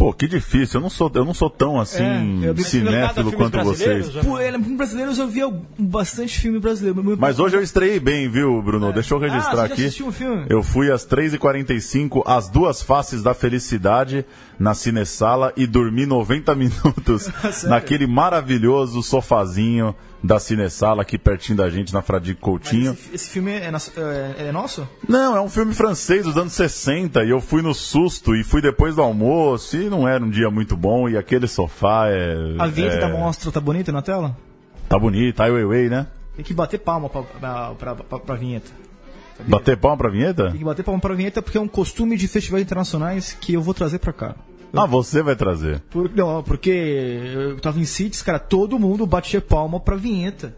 Pô, 0.02 0.12
que 0.12 0.26
difícil. 0.26 0.78
Eu 0.78 0.82
não 0.82 0.90
sou, 0.90 1.08
eu 1.14 1.24
não 1.24 1.32
sou 1.32 1.48
tão 1.48 1.78
assim 1.78 2.44
É, 2.44 2.60
cinéfilo 2.60 3.30
quanto 3.30 3.62
vocês. 3.62 4.08
Pô, 4.08 4.36
ele, 4.40 4.58
filme 4.58 4.76
brasileiros 4.76 5.16
eu 5.16 5.28
vi 5.28 5.42
bastante 5.78 6.40
filme 6.40 6.58
brasileiro. 6.58 7.16
Mas 7.16 7.38
hoje 7.38 7.56
eu 7.56 7.62
estreiei 7.62 8.00
bem, 8.00 8.28
viu, 8.28 8.60
Bruno? 8.60 8.92
Deixa 8.92 9.14
eu 9.14 9.18
registrar 9.20 9.52
ah, 9.52 9.54
você 9.54 9.68
já 9.68 9.74
aqui. 9.74 9.84
assistiu 9.84 10.06
um 10.08 10.12
filme? 10.12 10.46
Eu 10.48 10.60
fui 10.60 10.90
às 10.90 11.06
3h45, 11.06 12.24
As 12.26 12.48
Duas 12.48 12.82
Faces 12.82 13.22
da 13.22 13.32
Felicidade, 13.32 14.26
na 14.58 14.74
Cinesala, 14.74 15.52
e 15.56 15.68
dormi 15.68 16.04
90 16.04 16.52
minutos 16.56 17.30
naquele 17.62 18.08
maravilhoso 18.08 19.04
sofazinho 19.04 19.94
da 20.22 20.38
Cinesala, 20.38 21.02
aqui 21.02 21.18
pertinho 21.18 21.58
da 21.58 21.68
gente, 21.68 21.92
na 21.92 22.00
Fradique 22.00 22.40
Coutinho. 22.40 22.92
Esse, 22.92 23.14
esse 23.14 23.30
filme 23.30 23.50
é, 23.52 23.70
nas- 23.70 23.90
é- 23.96 24.46
é 24.48 24.52
nosso? 24.52 24.88
Não, 25.08 25.36
é 25.36 25.40
um 25.40 25.48
filme 25.48 25.74
francês 25.74 26.24
dos 26.24 26.36
anos 26.36 26.52
60 26.52 27.24
e 27.24 27.30
eu 27.30 27.40
fui 27.40 27.60
no 27.62 27.74
susto 27.74 28.34
e 28.36 28.44
fui 28.44 28.62
depois 28.62 28.94
do 28.94 29.02
almoço 29.02 29.76
e 29.76 29.90
não 29.90 30.06
era 30.06 30.22
um 30.24 30.30
dia 30.30 30.50
muito 30.50 30.76
bom 30.76 31.08
e 31.08 31.16
aquele 31.16 31.48
sofá 31.48 32.04
é... 32.08 32.36
A 32.58 32.66
vinheta 32.68 32.94
é, 32.96 33.00
da 33.00 33.08
mostra 33.08 33.50
tá 33.50 33.60
bonita 33.60 33.90
na 33.90 34.00
tela? 34.02 34.36
Tá 34.88 34.98
bonito, 34.98 35.40
Ai 35.40 35.50
Weiwei, 35.50 35.88
né? 35.88 36.06
Tem 36.36 36.44
que 36.44 36.54
bater 36.54 36.78
palma 36.78 37.08
pra, 37.08 37.22
pra, 37.22 37.70
pra, 37.74 37.94
pra, 37.96 38.18
pra 38.20 38.34
vinheta. 38.36 38.70
Bater 39.46 39.76
palma 39.76 39.96
pra 39.96 40.08
vinheta? 40.08 40.50
Tem 40.50 40.58
que 40.58 40.64
bater 40.64 40.84
palma 40.84 41.00
pra 41.00 41.14
vinheta 41.14 41.42
porque 41.42 41.58
é 41.58 41.60
um 41.60 41.66
costume 41.68 42.16
de 42.16 42.28
festivais 42.28 42.62
internacionais 42.62 43.36
que 43.38 43.54
eu 43.54 43.60
vou 43.62 43.74
trazer 43.74 43.98
pra 43.98 44.12
cá. 44.12 44.36
Ah, 44.74 44.86
você 44.86 45.22
vai 45.22 45.36
trazer. 45.36 45.80
Por, 45.90 46.10
não, 46.14 46.42
porque 46.42 46.70
eu 46.70 47.60
tava 47.60 47.78
em 47.78 47.84
Cities, 47.84 48.22
cara, 48.22 48.38
todo 48.38 48.78
mundo 48.78 49.06
batia 49.06 49.40
palma 49.40 49.78
pra 49.78 49.96
vinheta. 49.96 50.56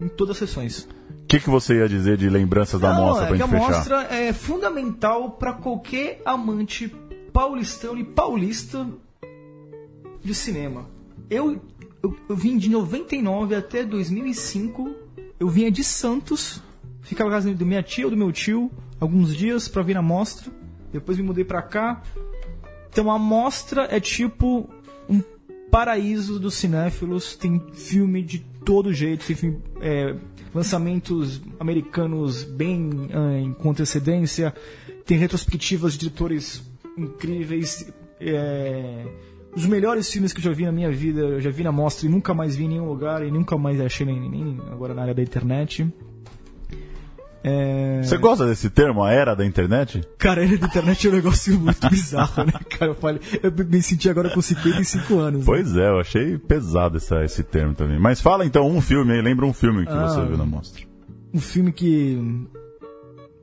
Em 0.00 0.08
todas 0.08 0.32
as 0.36 0.48
sessões. 0.48 0.88
O 1.22 1.26
que, 1.26 1.40
que 1.40 1.50
você 1.50 1.78
ia 1.78 1.88
dizer 1.88 2.16
de 2.16 2.28
lembranças 2.28 2.80
da 2.80 2.92
Não, 2.94 3.06
mostra 3.06 3.24
é 3.24 3.28
pra 3.28 3.36
gente 3.36 3.44
a 3.46 3.48
fechar? 3.48 3.72
mostra 3.72 4.02
é 4.14 4.32
fundamental 4.32 5.30
pra 5.32 5.52
qualquer 5.52 6.20
amante 6.24 6.94
paulistano 7.32 7.98
e 7.98 8.04
paulista 8.04 8.86
de 10.22 10.34
cinema. 10.34 10.86
Eu, 11.28 11.60
eu, 12.02 12.16
eu 12.28 12.36
vim 12.36 12.56
de 12.56 12.70
99 12.70 13.54
até 13.54 13.82
2005. 13.84 14.94
Eu 15.40 15.48
vinha 15.48 15.70
de 15.70 15.82
Santos, 15.82 16.62
ficava 17.02 17.28
na 17.30 17.36
casa 17.36 17.52
da 17.52 17.64
minha 17.64 17.82
tia 17.82 18.04
ou 18.04 18.10
do 18.10 18.16
meu 18.16 18.30
tio 18.30 18.70
alguns 19.00 19.34
dias 19.34 19.66
pra 19.68 19.82
vir 19.82 19.94
na 19.94 20.02
mostra. 20.02 20.50
depois 20.92 21.18
me 21.18 21.24
mudei 21.24 21.44
pra 21.44 21.62
cá. 21.62 22.02
Então 22.96 23.10
a 23.10 23.18
mostra 23.18 23.86
é 23.90 24.00
tipo 24.00 24.70
um 25.06 25.20
paraíso 25.70 26.40
dos 26.40 26.54
cinéfilos. 26.54 27.36
Tem 27.36 27.62
filme 27.74 28.22
de 28.22 28.38
todo 28.64 28.90
jeito, 28.90 29.26
tem 29.26 29.36
filme, 29.36 29.58
é, 29.82 30.16
lançamentos 30.54 31.42
americanos 31.60 32.42
bem 32.42 33.10
ah, 33.12 33.54
com 33.60 33.68
antecedência, 33.68 34.54
tem 35.04 35.18
retrospectivas 35.18 35.92
de 35.92 35.98
diretores 35.98 36.62
incríveis. 36.96 37.92
é, 38.18 39.04
os 39.54 39.66
melhores 39.66 40.10
filmes 40.10 40.32
que 40.32 40.38
eu 40.38 40.44
já 40.44 40.52
vi 40.52 40.64
na 40.64 40.72
minha 40.72 40.90
vida, 40.90 41.20
eu 41.20 41.40
já 41.42 41.50
vi 41.50 41.62
na 41.62 41.72
mostra 41.72 42.06
e 42.06 42.08
nunca 42.08 42.32
mais 42.32 42.56
vi 42.56 42.64
em 42.64 42.68
nenhum 42.68 42.88
lugar 42.88 43.22
e 43.22 43.30
nunca 43.30 43.58
mais 43.58 43.78
achei 43.78 44.06
nem, 44.06 44.18
nem 44.30 44.58
agora 44.72 44.94
na 44.94 45.02
área 45.02 45.14
da 45.14 45.22
internet. 45.22 45.86
É... 47.48 48.02
Você 48.02 48.16
gosta 48.18 48.44
desse 48.44 48.68
termo, 48.68 49.04
a 49.04 49.12
era 49.12 49.32
da 49.36 49.46
internet? 49.46 50.02
Cara, 50.18 50.40
a 50.40 50.44
era 50.44 50.58
da 50.58 50.66
internet 50.66 51.06
é 51.06 51.10
um 51.10 51.14
negócio 51.14 51.54
muito 51.60 51.88
bizarro, 51.88 52.42
né, 52.44 52.52
cara? 52.68 52.90
Eu, 52.90 52.94
falei, 52.96 53.20
eu 53.40 53.52
me 53.52 53.80
senti 53.80 54.10
agora 54.10 54.30
com 54.30 54.42
55 54.42 55.18
anos. 55.18 55.40
né? 55.40 55.46
Pois 55.46 55.76
é, 55.76 55.88
eu 55.88 56.00
achei 56.00 56.36
pesado 56.38 56.96
essa, 56.96 57.24
esse 57.24 57.44
termo 57.44 57.72
também. 57.72 58.00
Mas 58.00 58.20
fala 58.20 58.44
então 58.44 58.68
um 58.68 58.80
filme 58.80 59.12
aí, 59.12 59.22
lembra 59.22 59.46
um 59.46 59.52
filme 59.52 59.86
que 59.86 59.92
Ah. 59.92 60.08
você 60.08 60.24
viu 60.26 60.36
na 60.36 60.44
mostra. 60.44 60.82
um 61.32 61.38
filme 61.40 61.70
que. 61.72 62.18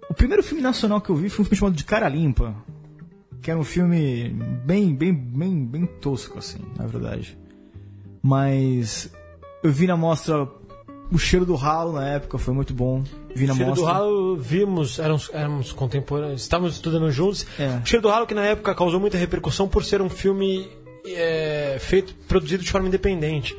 O 0.10 0.14
primeiro 0.14 0.44
filme 0.44 0.62
nacional 0.62 1.00
que 1.00 1.10
eu 1.10 1.16
vi 1.16 1.30
foi 1.30 1.44
um 1.44 1.46
filme 1.46 1.58
chamado 1.58 1.76
De 1.76 1.86
Cara 1.86 2.10
Limpa. 2.10 2.54
Que 3.42 3.52
era 3.52 3.60
um 3.60 3.64
filme 3.64 4.36
bem, 4.66 4.94
bem, 4.94 5.14
bem, 5.14 5.66
bem 5.66 5.86
tosco, 5.86 6.40
assim, 6.40 6.60
na 6.78 6.86
verdade. 6.86 7.38
Mas 8.22 9.12
eu 9.64 9.72
vi 9.72 9.88
na 9.88 9.96
mostra 9.98 10.48
o 11.12 11.18
cheiro 11.18 11.46
do 11.46 11.56
ralo 11.56 11.94
na 11.94 12.08
época, 12.08 12.38
foi 12.38 12.54
muito 12.54 12.74
bom. 12.74 13.04
Vi 13.36 13.48
na 13.48 13.54
Cheiro 13.56 13.72
do 13.74 13.82
mostra. 13.82 13.94
Ralo, 14.00 14.38
vimos, 14.38 15.00
éramos, 15.00 15.30
éramos 15.34 15.72
contemporâneos, 15.72 16.42
estávamos 16.42 16.76
estudando 16.76 17.10
juntos. 17.12 17.46
É. 17.60 17.80
O 17.84 17.86
Cheiro 17.86 18.02
do 18.04 18.10
Ralo, 18.10 18.28
que 18.28 18.34
na 18.34 18.46
época 18.46 18.74
causou 18.76 19.00
muita 19.00 19.18
repercussão 19.18 19.68
por 19.68 19.84
ser 19.84 20.02
um 20.02 20.10
filme 20.10 20.68
é, 21.06 21.78
feito, 21.80 22.14
produzido 22.28 22.64
de 22.64 22.72
forma 22.72 22.88
independente. 22.88 23.56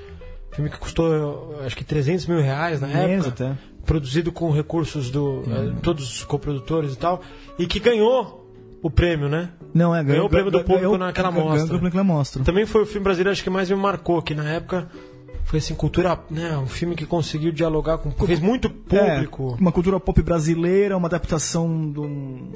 Filme 0.52 0.70
que 0.70 0.78
custou, 0.78 1.56
acho 1.66 1.76
que 1.76 1.82
300 1.84 2.26
mil 2.26 2.40
reais 2.40 2.80
na 2.80 2.86
Menos 2.86 3.26
época. 3.26 3.44
até. 3.50 3.58
Produzido 3.84 4.32
com 4.32 4.50
recursos 4.50 5.10
do 5.10 5.42
é, 5.46 5.80
todos 5.82 6.08
os 6.10 6.24
coprodutores 6.24 6.94
e 6.94 6.96
tal. 6.96 7.20
E 7.58 7.66
que 7.66 7.78
ganhou 7.80 8.48
o 8.82 8.88
prêmio, 8.90 9.28
né? 9.28 9.50
Não, 9.74 9.94
é, 9.94 10.02
Ganhou 10.04 10.26
o 10.26 10.28
prêmio 10.30 10.50
do 10.50 10.58
ganhou- 10.58 10.64
público 10.64 10.90
ganhou- 10.92 10.98
naquela 10.98 11.30
ganhou 11.30 11.48
mostra. 11.48 11.64
o 11.64 11.68
prêmio 11.68 11.84
naquela 11.84 12.04
mostra. 12.04 12.42
Também 12.44 12.64
foi 12.64 12.82
o 12.82 12.86
filme 12.86 13.02
brasileiro 13.04 13.30
acho 13.32 13.42
que 13.42 13.50
mais 13.50 13.68
me 13.68 13.76
marcou, 13.76 14.22
que 14.22 14.34
na 14.34 14.48
época 14.48 14.88
foi 15.44 15.58
assim, 15.58 15.74
cultura, 15.74 16.18
né, 16.30 16.56
um 16.58 16.66
filme 16.66 16.94
que 16.96 17.06
conseguiu 17.06 17.52
dialogar 17.52 17.98
com, 17.98 18.10
fez 18.10 18.40
muito 18.40 18.68
público. 18.70 19.54
É, 19.58 19.60
uma 19.60 19.70
cultura 19.72 20.00
pop 20.00 20.20
brasileira, 20.22 20.96
uma 20.96 21.06
adaptação 21.08 21.90
de 21.92 22.00
um- 22.00 22.50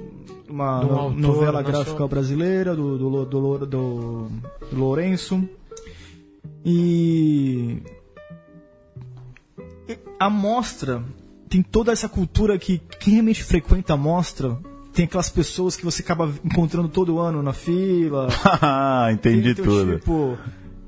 uma 0.48 0.80
De 0.80 0.86
um 0.86 0.94
autor 0.98 1.20
novela 1.20 1.62
gráfica 1.62 2.06
brasileira 2.08 2.74
do, 2.74 2.96
do, 2.98 3.24
do, 3.26 3.58
do- 3.66 3.66
do 3.66 4.28
Lourenço. 4.72 5.46
E 6.64 7.82
e 9.88 9.98
a 10.18 10.28
mostra 10.28 11.02
tem 11.48 11.62
toda 11.62 11.92
essa 11.92 12.08
cultura 12.08 12.58
que 12.58 12.78
quem 13.00 13.14
realmente 13.14 13.42
frequenta 13.42 13.94
a 13.94 13.96
mostra 13.96 14.58
tem 14.92 15.04
aquelas 15.04 15.30
pessoas 15.30 15.76
que 15.76 15.84
você 15.84 16.02
acaba 16.02 16.30
encontrando 16.44 16.88
todo 16.88 17.18
ano 17.20 17.42
na 17.42 17.52
fila. 17.52 18.28
Ah, 18.60 19.08
entendi 19.12 19.54
Tem, 19.54 19.64
tudo. 19.64 19.98
Tipo, 19.98 20.36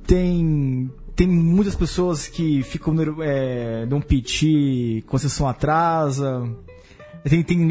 tem, 0.06 0.90
tem 1.20 1.28
muitas 1.28 1.74
pessoas 1.74 2.26
que 2.26 2.62
ficam 2.62 2.96
é, 3.20 3.84
dão 3.84 4.00
piti 4.00 5.04
a 5.12 5.18
sessão 5.18 5.46
atrasa. 5.46 6.48
Tem, 7.22 7.42
tem 7.42 7.68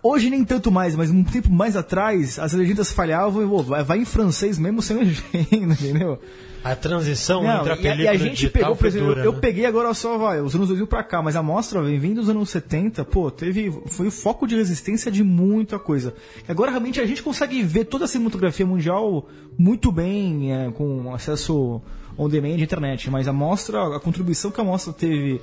hoje 0.00 0.30
nem 0.30 0.44
tanto 0.44 0.70
mais, 0.70 0.94
mas 0.94 1.10
um 1.10 1.24
tempo 1.24 1.50
mais 1.50 1.76
atrás 1.76 2.38
as 2.38 2.52
legendas 2.52 2.92
falhavam 2.92 3.42
e 3.42 3.64
vai, 3.64 3.82
vai 3.82 3.98
em 3.98 4.04
francês 4.04 4.56
mesmo 4.56 4.80
sem 4.80 4.98
legenda, 5.02 5.74
entendeu? 5.74 6.20
A 6.62 6.76
transição 6.76 7.42
Não, 7.42 7.58
entre 7.58 7.72
a 7.72 7.76
película 7.76 8.02
e 8.04 8.08
a 8.08 8.14
e 8.14 8.16
o 8.16 8.20
gente 8.20 8.48
pegou, 8.48 8.76
por 8.76 8.86
exemplo, 8.86 9.08
dura, 9.08 9.24
eu 9.24 9.32
né? 9.32 9.38
peguei 9.40 9.66
agora 9.66 9.92
só, 9.92 10.16
vai, 10.16 10.40
os 10.40 10.54
anos 10.54 10.68
2000 10.68 10.86
pra 10.86 11.02
cá, 11.02 11.20
mas 11.20 11.34
a 11.34 11.42
mostra 11.42 11.82
vem 11.82 11.98
vindo 11.98 12.20
dos 12.20 12.28
anos 12.28 12.50
70, 12.50 13.04
pô, 13.04 13.32
teve, 13.32 13.68
foi 13.86 14.06
o 14.06 14.12
foco 14.12 14.46
de 14.46 14.54
resistência 14.54 15.10
de 15.10 15.24
muita 15.24 15.76
coisa. 15.76 16.14
Agora 16.46 16.70
realmente 16.70 17.00
a 17.00 17.06
gente 17.06 17.20
consegue 17.20 17.60
ver 17.64 17.86
toda 17.86 18.04
a 18.04 18.08
cinematografia 18.08 18.64
mundial 18.64 19.28
muito 19.58 19.90
bem, 19.90 20.52
é, 20.52 20.70
com 20.70 21.12
acesso 21.12 21.82
on 22.18 22.28
demand 22.28 22.56
de 22.56 22.64
internet, 22.64 23.10
mas 23.10 23.28
a 23.28 23.32
mostra, 23.32 23.96
a 23.96 24.00
contribuição 24.00 24.50
que 24.50 24.60
a 24.60 24.64
mostra 24.64 24.92
teve 24.92 25.40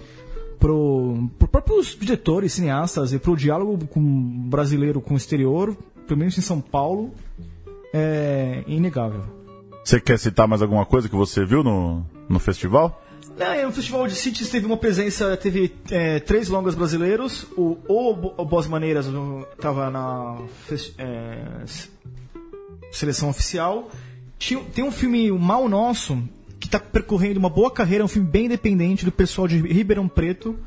pro, 0.60 1.30
pro 1.38 1.48
próprios 1.48 1.98
diretores, 2.00 2.54
cineastas 2.54 3.14
e 3.14 3.20
pro 3.20 3.36
diálogo 3.36 3.86
com 3.88 4.00
o 4.00 4.04
brasileiro 4.50 5.02
com 5.02 5.14
o 5.14 5.18
exterior, 5.18 5.76
pelo 6.08 6.20
menos 6.20 6.38
em 6.38 6.42
São 6.42 6.60
Paulo, 6.62 7.12
é 7.94 8.64
inegável. 8.68 9.24
Você 9.84 10.00
quer 10.00 10.18
citar 10.18 10.48
mais 10.48 10.62
alguma 10.62 10.86
coisa 10.86 11.10
que 11.10 11.16
você 11.16 11.46
viu 11.46 11.64
no, 11.64 12.06
no 12.30 12.40
festival? 12.40 13.02
É, 13.40 13.66
no 13.66 13.72
Festival 13.72 14.06
de 14.08 14.14
Cities 14.14 14.48
teve 14.50 14.66
uma 14.68 14.78
presença, 14.78 15.36
teve 15.36 15.74
é, 15.90 16.20
três 16.20 16.50
longas 16.50 16.76
brasileiros. 16.76 17.48
O, 17.58 17.78
o, 17.88 18.12
o 18.38 18.46
Boas 18.46 18.68
Maneiras 18.68 19.08
estava 19.52 19.90
na 19.90 20.38
é, 21.00 21.64
seleção 22.92 23.30
oficial. 23.30 23.90
Tinha- 24.38 24.64
tem 24.74 24.84
um 24.84 24.92
filme, 24.92 25.32
o 25.32 25.40
Mal 25.40 25.68
Nosso, 25.68 26.22
que 26.64 26.68
está 26.68 26.80
percorrendo 26.80 27.38
uma 27.38 27.50
boa 27.50 27.70
carreira, 27.70 28.06
um 28.06 28.08
filme 28.08 28.26
bem 28.26 28.46
independente 28.46 29.04
do 29.04 29.12
pessoal 29.12 29.50
de 29.50 29.58
Ribeirão 29.58 30.08
Preto. 30.08 30.58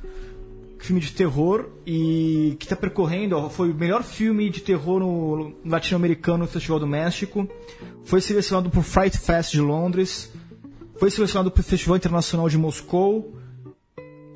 Filme 0.78 1.00
de 1.00 1.10
terror 1.10 1.70
e 1.86 2.54
que 2.58 2.66
está 2.66 2.76
percorrendo, 2.76 3.34
ó, 3.34 3.48
foi 3.48 3.70
o 3.70 3.74
melhor 3.74 4.02
filme 4.02 4.50
de 4.50 4.60
terror 4.60 5.00
no 5.00 5.54
latino-americano 5.64 6.44
no 6.44 6.46
Festival 6.46 6.78
do 6.78 6.86
México. 6.86 7.48
Foi 8.04 8.20
selecionado 8.20 8.68
por 8.68 8.82
Fright 8.82 9.16
Fest 9.16 9.52
de 9.52 9.60
Londres. 9.62 10.30
Foi 10.98 11.10
selecionado 11.10 11.50
para 11.50 11.62
o 11.62 11.64
Festival 11.64 11.96
Internacional 11.96 12.46
de 12.46 12.58
Moscou. 12.58 13.34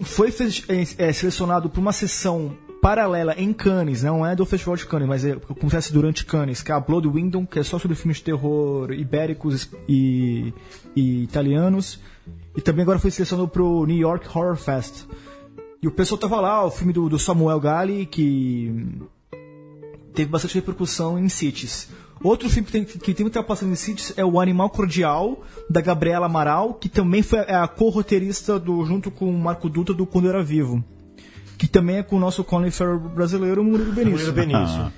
Foi 0.00 0.30
é, 0.30 1.08
é, 1.08 1.12
selecionado 1.12 1.68
para 1.68 1.80
uma 1.80 1.92
sessão 1.92 2.56
paralela 2.80 3.34
em 3.36 3.52
Cannes, 3.52 4.02
não 4.02 4.24
é 4.24 4.34
do 4.34 4.46
Festival 4.46 4.76
de 4.76 4.86
Cannes, 4.86 5.08
mas 5.08 5.24
é, 5.24 5.32
acontece 5.32 5.92
durante 5.92 6.24
Cannes, 6.24 6.62
que 6.62 6.72
é 6.72 6.74
a 6.74 6.80
Blood 6.80 7.08
Window, 7.08 7.46
que 7.46 7.58
é 7.58 7.62
só 7.62 7.78
sobre 7.78 7.96
filmes 7.96 8.18
de 8.18 8.24
terror 8.24 8.92
ibéricos 8.92 9.68
e, 9.88 10.52
e 10.96 11.22
italianos. 11.22 12.00
E 12.56 12.60
também 12.60 12.82
agora 12.82 12.98
foi 12.98 13.10
selecionado 13.10 13.48
para 13.48 13.62
o 13.62 13.86
New 13.86 13.96
York 13.96 14.26
Horror 14.26 14.56
Fest. 14.56 15.04
E 15.82 15.88
o 15.88 15.90
pessoal 15.90 16.18
tava 16.18 16.40
lá, 16.40 16.64
o 16.64 16.70
filme 16.70 16.92
do, 16.92 17.08
do 17.08 17.18
Samuel 17.18 17.60
Gali, 17.60 18.06
que 18.06 18.86
teve 20.14 20.30
bastante 20.30 20.54
repercussão 20.54 21.18
em 21.18 21.28
Cities. 21.28 21.88
Outro 22.22 22.50
filme 22.50 22.66
que 22.66 22.72
tem, 22.72 22.84
que 22.84 23.14
tem 23.14 23.24
muita 23.24 23.42
passando 23.42 23.72
em 23.72 23.76
Cities 23.76 24.12
é 24.16 24.24
o 24.24 24.38
Animal 24.38 24.68
Cordial, 24.68 25.42
da 25.70 25.80
Gabriela 25.80 26.26
Amaral, 26.26 26.74
que 26.74 26.88
também 26.88 27.22
foi 27.22 27.38
a 27.38 27.66
co-roteirista 27.66 28.58
do, 28.58 28.84
junto 28.84 29.10
com 29.10 29.30
o 29.30 29.38
Marco 29.38 29.70
Dutra 29.70 29.94
do 29.94 30.04
Quando 30.04 30.28
Era 30.28 30.42
Vivo. 30.42 30.84
Que 31.60 31.68
também 31.68 31.96
é 31.98 32.02
com 32.02 32.16
o 32.16 32.18
nosso 32.18 32.42
Colin 32.42 32.70
Farrell 32.70 32.98
brasileiro, 32.98 33.62
Murilo 33.62 33.92
Benício. 33.92 34.12
Murilo 34.12 34.32
Benício. 34.32 34.92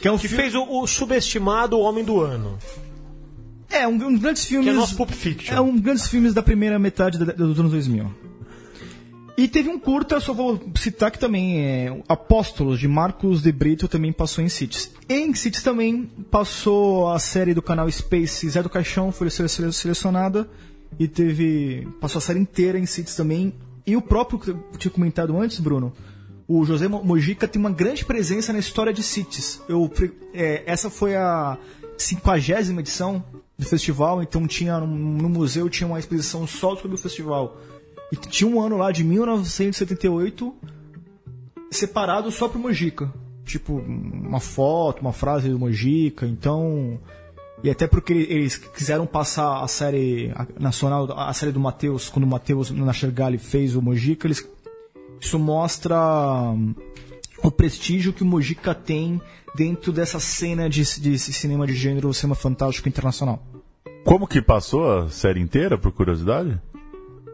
Que 0.00 0.08
é 0.08 0.12
um 0.12 0.18
Que 0.18 0.26
filme- 0.26 0.42
fez 0.42 0.54
o, 0.56 0.64
o 0.80 0.86
subestimado 0.86 1.78
Homem 1.78 2.02
do 2.04 2.20
Ano. 2.20 2.58
É, 3.70 3.86
um, 3.86 3.92
um 3.92 4.12
dos 4.12 4.20
grandes 4.20 4.44
filmes. 4.44 4.66
Que 4.68 4.70
é 4.70 4.78
nosso 4.78 4.96
Pulp 4.96 5.10
Fiction. 5.12 5.54
É 5.54 5.60
um 5.60 5.70
dos 5.72 5.80
grandes 5.80 6.08
filmes 6.08 6.34
da 6.34 6.42
primeira 6.42 6.76
metade 6.76 7.18
da- 7.18 7.32
dos 7.32 7.58
anos 7.60 7.70
2000. 7.70 8.10
E 9.38 9.46
teve 9.46 9.68
um 9.68 9.78
curta, 9.78 10.18
só 10.20 10.32
vou 10.34 10.60
citar 10.76 11.10
que 11.12 11.18
também 11.20 11.60
é 11.60 12.02
Apóstolos, 12.08 12.80
de 12.80 12.88
Marcos 12.88 13.40
de 13.40 13.50
Brito, 13.52 13.86
também 13.88 14.12
passou 14.12 14.42
em 14.44 14.48
Cities. 14.48 14.90
Em 15.08 15.32
Cities 15.34 15.62
também 15.62 16.10
passou 16.30 17.10
a 17.12 17.18
série 17.20 17.54
do 17.54 17.62
canal 17.62 17.88
Space 17.90 18.48
Zé 18.50 18.60
do 18.62 18.68
Caixão, 18.68 19.10
foi 19.12 19.30
sele- 19.30 19.48
sele- 19.48 19.72
selecionada. 19.72 20.48
E 20.98 21.06
teve. 21.08 21.86
Passou 22.00 22.18
a 22.18 22.22
série 22.22 22.40
inteira 22.40 22.76
em 22.78 22.86
Cities 22.86 23.14
também. 23.16 23.54
E 23.86 23.96
o 23.96 24.02
próprio, 24.02 24.38
que 24.38 24.50
eu 24.50 24.62
tinha 24.78 24.92
comentado 24.92 25.36
antes, 25.38 25.58
Bruno, 25.58 25.92
o 26.46 26.64
José 26.64 26.88
Mo- 26.88 27.02
Mojica 27.02 27.48
tem 27.48 27.60
uma 27.60 27.70
grande 27.70 28.04
presença 28.04 28.52
na 28.52 28.58
história 28.58 28.92
de 28.92 29.02
Cities. 29.02 29.60
Eu, 29.68 29.90
é, 30.34 30.62
essa 30.66 30.88
foi 30.90 31.16
a 31.16 31.58
50 31.98 32.80
edição 32.80 33.24
do 33.58 33.64
festival, 33.64 34.22
então 34.22 34.46
tinha 34.46 34.78
no, 34.78 34.86
no 34.86 35.28
museu 35.28 35.68
tinha 35.68 35.86
uma 35.86 35.98
exposição 35.98 36.46
só 36.46 36.76
sobre 36.76 36.94
o 36.94 36.98
festival. 36.98 37.58
E 38.10 38.16
tinha 38.16 38.48
um 38.48 38.60
ano 38.60 38.76
lá 38.76 38.92
de 38.92 39.02
1978 39.02 40.54
separado 41.70 42.30
só 42.30 42.48
pro 42.48 42.58
Mojica. 42.58 43.12
Tipo, 43.44 43.74
uma 43.74 44.40
foto, 44.40 45.00
uma 45.00 45.12
frase 45.12 45.48
do 45.48 45.58
Mojica, 45.58 46.26
então. 46.26 47.00
E 47.62 47.70
até 47.70 47.86
porque 47.86 48.12
eles 48.12 48.56
quiseram 48.56 49.06
passar 49.06 49.62
a 49.62 49.68
série 49.68 50.32
nacional, 50.58 51.06
a 51.16 51.32
série 51.32 51.52
do 51.52 51.60
Matheus, 51.60 52.08
quando 52.08 52.24
o 52.24 52.28
Matheus 52.28 52.70
Nachergali 52.70 53.38
fez 53.38 53.76
o 53.76 53.82
Mojica, 53.82 54.26
eles 54.26 54.46
isso 55.20 55.38
mostra 55.38 55.96
hum, 56.52 56.74
o 57.44 57.50
prestígio 57.50 58.12
que 58.12 58.24
o 58.24 58.26
Mojica 58.26 58.74
tem 58.74 59.20
dentro 59.54 59.92
dessa 59.92 60.18
cena 60.18 60.68
de, 60.68 60.82
de 61.00 61.18
cinema 61.18 61.64
de 61.66 61.74
gênero, 61.74 62.12
cinema 62.12 62.34
fantástico 62.34 62.88
internacional. 62.88 63.40
Como 64.04 64.26
que 64.26 64.42
passou 64.42 64.90
a 64.98 65.08
série 65.10 65.38
inteira, 65.40 65.78
por 65.78 65.92
curiosidade? 65.92 66.60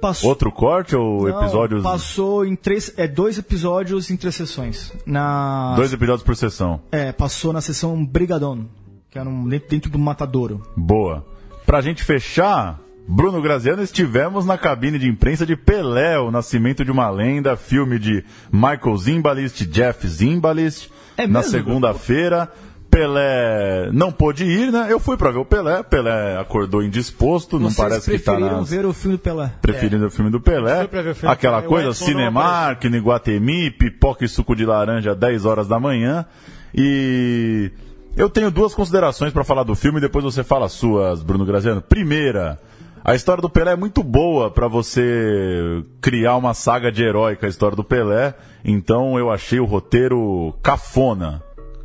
Passou- 0.03 0.29
Outro 0.29 0.53
corte 0.53 0.95
ou 0.95 1.26
Não, 1.26 1.41
episódios? 1.41 1.83
Passou 1.83 2.45
em 2.45 2.55
três. 2.55 2.93
É, 2.97 3.09
dois 3.09 3.39
episódios 3.39 4.11
em 4.11 4.16
três 4.16 4.35
sessões. 4.35 4.93
Na. 5.07 5.74
Dois 5.74 5.93
episódios 5.93 6.22
por 6.22 6.37
sessão. 6.37 6.81
É, 6.93 7.11
passou 7.11 7.53
na 7.53 7.61
sessão 7.62 8.05
Brigadon, 8.05 8.66
que 9.11 9.19
era 9.19 9.29
um, 9.29 9.49
dentro, 9.49 9.69
dentro 9.69 9.91
do 9.91 9.99
Matadouro. 9.99 10.63
Boa. 10.77 11.25
Pra 11.65 11.81
gente 11.81 12.03
fechar, 12.03 12.79
Bruno 13.07 13.41
Graziano, 13.41 13.83
estivemos 13.83 14.45
na 14.45 14.59
cabine 14.59 14.99
de 14.99 15.09
imprensa 15.09 15.47
de 15.47 15.57
Pelé, 15.57 16.19
o 16.19 16.31
Nascimento 16.31 16.85
de 16.85 16.91
uma 16.91 17.11
Lenda, 17.11 17.57
filme 17.57 17.99
de 17.99 18.25
Michael 18.53 18.97
Zimbalist, 18.99 19.67
Jeff 19.67 20.07
Zimbalist, 20.07 20.91
É 21.17 21.27
na 21.27 21.43
segunda-feira. 21.43 22.51
Pelé 22.91 23.91
não 23.93 24.11
pôde 24.11 24.45
ir, 24.45 24.73
né? 24.73 24.87
Eu 24.91 24.99
fui 24.99 25.15
pra 25.17 25.31
ver 25.31 25.39
o 25.39 25.45
Pelé. 25.45 25.83
Pelé 25.83 26.39
acordou 26.39 26.83
indisposto, 26.83 27.59
não 27.59 27.69
Vocês 27.69 27.77
parece 27.77 28.11
que 28.11 28.19
tá 28.19 28.33
preferiram 28.33 28.61
nas... 28.61 28.71
ver 28.71 28.87
o 28.87 28.95
filme 28.95 29.17
do 29.19 29.21
Pelé. 29.21 29.53
Preferindo 29.61 30.07
o 30.07 30.11
filme 30.11 30.31
do 30.31 30.41
Pelé. 30.41 30.87
Ver 30.87 31.11
o 31.11 31.15
filme 31.15 31.15
do 31.21 31.29
Aquela 31.29 31.59
Pelé, 31.59 31.69
coisa, 31.69 31.87
não 31.89 31.95
Cinemark, 31.95 32.83
no 32.85 32.97
Iguatemi, 32.97 33.71
pipoca 33.71 34.25
e 34.25 34.29
suco 34.29 34.57
de 34.57 34.65
laranja 34.65 35.15
10 35.15 35.45
horas 35.45 35.69
da 35.69 35.79
manhã. 35.79 36.25
E 36.75 37.71
eu 38.19 38.29
tenho 38.29 38.51
duas 38.51 38.75
considerações 38.75 39.33
pra 39.33 39.45
falar 39.45 39.62
do 39.62 39.77
filme 39.77 39.99
e 39.99 40.01
depois 40.01 40.25
você 40.25 40.43
fala 40.43 40.66
as 40.66 40.73
suas, 40.73 41.23
Bruno 41.23 41.45
Graziano. 41.45 41.81
Primeira, 41.81 42.59
a 43.05 43.14
história 43.14 43.41
do 43.41 43.49
Pelé 43.49 43.73
é 43.73 43.77
muito 43.77 44.03
boa 44.03 44.51
pra 44.51 44.66
você 44.66 45.85
criar 46.01 46.37
uma 46.37 46.53
saga 46.53 46.91
de 46.91 47.05
herói 47.05 47.37
com 47.37 47.47
a 47.47 47.49
história 47.49 47.77
do 47.77 47.85
Pelé. 47.85 48.35
Então 48.64 49.16
eu 49.16 49.31
achei 49.31 49.61
o 49.61 49.64
roteiro 49.64 50.53
cafona. 50.61 51.41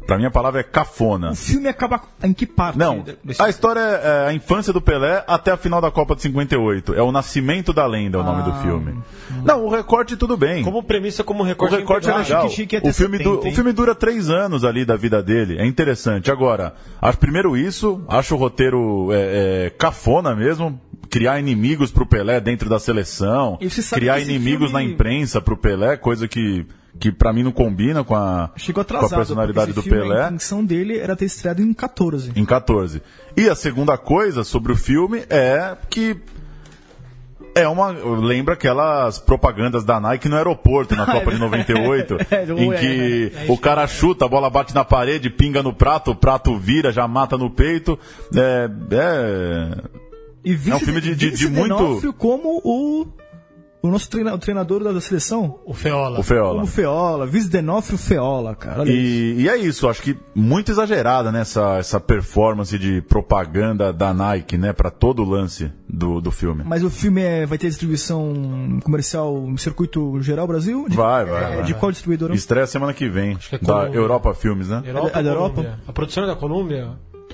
Pra 0.06 0.18
mim 0.18 0.26
a 0.26 0.32
palavra 0.32 0.60
é 0.60 0.64
cafona. 0.64 1.32
O 1.32 1.36
filme 1.36 1.68
acaba 1.70 2.02
em 2.24 2.34
que 2.34 2.46
parte? 2.46 2.78
Não, 2.78 3.04
a 3.40 3.50
história 3.50 3.80
é 3.80 4.28
a 4.28 4.34
infância 4.34 4.74
do 4.74 4.82
Pelé 4.82 5.24
até 5.28 5.52
a 5.52 5.58
final 5.58 5.80
da 5.80 5.90
Copa 5.90 6.16
de 6.16 6.22
58. 6.24 6.94
É 6.94 7.02
o 7.02 7.12
Nascimento 7.12 7.72
da 7.72 7.86
Lenda, 7.86 8.20
o 8.20 8.24
nome 8.24 8.42
Ah. 8.42 8.46
do 8.50 8.62
filme. 8.62 9.02
Não, 9.44 9.64
o 9.66 9.70
recorte 9.70 10.18
tudo 10.18 10.36
bem. 10.36 10.64
Como 10.64 10.84
premissa, 10.84 11.24
como 11.24 11.42
O 11.44 11.46
recorte, 11.46 11.76
recorte 11.78 12.10
é 12.10 12.16
legal. 12.18 12.42
ter 12.48 12.48
O 12.48 12.94
filme, 12.94 13.18
70, 13.18 13.24
du- 13.24 13.48
o 13.48 13.52
filme 13.54 13.72
dura 13.72 13.96
três 13.96 14.30
anos 14.30 14.64
ali 14.66 14.84
da 14.86 14.96
vida 14.98 15.24
dele. 15.24 15.58
É 15.58 15.66
interessante. 15.66 16.30
Agora, 16.32 16.74
acho 17.02 17.18
primeiro 17.18 17.56
isso, 17.56 18.02
acho 18.08 18.36
o 18.36 18.38
roteiro 18.38 19.10
é, 19.12 19.66
é, 19.66 19.70
cafona 19.70 20.36
mesmo. 20.36 20.80
Criar 21.10 21.40
inimigos 21.40 21.92
pro 21.92 22.06
Pelé 22.08 22.42
dentro 22.42 22.68
da 22.68 22.80
seleção. 22.80 23.58
Criar 23.94 24.20
inimigos 24.20 24.72
filme- 24.72 24.74
na 24.74 24.92
imprensa 24.92 25.40
pro 25.40 25.56
Pelé, 25.56 25.96
coisa 25.96 26.28
que, 26.28 26.66
que 27.00 27.12
para 27.12 27.34
mim 27.34 27.44
não 27.44 27.52
combina 27.52 28.04
com 28.04 28.16
a, 28.16 28.52
Chegou 28.56 28.84
com 28.84 28.96
atrasado. 28.96 29.14
a 29.14 29.18
personalidade 29.18 29.74
do 29.74 29.84
Pelé. 29.84 30.24
A 30.24 30.28
intenção 30.28 30.64
dele 30.64 30.98
era 31.00 31.16
ter 31.16 31.26
estreado 31.26 31.62
em 31.62 31.74
14. 31.74 32.32
Em 32.36 32.46
14. 32.46 33.02
E 33.36 33.50
a 33.50 33.56
segunda 33.56 33.98
coisa 33.98 34.44
sobre 34.44 34.72
o 34.72 34.76
filme 34.76 35.24
é 35.30 35.76
que 35.90 36.16
é 37.56 37.68
uma. 37.68 37.90
Lembra 37.90 38.54
aquelas 38.56 39.20
propagandas 39.20 39.84
da 39.84 40.00
Nike 40.00 40.28
no 40.28 40.36
aeroporto 40.38 40.96
na 40.96 41.06
Copa 41.12 41.32
de 41.32 41.38
98, 41.38 42.18
É, 42.32 42.46
em 42.52 42.74
é, 42.74 42.78
que 42.78 43.32
o 43.52 43.58
cara 43.58 43.86
chuta, 43.88 44.26
a 44.26 44.28
bola 44.28 44.50
bate 44.50 44.74
na 44.74 44.84
parede, 44.84 45.30
pinga 45.30 45.62
no 45.62 45.74
prato, 45.74 46.12
o 46.12 46.16
prato 46.16 46.58
vira, 46.58 46.92
já 46.92 47.08
mata 47.08 47.38
no 47.38 47.50
peito. 47.50 47.98
É. 48.36 48.70
é... 48.92 50.04
É 50.46 50.76
um 50.76 50.80
filme 50.80 51.00
de- 51.00 51.16
de- 51.16 51.32
de 51.32 51.48
muito- 51.48 52.12
como 52.18 52.60
o, 52.66 53.08
o 53.84 53.92
nosso 53.92 54.10
treina- 54.10 54.34
o 54.34 54.38
treinador 54.40 54.84
da, 54.84 54.92
da 54.94 55.02
seleção. 55.02 55.60
O 55.66 55.74
Feola. 55.74 56.20
O 56.20 56.24
Feola. 56.24 56.54
Como 56.56 56.66
Feola. 56.68 57.28
Vince 57.28 57.50
D'Onofrio 57.50 57.98
Feola, 57.98 58.56
cara. 58.56 58.84
E, 58.90 59.36
e 59.42 59.50
é 59.50 59.58
isso, 59.58 59.88
acho 59.90 60.02
que 60.02 60.18
muito 60.34 60.72
exagerada 60.72 61.32
nessa 61.32 61.78
essa 61.78 62.00
performance 62.00 62.80
de 62.80 63.02
propaganda 63.02 63.92
da 63.92 64.14
Nike, 64.14 64.58
né, 64.58 64.72
para 64.74 64.90
todo 64.90 65.22
o 65.24 65.30
lance 65.30 65.70
do, 65.88 66.22
do 66.22 66.32
filme. 66.32 66.64
Mas 66.66 66.84
o 66.84 66.90
filme 66.90 67.22
é- 67.22 67.46
vai 67.46 67.58
ter 67.58 67.68
distribuição 67.68 68.80
comercial 68.84 69.36
no 69.42 69.58
circuito 69.58 70.22
geral 70.22 70.48
Brasil? 70.48 70.88
De, 70.88 70.96
Vai, 70.96 71.26
vai, 71.26 71.44
é, 71.44 71.56
vai. 71.58 71.64
de 71.66 71.74
qual 71.74 71.92
distribuidora? 71.92 72.34
Estreia 72.34 72.66
semana 72.66 72.94
que 72.94 73.10
vem, 73.10 73.36
que 73.36 73.56
é 73.56 73.58
da. 73.60 73.90
Europa 73.90 74.34
Filmes, 74.34 74.70
né? 74.70 74.82
Europa, 74.86 75.20
É 75.20 75.24
da 75.24 75.30
ou 75.32 75.36
Europa? 75.36 75.80
A 75.88 75.92
produção 75.92 76.24
é 76.24 76.28
da 76.28 76.36
Colômbia? 76.36 76.92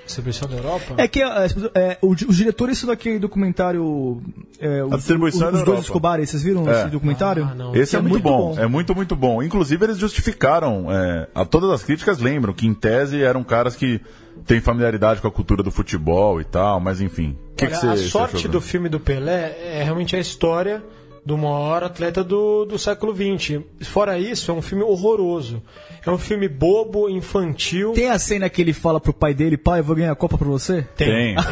Distribuição 0.10 0.48
da 0.50 0.58
Europa? 0.58 0.94
É 0.98 1.08
que 1.08 1.22
é, 1.22 1.48
é, 1.76 1.98
o 2.02 2.10
os 2.12 2.36
diretores 2.36 2.84
daquele 2.84 3.20
documentário. 3.20 4.22
É, 4.60 4.84
o- 4.84 4.90
distribuição 4.90 5.48
é 5.48 5.52
os, 5.52 5.54
da 5.54 5.60
os 5.60 5.66
dois. 5.66 5.80
Escobar, 5.82 6.20
vocês 6.20 6.44
viram 6.44 6.68
É. 6.70 6.82
esse 6.82 6.90
documentário? 6.90 7.48
Ah, 7.50 7.56
não. 7.56 7.76
Esse 7.76 7.96
é, 7.96 8.00
É 8.00 8.02
muito, 8.02 8.14
muito 8.14 8.24
bom. 8.24 8.56
bom. 8.56 8.60
é 8.62 8.68
muito, 8.68 8.96
muito 8.96 9.16
bom. 9.16 9.42
Inclusive, 9.44 9.86
eles 9.86 9.98
justificaram, 9.98 10.92
é, 10.92 11.28
a 11.34 11.46
todas 11.46 11.70
as 11.70 11.84
críticas 11.84 12.20
lembram 12.20 12.54
que, 12.54 12.68
em 12.68 12.74
tese, 12.74 13.22
eram 13.24 13.44
caras 13.44 13.76
que 13.76 14.02
têm 14.46 14.60
familiaridade 14.60 15.22
com 15.22 15.28
a 15.28 15.32
cultura 15.32 15.62
do 15.64 15.72
futebol 15.72 16.40
e 16.42 16.44
tal, 16.46 16.80
mas 16.80 17.02
enfim. 17.02 17.36
O 17.52 17.56
que, 17.56 17.66
Olha, 17.66 17.74
que 17.74 17.80
você 17.80 17.88
a 17.88 17.98
sorte 17.98 18.36
achou, 18.38 18.52
do 18.52 18.62
filme 18.62 18.90
do 18.90 19.00
Pelé 19.00 19.56
é 19.64 19.84
realmente 19.84 20.16
a 20.16 20.20
história 20.20 20.82
do 21.30 21.38
maior 21.38 21.84
atleta 21.84 22.24
do, 22.24 22.66
do 22.66 22.80
século 22.80 23.16
XX. 23.16 23.62
Fora 23.82 24.18
isso, 24.18 24.50
é 24.50 24.54
um 24.54 24.64
filme 24.64 24.84
horroroso. 24.84 25.62
É 26.04 26.10
um 26.10 26.18
filme 26.18 26.48
bobo, 26.48 27.08
infantil. 27.08 27.92
Tem 27.94 28.10
a 28.10 28.18
cena 28.18 28.50
que 28.50 28.60
ele 28.60 28.74
fala 28.74 29.00
pro 29.00 29.14
pai 29.14 29.36
dele: 29.36 29.56
pai, 29.56 29.80
eu 29.80 29.84
vou 29.84 29.96
ganhar 29.96 30.12
a 30.12 30.16
Copa 30.16 30.40
pra 30.40 30.48
você? 30.48 30.82
Tem. 30.98 31.36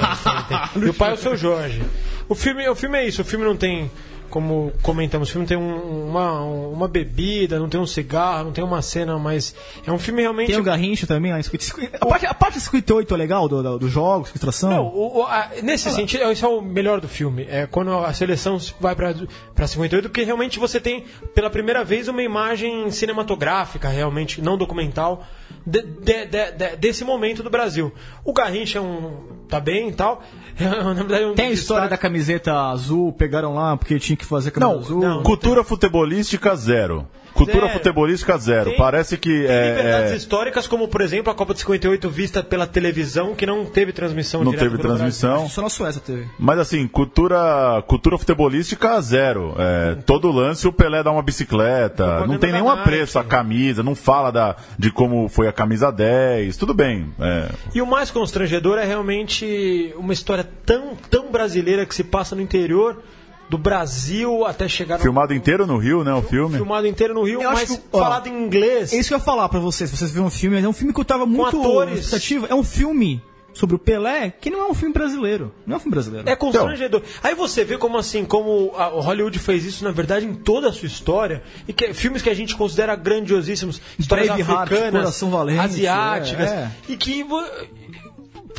E 0.75 0.89
o 0.89 0.93
pai 0.93 1.11
é 1.11 1.13
o 1.13 1.17
seu 1.17 1.37
Jorge. 1.37 1.81
O 2.27 2.33
filme, 2.33 2.67
o 2.67 2.75
filme 2.75 2.97
é 2.97 3.07
isso, 3.07 3.21
o 3.21 3.25
filme 3.25 3.45
não 3.45 3.55
tem, 3.55 3.89
como 4.29 4.71
comentamos, 4.81 5.29
o 5.29 5.31
filme 5.31 5.47
tem 5.47 5.57
um- 5.57 6.07
uma, 6.09 6.41
uma 6.41 6.87
bebida, 6.87 7.59
não 7.59 7.67
tem 7.69 7.79
um 7.79 7.85
cigarro, 7.87 8.45
não 8.45 8.51
tem 8.51 8.63
uma 8.63 8.81
cena, 8.81 9.17
mas 9.17 9.55
é 9.85 9.91
um 9.91 9.99
filme 9.99 10.21
realmente. 10.21 10.51
Tem 10.51 10.59
o 10.59 10.63
Garrincha 10.63 11.07
também 11.07 11.31
50. 11.65 11.97
A 12.01 12.05
parte, 12.05 12.25
a 12.25 12.33
parte 12.33 12.59
58 12.59 13.13
é 13.13 13.17
legal 13.17 13.47
do, 13.47 13.61
do, 13.63 13.79
jogos, 13.91 14.29
extração? 14.35 14.69
Não, 14.69 14.85
o- 14.87 15.23
a- 15.23 15.49
nesse 15.63 15.89
sentido, 15.91 16.23
esse 16.31 16.43
é 16.43 16.47
o 16.47 16.61
melhor 16.61 16.99
do 17.01 17.07
filme. 17.07 17.47
É 17.49 17.65
quando 17.65 17.91
a 17.97 18.13
seleção 18.13 18.57
vai 18.79 18.95
pra 18.95 19.67
58, 19.67 20.09
porque 20.09 20.23
realmente 20.23 20.59
você 20.59 20.79
tem, 20.79 21.05
pela 21.33 21.49
primeira 21.49 21.83
vez, 21.83 22.07
uma 22.07 22.21
imagem 22.21 22.89
cinematográfica, 22.91 23.89
realmente, 23.89 24.41
não 24.41 24.57
documental, 24.57 25.25
de- 25.67 25.81
de- 25.83 26.25
de- 26.25 26.51
de- 26.53 26.75
desse 26.77 27.03
momento 27.03 27.43
do 27.43 27.49
Brasil. 27.49 27.91
O 28.23 28.31
Garrincha 28.33 28.79
é 28.79 28.81
um. 28.81 29.35
tá 29.49 29.59
bem 29.59 29.89
e 29.89 29.93
tal. 29.93 30.23
Na 30.59 30.93
verdade, 30.93 31.23
é 31.23 31.27
um 31.27 31.33
Tem 31.35 31.47
a 31.47 31.51
história 31.51 31.87
da 31.87 31.97
camiseta 31.97 32.53
azul, 32.69 33.11
pegaram 33.13 33.53
lá 33.53 33.75
porque 33.77 33.99
tinha 33.99 34.15
que 34.17 34.25
fazer 34.25 34.49
a 34.49 34.51
camisa 34.53 34.71
Não, 34.73 34.79
azul. 34.79 34.99
não. 35.01 35.23
cultura 35.23 35.63
futebolística 35.63 36.55
zero. 36.55 37.07
Cultura 37.37 37.67
Zero. 37.67 37.73
futebolística 37.73 38.37
zero. 38.37 38.69
Tem- 38.71 38.77
Parece 38.77 39.17
que 39.17 39.29
Tem 39.29 39.41
liberdades 39.69 40.11
é, 40.11 40.13
é, 40.13 40.17
históricas, 40.17 40.67
como 40.67 40.87
por 40.87 41.01
exemplo 41.01 41.31
a 41.31 41.35
Copa 41.35 41.53
de 41.53 41.59
58 41.59 42.09
vista 42.09 42.43
pela 42.43 42.65
televisão, 42.67 43.35
que 43.35 43.45
não 43.45 43.65
teve 43.65 43.91
transmissão 43.91 44.43
não 44.43 44.51
teve 44.53 44.77
transmissão. 44.77 45.47
Só 45.49 45.61
na 45.61 45.69
Suécia 45.69 46.01
teve. 46.03 46.27
Mas 46.39 46.59
assim, 46.59 46.87
cultura, 46.87 47.83
cultura 47.87 48.17
futebolística 48.17 48.99
zero. 49.01 49.55
É, 49.57 49.95
todo 50.05 50.31
lance 50.31 50.67
o 50.67 50.73
Pelé 50.73 51.03
dá 51.03 51.11
uma 51.11 51.21
bicicleta. 51.21 52.03
Propaganda 52.03 52.27
Não 52.33 52.39
tem 52.39 52.51
nenhum 52.51 52.69
apreço 52.69 53.19
a 53.19 53.23
camisa, 53.23 53.83
não 53.83 53.95
fala 53.95 54.31
da, 54.31 54.55
de 54.77 54.91
como 54.91 55.27
foi 55.29 55.47
a 55.47 55.53
camisa 55.53 55.91
10. 55.91 56.55
Tudo 56.57 56.73
bem. 56.73 57.13
é, 57.19 57.49
E 57.73 57.81
o 57.81 57.85
mais 57.85 58.09
constrangedor 58.11 58.77
é 58.77 58.85
realmente 58.85 59.93
uma 59.97 60.13
história 60.13 60.47
tão, 60.65 60.95
tão 61.09 61.31
brasileira 61.31 61.85
que 61.85 61.93
se 61.95 62.03
passa 62.03 62.35
no 62.35 62.41
interior 62.41 63.01
do 63.49 63.57
Brasil 63.57 64.45
até 64.45 64.67
chegar 64.67 64.97
no. 64.97 65.03
filmado 65.03 65.33
inteiro 65.33 65.65
no 65.65 65.77
Rio, 65.77 66.03
né? 66.03 66.13
O 66.13 66.21
filme. 66.21 66.55
filmado 66.55 66.87
inteiro 66.87 67.13
no 67.13 67.23
Rio, 67.23 67.41
Eu 67.41 67.49
acho 67.49 67.59
mas 67.59 67.77
que, 67.77 67.83
ó, 67.91 67.99
falado 67.99 68.27
em 68.27 68.43
inglês. 68.43 68.93
É 68.93 68.97
isso 68.97 69.09
que 69.09 69.13
eu 69.13 69.17
ia 69.17 69.23
falar 69.23 69.47
pra 69.49 69.59
vocês, 69.59 69.89
vocês 69.89 70.11
viram 70.11 70.27
o 70.27 70.31
filme, 70.31 70.59
é 70.59 70.67
um 70.67 70.73
filme 70.73 70.93
que 70.93 70.99
eu 70.99 71.05
tava 71.05 71.25
muito 71.25 71.59
atores. 71.59 71.93
na 71.93 71.99
expectativa. 71.99 72.47
É 72.47 72.55
um 72.55 72.63
filme 72.63 73.21
sobre 73.57 73.75
o 73.75 73.79
Pelé 73.79 74.31
que 74.39 74.49
não 74.49 74.61
é 74.61 74.69
um 74.69 74.73
filme 74.73 74.93
brasileiro. 74.93 75.51
Não 75.65 75.73
é 75.73 75.77
um 75.77 75.79
filme 75.79 75.93
brasileiro. 75.93 76.29
É 76.29 76.35
constrangedor. 76.35 77.01
Aí 77.23 77.33
você 77.33 77.63
vê 77.63 77.77
como 77.77 77.97
assim, 77.97 78.23
como 78.23 78.71
a 78.75 78.89
o 78.89 78.99
Hollywood 78.99 79.39
fez 79.39 79.65
isso, 79.65 79.83
na 79.83 79.91
verdade, 79.91 80.25
em 80.25 80.33
toda 80.33 80.69
a 80.69 80.71
sua 80.71 80.85
história, 80.85 81.41
e 81.67 81.73
que 81.73 81.93
filmes 81.93 82.21
que 82.21 82.29
a 82.29 82.33
gente 82.33 82.55
considera 82.55 82.95
grandiosíssimos, 82.95 83.81
histórias 83.97 84.27
Braveheart, 84.27 84.63
africanas, 84.63 85.01
Coração 85.01 85.29
Valente, 85.29 85.59
asiáticas, 85.59 86.51
é, 86.51 86.55
é. 86.55 86.71
e 86.89 86.95
que 86.95 87.25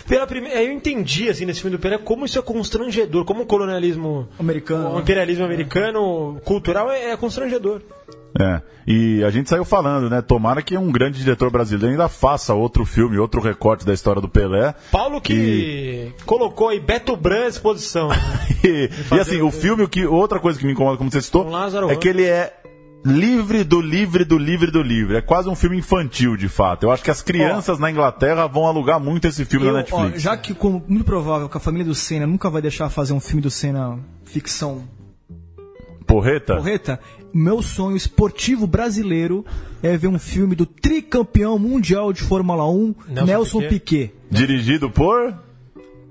pela 0.08 0.26
primeira, 0.26 0.62
eu 0.62 0.72
entendi 0.72 1.28
assim 1.28 1.44
nesse 1.44 1.60
filme 1.60 1.76
do 1.76 1.80
Pelé 1.80 1.98
como 1.98 2.24
isso 2.24 2.38
é 2.38 2.42
constrangedor, 2.42 3.24
como 3.24 3.42
o 3.42 3.46
colonialismo 3.46 4.28
Americano, 4.38 4.90
o 4.90 4.94
né? 4.94 5.00
imperialismo 5.00 5.44
americano 5.44 6.40
cultural 6.44 6.90
é, 6.90 7.10
é 7.10 7.16
constrangedor. 7.16 7.82
É. 8.38 8.60
E 8.86 9.22
a 9.24 9.30
gente 9.30 9.48
saiu 9.48 9.64
falando, 9.64 10.08
né? 10.08 10.22
Tomara 10.22 10.62
que 10.62 10.76
um 10.76 10.90
grande 10.90 11.18
diretor 11.18 11.50
brasileiro 11.50 11.92
ainda 11.92 12.08
faça 12.08 12.54
outro 12.54 12.84
filme, 12.84 13.18
outro 13.18 13.40
recorte 13.40 13.84
da 13.84 13.92
história 13.92 14.20
do 14.20 14.28
Pelé. 14.28 14.74
Paulo 14.90 15.20
que 15.20 16.12
colocou 16.24 16.68
aí 16.68 16.80
Beto 16.80 17.16
Bran 17.16 17.44
à 17.44 17.48
exposição. 17.48 18.08
E, 18.64 18.90
e 19.14 19.20
assim, 19.20 19.40
o 19.40 19.52
filme, 19.52 19.84
o 19.84 19.88
que, 19.88 20.04
outra 20.04 20.40
coisa 20.40 20.58
que 20.58 20.66
me 20.66 20.72
incomoda, 20.72 20.96
como 20.96 21.08
você 21.08 21.22
citou, 21.22 21.48
é 21.48 21.70
Ramos. 21.70 21.96
que 21.98 22.08
ele 22.08 22.24
é 22.24 22.52
livre 23.04 23.64
do 23.64 23.80
livre 23.80 24.24
do 24.24 24.36
livre 24.36 24.70
do 24.70 24.82
livre. 24.82 25.16
É 25.16 25.20
quase 25.20 25.48
um 25.48 25.54
filme 25.54 25.76
infantil, 25.78 26.36
de 26.36 26.48
fato. 26.48 26.84
Eu 26.84 26.90
acho 26.90 27.02
que 27.02 27.10
as 27.10 27.22
crianças 27.22 27.78
na 27.78 27.90
Inglaterra 27.90 28.46
vão 28.46 28.66
alugar 28.66 29.00
muito 29.00 29.26
esse 29.26 29.44
filme 29.44 29.66
Eu, 29.66 29.72
na 29.72 29.78
ó, 29.78 29.82
Netflix. 29.82 30.22
já 30.22 30.36
que, 30.36 30.54
como 30.54 30.82
muito 30.86 31.04
provável 31.04 31.48
que 31.48 31.56
a 31.56 31.60
família 31.60 31.86
do 31.86 31.94
Senna 31.94 32.26
nunca 32.26 32.50
vai 32.50 32.60
deixar 32.62 32.88
fazer 32.90 33.12
um 33.12 33.20
filme 33.20 33.40
do 33.42 33.50
Senna 33.50 33.98
ficção 34.24 34.82
Porreta? 36.06 36.56
correta, 36.56 37.00
meu 37.34 37.60
sonho 37.62 37.96
esportivo 37.96 38.66
brasileiro 38.66 39.44
é 39.82 39.96
ver 39.96 40.08
um 40.08 40.18
filme 40.18 40.54
do 40.54 40.64
tricampeão 40.64 41.58
mundial 41.58 42.12
de 42.12 42.22
Fórmula 42.22 42.66
1, 42.68 42.94
Nelson, 43.08 43.24
Nelson 43.26 43.60
Piquet. 43.68 44.14
Dirigido 44.30 44.90
por. 44.90 45.34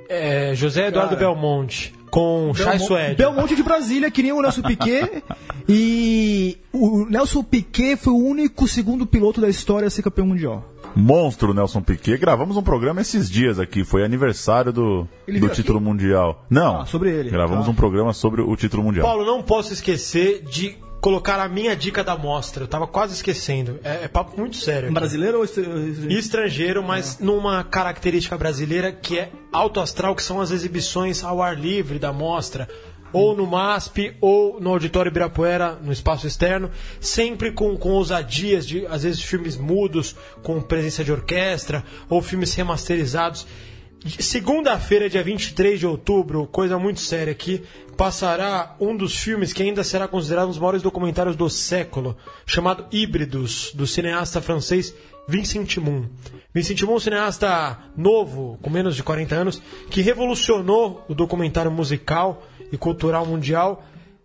É, 0.07 0.53
José 0.55 0.87
Eduardo 0.87 1.17
Belmonte. 1.17 1.93
Com 2.09 2.51
Chai 2.55 2.79
Suede. 2.79 3.15
Belmonte 3.15 3.55
de 3.55 3.63
Brasília, 3.63 4.09
que 4.11 4.23
nem 4.23 4.31
o 4.31 4.41
Nelson 4.41 4.61
Piquet. 4.61 5.23
e 5.67 6.57
o 6.71 7.05
Nelson 7.09 7.43
Piquet 7.43 7.95
foi 7.97 8.13
o 8.13 8.17
único 8.17 8.67
segundo 8.67 9.05
piloto 9.05 9.41
da 9.41 9.49
história 9.49 9.87
a 9.87 9.89
ser 9.89 10.01
campeão 10.01 10.27
mundial. 10.27 10.63
Monstro 10.95 11.53
Nelson 11.53 11.81
Piquet. 11.81 12.17
Gravamos 12.17 12.57
um 12.57 12.63
programa 12.63 13.01
esses 13.01 13.29
dias 13.29 13.59
aqui, 13.59 13.83
foi 13.83 14.03
aniversário 14.03 14.71
do, 14.73 15.07
do 15.27 15.49
título 15.49 15.79
mundial. 15.79 16.45
Não, 16.49 16.81
Ah, 16.81 16.85
sobre 16.85 17.11
ele. 17.11 17.29
gravamos 17.29 17.67
Ah. 17.67 17.69
um 17.69 17.75
programa 17.75 18.13
sobre 18.13 18.41
o 18.41 18.55
título 18.55 18.81
mundial. 18.83 19.05
Paulo, 19.05 19.23
não 19.25 19.43
posso 19.43 19.73
esquecer 19.73 20.43
de 20.49 20.75
colocar 21.01 21.39
a 21.39 21.47
minha 21.47 21.75
dica 21.75 22.03
da 22.03 22.17
mostra. 22.17 22.63
Eu 22.63 22.67
tava 22.67 22.87
quase 22.87 23.13
esquecendo. 23.13 23.79
É, 23.83 24.03
é 24.05 24.07
papo 24.07 24.37
muito 24.37 24.57
sério. 24.57 24.85
aqui. 24.85 24.93
Brasileiro 24.93 25.37
ou 25.37 25.43
estra- 25.43 25.63
E 25.63 26.17
estrangeiro, 26.17 26.83
mas 26.83 27.19
numa 27.19 27.63
característica 27.63 28.37
brasileira 28.37 28.91
que 28.91 29.19
é 29.19 29.31
alto 29.51 29.79
astral, 29.79 30.15
que 30.15 30.23
são 30.23 30.41
as 30.41 30.51
exibições 30.51 31.23
ao 31.23 31.41
ar 31.41 31.57
livre 31.57 31.99
da 31.99 32.11
mostra. 32.11 32.67
Ou 33.13 33.33
no 33.35 33.47
MASP, 33.47 34.13
ou 34.19 34.59
no 34.59 34.69
Auditório 34.71 35.09
Ibirapuera, 35.09 35.79
no 35.81 35.93
espaço 35.93 36.27
externo, 36.27 36.69
sempre 36.99 37.53
com, 37.53 37.77
com 37.77 37.91
ousadias 37.91 38.67
de, 38.67 38.85
às 38.87 39.03
vezes, 39.03 39.21
filmes 39.21 39.55
mudos, 39.55 40.13
com 40.43 40.59
presença 40.59 41.05
de 41.05 41.11
orquestra, 41.13 41.85
ou 42.09 42.21
filmes 42.21 42.53
remasterizados. 42.53 43.47
Segunda-feira, 44.19 45.09
dia 45.09 45.21
23 45.21 45.79
de 45.79 45.85
outubro, 45.85 46.47
coisa 46.47 46.79
muito 46.79 46.99
séria 46.99 47.31
aqui, 47.31 47.63
passará 47.97 48.75
um 48.79 48.95
dos 48.95 49.17
filmes 49.17 49.51
que 49.51 49.61
ainda 49.61 49.83
será 49.83 50.07
considerado 50.07 50.45
um 50.45 50.49
dos 50.49 50.59
maiores 50.59 50.81
documentários 50.81 51.35
do 51.35 51.49
século, 51.49 52.15
chamado 52.45 52.85
Híbridos, 52.91 53.71
do 53.73 53.85
cineasta 53.85 54.41
francês 54.41 54.93
Vincent 55.27 55.77
Moon. 55.77 56.05
Vincent 56.53 56.81
Moon, 56.83 56.95
um 56.95 56.99
cineasta 56.99 57.77
novo, 57.97 58.57
com 58.61 58.69
menos 58.69 58.95
de 58.95 59.03
40 59.03 59.35
anos, 59.35 59.61
que 59.89 60.01
revolucionou 60.01 61.03
o 61.09 61.13
documentário 61.13 61.69
musical 61.69 62.43
e 62.71 62.77
cultural 62.77 63.25
mundial, 63.25 63.83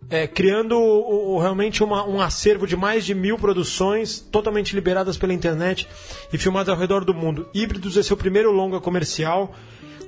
é, 0.09 0.27
criando 0.27 0.77
o- 0.77 1.35
o- 1.35 1.39
realmente 1.39 1.83
uma- 1.83 2.05
um 2.07 2.19
acervo 2.21 2.67
de 2.67 2.75
mais 2.75 3.05
de 3.05 3.13
mil 3.15 3.37
produções 3.37 4.19
totalmente 4.19 4.75
liberadas 4.75 5.17
pela 5.17 5.33
internet 5.33 5.87
e 6.31 6.37
filmadas 6.37 6.69
ao 6.69 6.79
redor 6.79 7.03
do 7.03 7.13
mundo. 7.13 7.47
Híbridos 7.53 7.97
é 7.97 8.03
seu 8.03 8.15
primeiro 8.17 8.51
longa 8.51 8.79
comercial, 8.79 9.53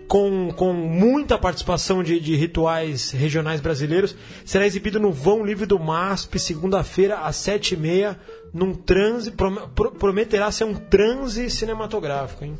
com, 0.08 0.52
com 0.56 0.72
muita 0.72 1.36
participação 1.36 2.04
de, 2.04 2.20
de 2.20 2.36
rituais 2.36 3.10
regionais 3.10 3.60
brasileiros. 3.60 4.16
Será 4.46 4.66
exibido 4.66 5.00
no 5.00 5.12
Vão 5.12 5.44
Livre 5.44 5.66
do 5.66 5.80
MASP, 5.80 6.38
segunda-feira, 6.38 7.18
às 7.22 7.38
sete 7.38 7.74
e 7.74 7.78
meia, 7.78 8.20
num 8.54 8.74
transe. 8.76 9.32
prom- 9.32 9.68
pro- 9.74 9.92
prometerá 9.92 10.52
ser 10.52 10.66
um 10.66 10.76
transe 10.76 11.50
cinematográfico, 11.50 12.46
hein? 12.46 12.56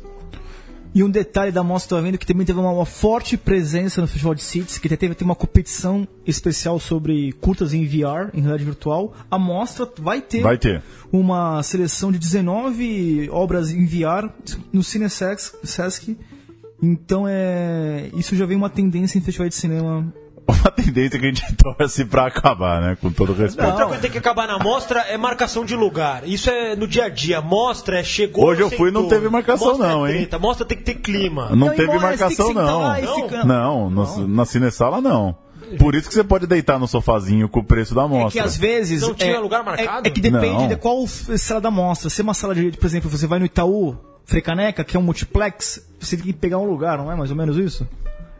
E 0.96 1.04
um 1.04 1.10
detalhe 1.10 1.52
da 1.52 1.62
mostra 1.62 2.00
vendo 2.00 2.16
que 2.16 2.24
também 2.24 2.46
teve 2.46 2.58
uma, 2.58 2.70
uma 2.70 2.86
forte 2.86 3.36
presença 3.36 4.00
no 4.00 4.06
Festival 4.06 4.34
de 4.34 4.42
Cities, 4.42 4.78
que 4.78 4.88
teve, 4.88 5.14
teve 5.14 5.24
uma 5.24 5.34
competição 5.34 6.08
especial 6.24 6.80
sobre 6.80 7.32
curtas 7.32 7.74
em 7.74 7.84
VR, 7.84 8.30
em 8.32 8.40
realidade 8.40 8.64
virtual. 8.64 9.12
A 9.30 9.38
mostra 9.38 9.86
vai 9.98 10.22
ter, 10.22 10.40
Vai 10.40 10.56
ter. 10.56 10.82
uma 11.12 11.62
seleção 11.62 12.10
de 12.10 12.18
19 12.18 13.28
obras 13.30 13.70
em 13.70 13.84
VR 13.84 14.30
no 14.72 14.82
Cine 14.82 15.10
Sesc. 15.10 16.16
Então 16.82 17.26
é. 17.28 18.08
Isso 18.16 18.34
já 18.34 18.46
vem 18.46 18.56
uma 18.56 18.70
tendência 18.70 19.18
em 19.18 19.20
festivais 19.20 19.50
de 19.50 19.56
cinema. 19.56 20.10
Uma 20.62 20.70
tendência 20.70 21.18
que 21.18 21.24
a 21.26 21.28
gente 21.28 21.44
torce 21.56 22.04
pra 22.04 22.26
acabar, 22.26 22.80
né? 22.80 22.96
Com 23.00 23.10
todo 23.10 23.32
respeito. 23.32 23.68
Outra 23.68 23.84
coisa 23.86 23.96
que 23.96 24.02
tem 24.02 24.10
que 24.12 24.18
acabar 24.18 24.46
na 24.46 24.58
mostra 24.58 25.00
é 25.00 25.16
marcação 25.16 25.64
de 25.64 25.74
lugar. 25.74 26.22
Isso 26.26 26.48
é 26.50 26.76
no 26.76 26.86
dia 26.86 27.06
a 27.06 27.08
dia. 27.08 27.40
Mostra 27.40 27.98
é 28.00 28.04
chegou. 28.04 28.44
Hoje 28.44 28.60
eu 28.62 28.70
fui 28.70 28.90
e 28.90 28.92
não 28.92 29.08
teve 29.08 29.28
marcação 29.28 29.68
Mostra 29.68 29.86
é 29.86 29.90
não, 29.90 30.06
hein? 30.08 30.14
treta. 30.18 30.38
Mostra 30.38 30.64
tem 30.66 30.78
que 30.78 30.84
ter 30.84 30.94
clima. 30.94 31.50
Não 31.50 31.66
Não, 31.68 31.74
teve 31.74 31.98
marcação, 31.98 32.52
não. 32.52 32.94
Não? 33.44 33.44
Não, 33.44 33.90
no- 33.90 34.28
na 34.28 34.44
cinesala 34.44 35.00
não. 35.00 35.36
Por 35.80 35.96
isso 35.96 36.06
que 36.06 36.14
você 36.14 36.22
pode 36.22 36.46
deitar 36.46 36.78
no 36.78 36.86
sofazinho 36.86 37.48
com 37.48 37.58
o 37.58 37.64
preço 37.64 37.92
da 37.92 38.02
É 38.02 38.04
amostra. 38.04 38.30
que 38.30 38.38
às 38.38 38.56
vezes. 38.56 39.02
Não 39.02 39.14
tinha 39.14 39.34
é, 39.34 39.38
lugar 39.40 39.64
marcado? 39.64 40.06
É, 40.06 40.10
é 40.10 40.12
que 40.12 40.20
depende 40.20 40.46
Não. 40.62 40.68
de 40.68 40.76
qual 40.76 41.04
sala 41.08 41.60
da 41.60 41.72
mostra. 41.72 42.08
Se 42.08 42.20
é 42.20 42.24
uma 42.24 42.34
sala 42.34 42.54
de, 42.54 42.70
por 42.70 42.86
exemplo, 42.86 43.10
você 43.10 43.26
vai 43.26 43.40
no 43.40 43.46
Itaú, 43.46 43.96
Frecaneca, 44.24 44.84
que 44.84 44.96
é 44.96 45.00
um 45.00 45.02
multiplex, 45.02 45.84
você 45.98 46.16
tem 46.16 46.26
que 46.26 46.32
pegar 46.32 46.58
um 46.58 46.64
lugar, 46.66 46.98
não 46.98 47.10
é 47.10 47.16
mais 47.16 47.30
ou 47.30 47.36
menos 47.36 47.56
isso? 47.56 47.86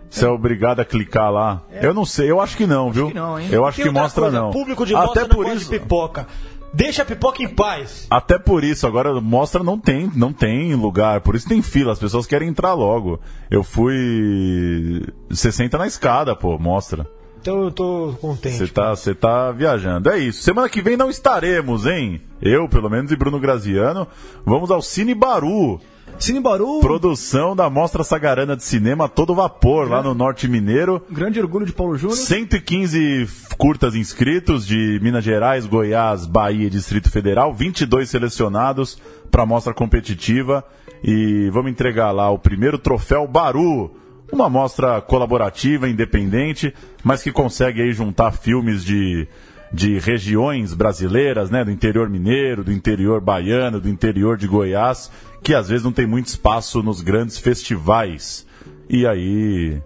Você 0.08 0.24
é 0.24 0.28
obrigado 0.28 0.80
a 0.80 0.84
clicar 0.84 1.30
lá. 1.30 1.62
Eu 1.82 1.92
não 1.92 2.04
sei, 2.04 2.30
eu 2.30 2.40
acho 2.40 2.56
que 2.56 2.66
não, 2.66 2.90
viu? 2.90 3.08
que 3.08 3.14
não, 3.14 3.38
hein? 3.38 3.48
Eu 3.50 3.66
acho 3.66 3.82
que 3.82 3.90
mostra 3.90 4.22
coisa, 4.22 4.40
não. 4.40 4.50
Público 4.50 4.86
de 4.86 4.94
Até 4.94 5.06
mostra 5.06 5.28
por 5.28 5.46
não 5.46 5.54
isso. 5.54 5.68
pipoca. 5.70 6.26
Deixa 6.72 7.02
a 7.02 7.06
pipoca 7.06 7.42
em 7.42 7.48
paz. 7.48 8.06
Até 8.10 8.38
por 8.38 8.62
isso, 8.62 8.86
agora 8.86 9.18
mostra 9.20 9.62
não 9.62 9.78
tem, 9.78 10.10
não 10.14 10.32
tem 10.32 10.74
lugar, 10.74 11.20
por 11.22 11.34
isso 11.34 11.48
tem 11.48 11.62
fila, 11.62 11.92
as 11.92 11.98
pessoas 11.98 12.26
querem 12.26 12.48
entrar 12.48 12.74
logo. 12.74 13.20
Eu 13.50 13.62
fui. 13.62 15.02
Você 15.30 15.50
senta 15.50 15.78
na 15.78 15.86
escada, 15.86 16.36
pô, 16.36 16.58
mostra. 16.58 17.08
Então 17.40 17.62
eu 17.62 17.70
tô 17.70 18.14
contente. 18.20 18.56
Você 18.56 18.66
tá, 18.66 18.90
você 18.90 19.14
tá 19.14 19.52
viajando. 19.52 20.10
É 20.10 20.18
isso. 20.18 20.42
Semana 20.42 20.68
que 20.68 20.82
vem 20.82 20.96
não 20.96 21.08
estaremos, 21.08 21.86
hein? 21.86 22.20
Eu, 22.42 22.68
pelo 22.68 22.90
menos, 22.90 23.12
e 23.12 23.16
Bruno 23.16 23.38
Graziano. 23.38 24.06
Vamos 24.44 24.70
ao 24.70 24.82
Cine 24.82 25.14
Baru. 25.14 25.80
Cine 26.24 26.40
Baru, 26.40 26.80
Produção 26.80 27.54
da 27.54 27.68
Mostra 27.68 28.02
Sagarana 28.02 28.56
de 28.56 28.64
Cinema 28.64 29.08
todo 29.08 29.34
vapor, 29.34 29.88
lá 29.88 30.02
no 30.02 30.14
Norte 30.14 30.48
Mineiro. 30.48 31.02
grande 31.10 31.40
orgulho 31.40 31.66
de 31.66 31.72
Paulo 31.72 31.96
Júnior. 31.96 32.16
115 32.16 33.28
curtas 33.58 33.94
inscritos 33.94 34.66
de 34.66 34.98
Minas 35.02 35.24
Gerais, 35.24 35.66
Goiás, 35.66 36.26
Bahia 36.26 36.66
e 36.66 36.70
Distrito 36.70 37.10
Federal, 37.10 37.52
22 37.54 38.08
selecionados 38.08 38.98
para 39.30 39.42
a 39.42 39.46
mostra 39.46 39.74
competitiva 39.74 40.64
e 41.02 41.50
vamos 41.50 41.70
entregar 41.70 42.10
lá 42.10 42.30
o 42.30 42.38
primeiro 42.38 42.78
troféu 42.78 43.26
Baru, 43.26 43.94
uma 44.32 44.48
mostra 44.48 45.00
colaborativa, 45.00 45.88
independente, 45.88 46.74
mas 47.04 47.22
que 47.22 47.30
consegue 47.30 47.82
aí 47.82 47.92
juntar 47.92 48.32
filmes 48.32 48.84
de 48.84 49.28
de 49.72 49.98
regiões 49.98 50.72
brasileiras, 50.74 51.50
né, 51.50 51.64
do 51.64 51.70
interior 51.70 52.08
mineiro, 52.08 52.62
do 52.64 52.72
interior 52.72 53.20
baiano, 53.20 53.80
do 53.80 53.88
interior 53.88 54.36
de 54.36 54.46
Goiás, 54.46 55.10
que 55.42 55.54
às 55.54 55.68
vezes 55.68 55.84
não 55.84 55.92
tem 55.92 56.06
muito 56.06 56.26
espaço 56.28 56.82
nos 56.82 57.00
grandes 57.00 57.38
festivais. 57.38 58.46
E 58.88 59.06
aí 59.06 59.80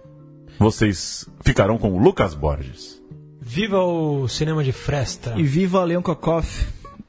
vocês 0.59 1.27
ficarão 1.43 1.77
com 1.77 1.91
o 1.93 1.99
Lucas 2.01 2.33
Borges. 2.35 3.01
Viva 3.41 3.79
o 3.83 4.27
cinema 4.27 4.63
de 4.63 4.71
fresta. 4.71 5.33
E 5.35 5.43
viva 5.43 5.83
Leon 5.83 6.01
Kokoff 6.01 6.65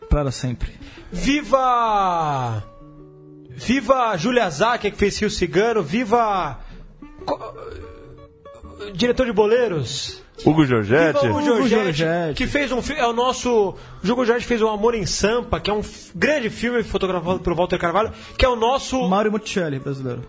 para 0.08 0.30
sempre. 0.32 0.72
Viva. 1.12 2.64
Viva 3.50 4.16
Julia 4.16 4.48
Zack, 4.50 4.90
que 4.90 4.96
fez 4.96 5.18
Rio 5.20 5.30
Cigano. 5.30 5.82
Viva. 5.82 6.58
Co- 7.26 7.54
Diretor 8.94 9.26
de 9.26 9.32
Boleiros. 9.32 10.22
Hugo 10.44 10.64
Giorgetti. 10.66 11.26
Hugo 11.26 11.68
Giorgetti, 11.68 12.34
que 12.34 12.46
fez 12.46 12.72
um 12.72 12.82
filme. 12.82 13.00
É 13.00 13.06
o 13.06 13.12
nosso. 13.12 13.50
O 13.50 14.10
Hugo 14.10 14.24
Giorgetti 14.24 14.46
fez 14.46 14.60
o 14.60 14.68
Amor 14.68 14.94
em 14.94 15.06
Sampa, 15.06 15.60
que 15.60 15.70
é 15.70 15.74
um 15.74 15.82
grande 16.14 16.50
filme 16.50 16.82
fotografado 16.82 17.40
pelo 17.40 17.56
Walter 17.56 17.78
Carvalho, 17.78 18.12
que 18.36 18.44
é 18.44 18.48
o 18.48 18.56
nosso. 18.56 19.08
Mário 19.08 19.30
Monticelli, 19.30 19.78
brasileiro. 19.78 20.22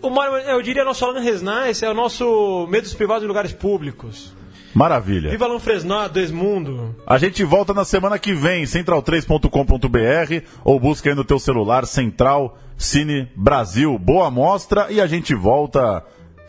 O 0.00 0.10
Mário, 0.10 0.36
eu 0.38 0.60
diria 0.62 0.84
nosso 0.84 1.04
Alan 1.04 1.20
Resnais, 1.20 1.82
é 1.82 1.88
o 1.88 1.94
nosso 1.94 2.66
Medos 2.68 2.92
Privados 2.92 3.24
em 3.24 3.28
Lugares 3.28 3.52
Públicos. 3.52 4.32
Maravilha. 4.74 5.30
Viva 5.30 5.44
Alan 5.44 5.58
Fresnat, 5.58 6.12
do 6.12 6.18
Esmundo. 6.18 6.96
A 7.06 7.18
gente 7.18 7.44
volta 7.44 7.74
na 7.74 7.84
semana 7.84 8.18
que 8.18 8.32
vem, 8.32 8.64
central3.com.br 8.64 10.46
ou 10.64 10.80
busca 10.80 11.10
aí 11.10 11.14
no 11.14 11.24
teu 11.24 11.38
celular 11.38 11.86
Central 11.86 12.58
Cine 12.76 13.30
Brasil. 13.36 13.98
Boa 13.98 14.30
mostra 14.30 14.90
e 14.90 15.00
a 15.00 15.06
gente 15.06 15.34
volta, 15.34 16.02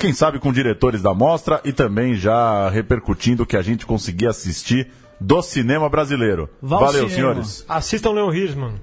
quem 0.04 0.12
sabe 0.12 0.38
com 0.38 0.52
diretores 0.52 1.02
da 1.02 1.14
mostra 1.14 1.62
e 1.64 1.72
também 1.72 2.14
já 2.14 2.70
repercutindo 2.70 3.44
o 3.44 3.46
que 3.46 3.56
a 3.56 3.62
gente 3.62 3.86
conseguia 3.86 4.32
assistir 4.32 4.90
do 5.18 5.42
cinema 5.42 5.88
brasileiro. 5.90 6.50
Vá 6.62 6.76
ao 6.76 6.86
Valeu, 6.88 7.08
cinema. 7.08 7.16
senhores. 7.36 7.66
Assistam 7.70 8.12
Leon 8.12 8.34
Hirschman. 8.34 8.74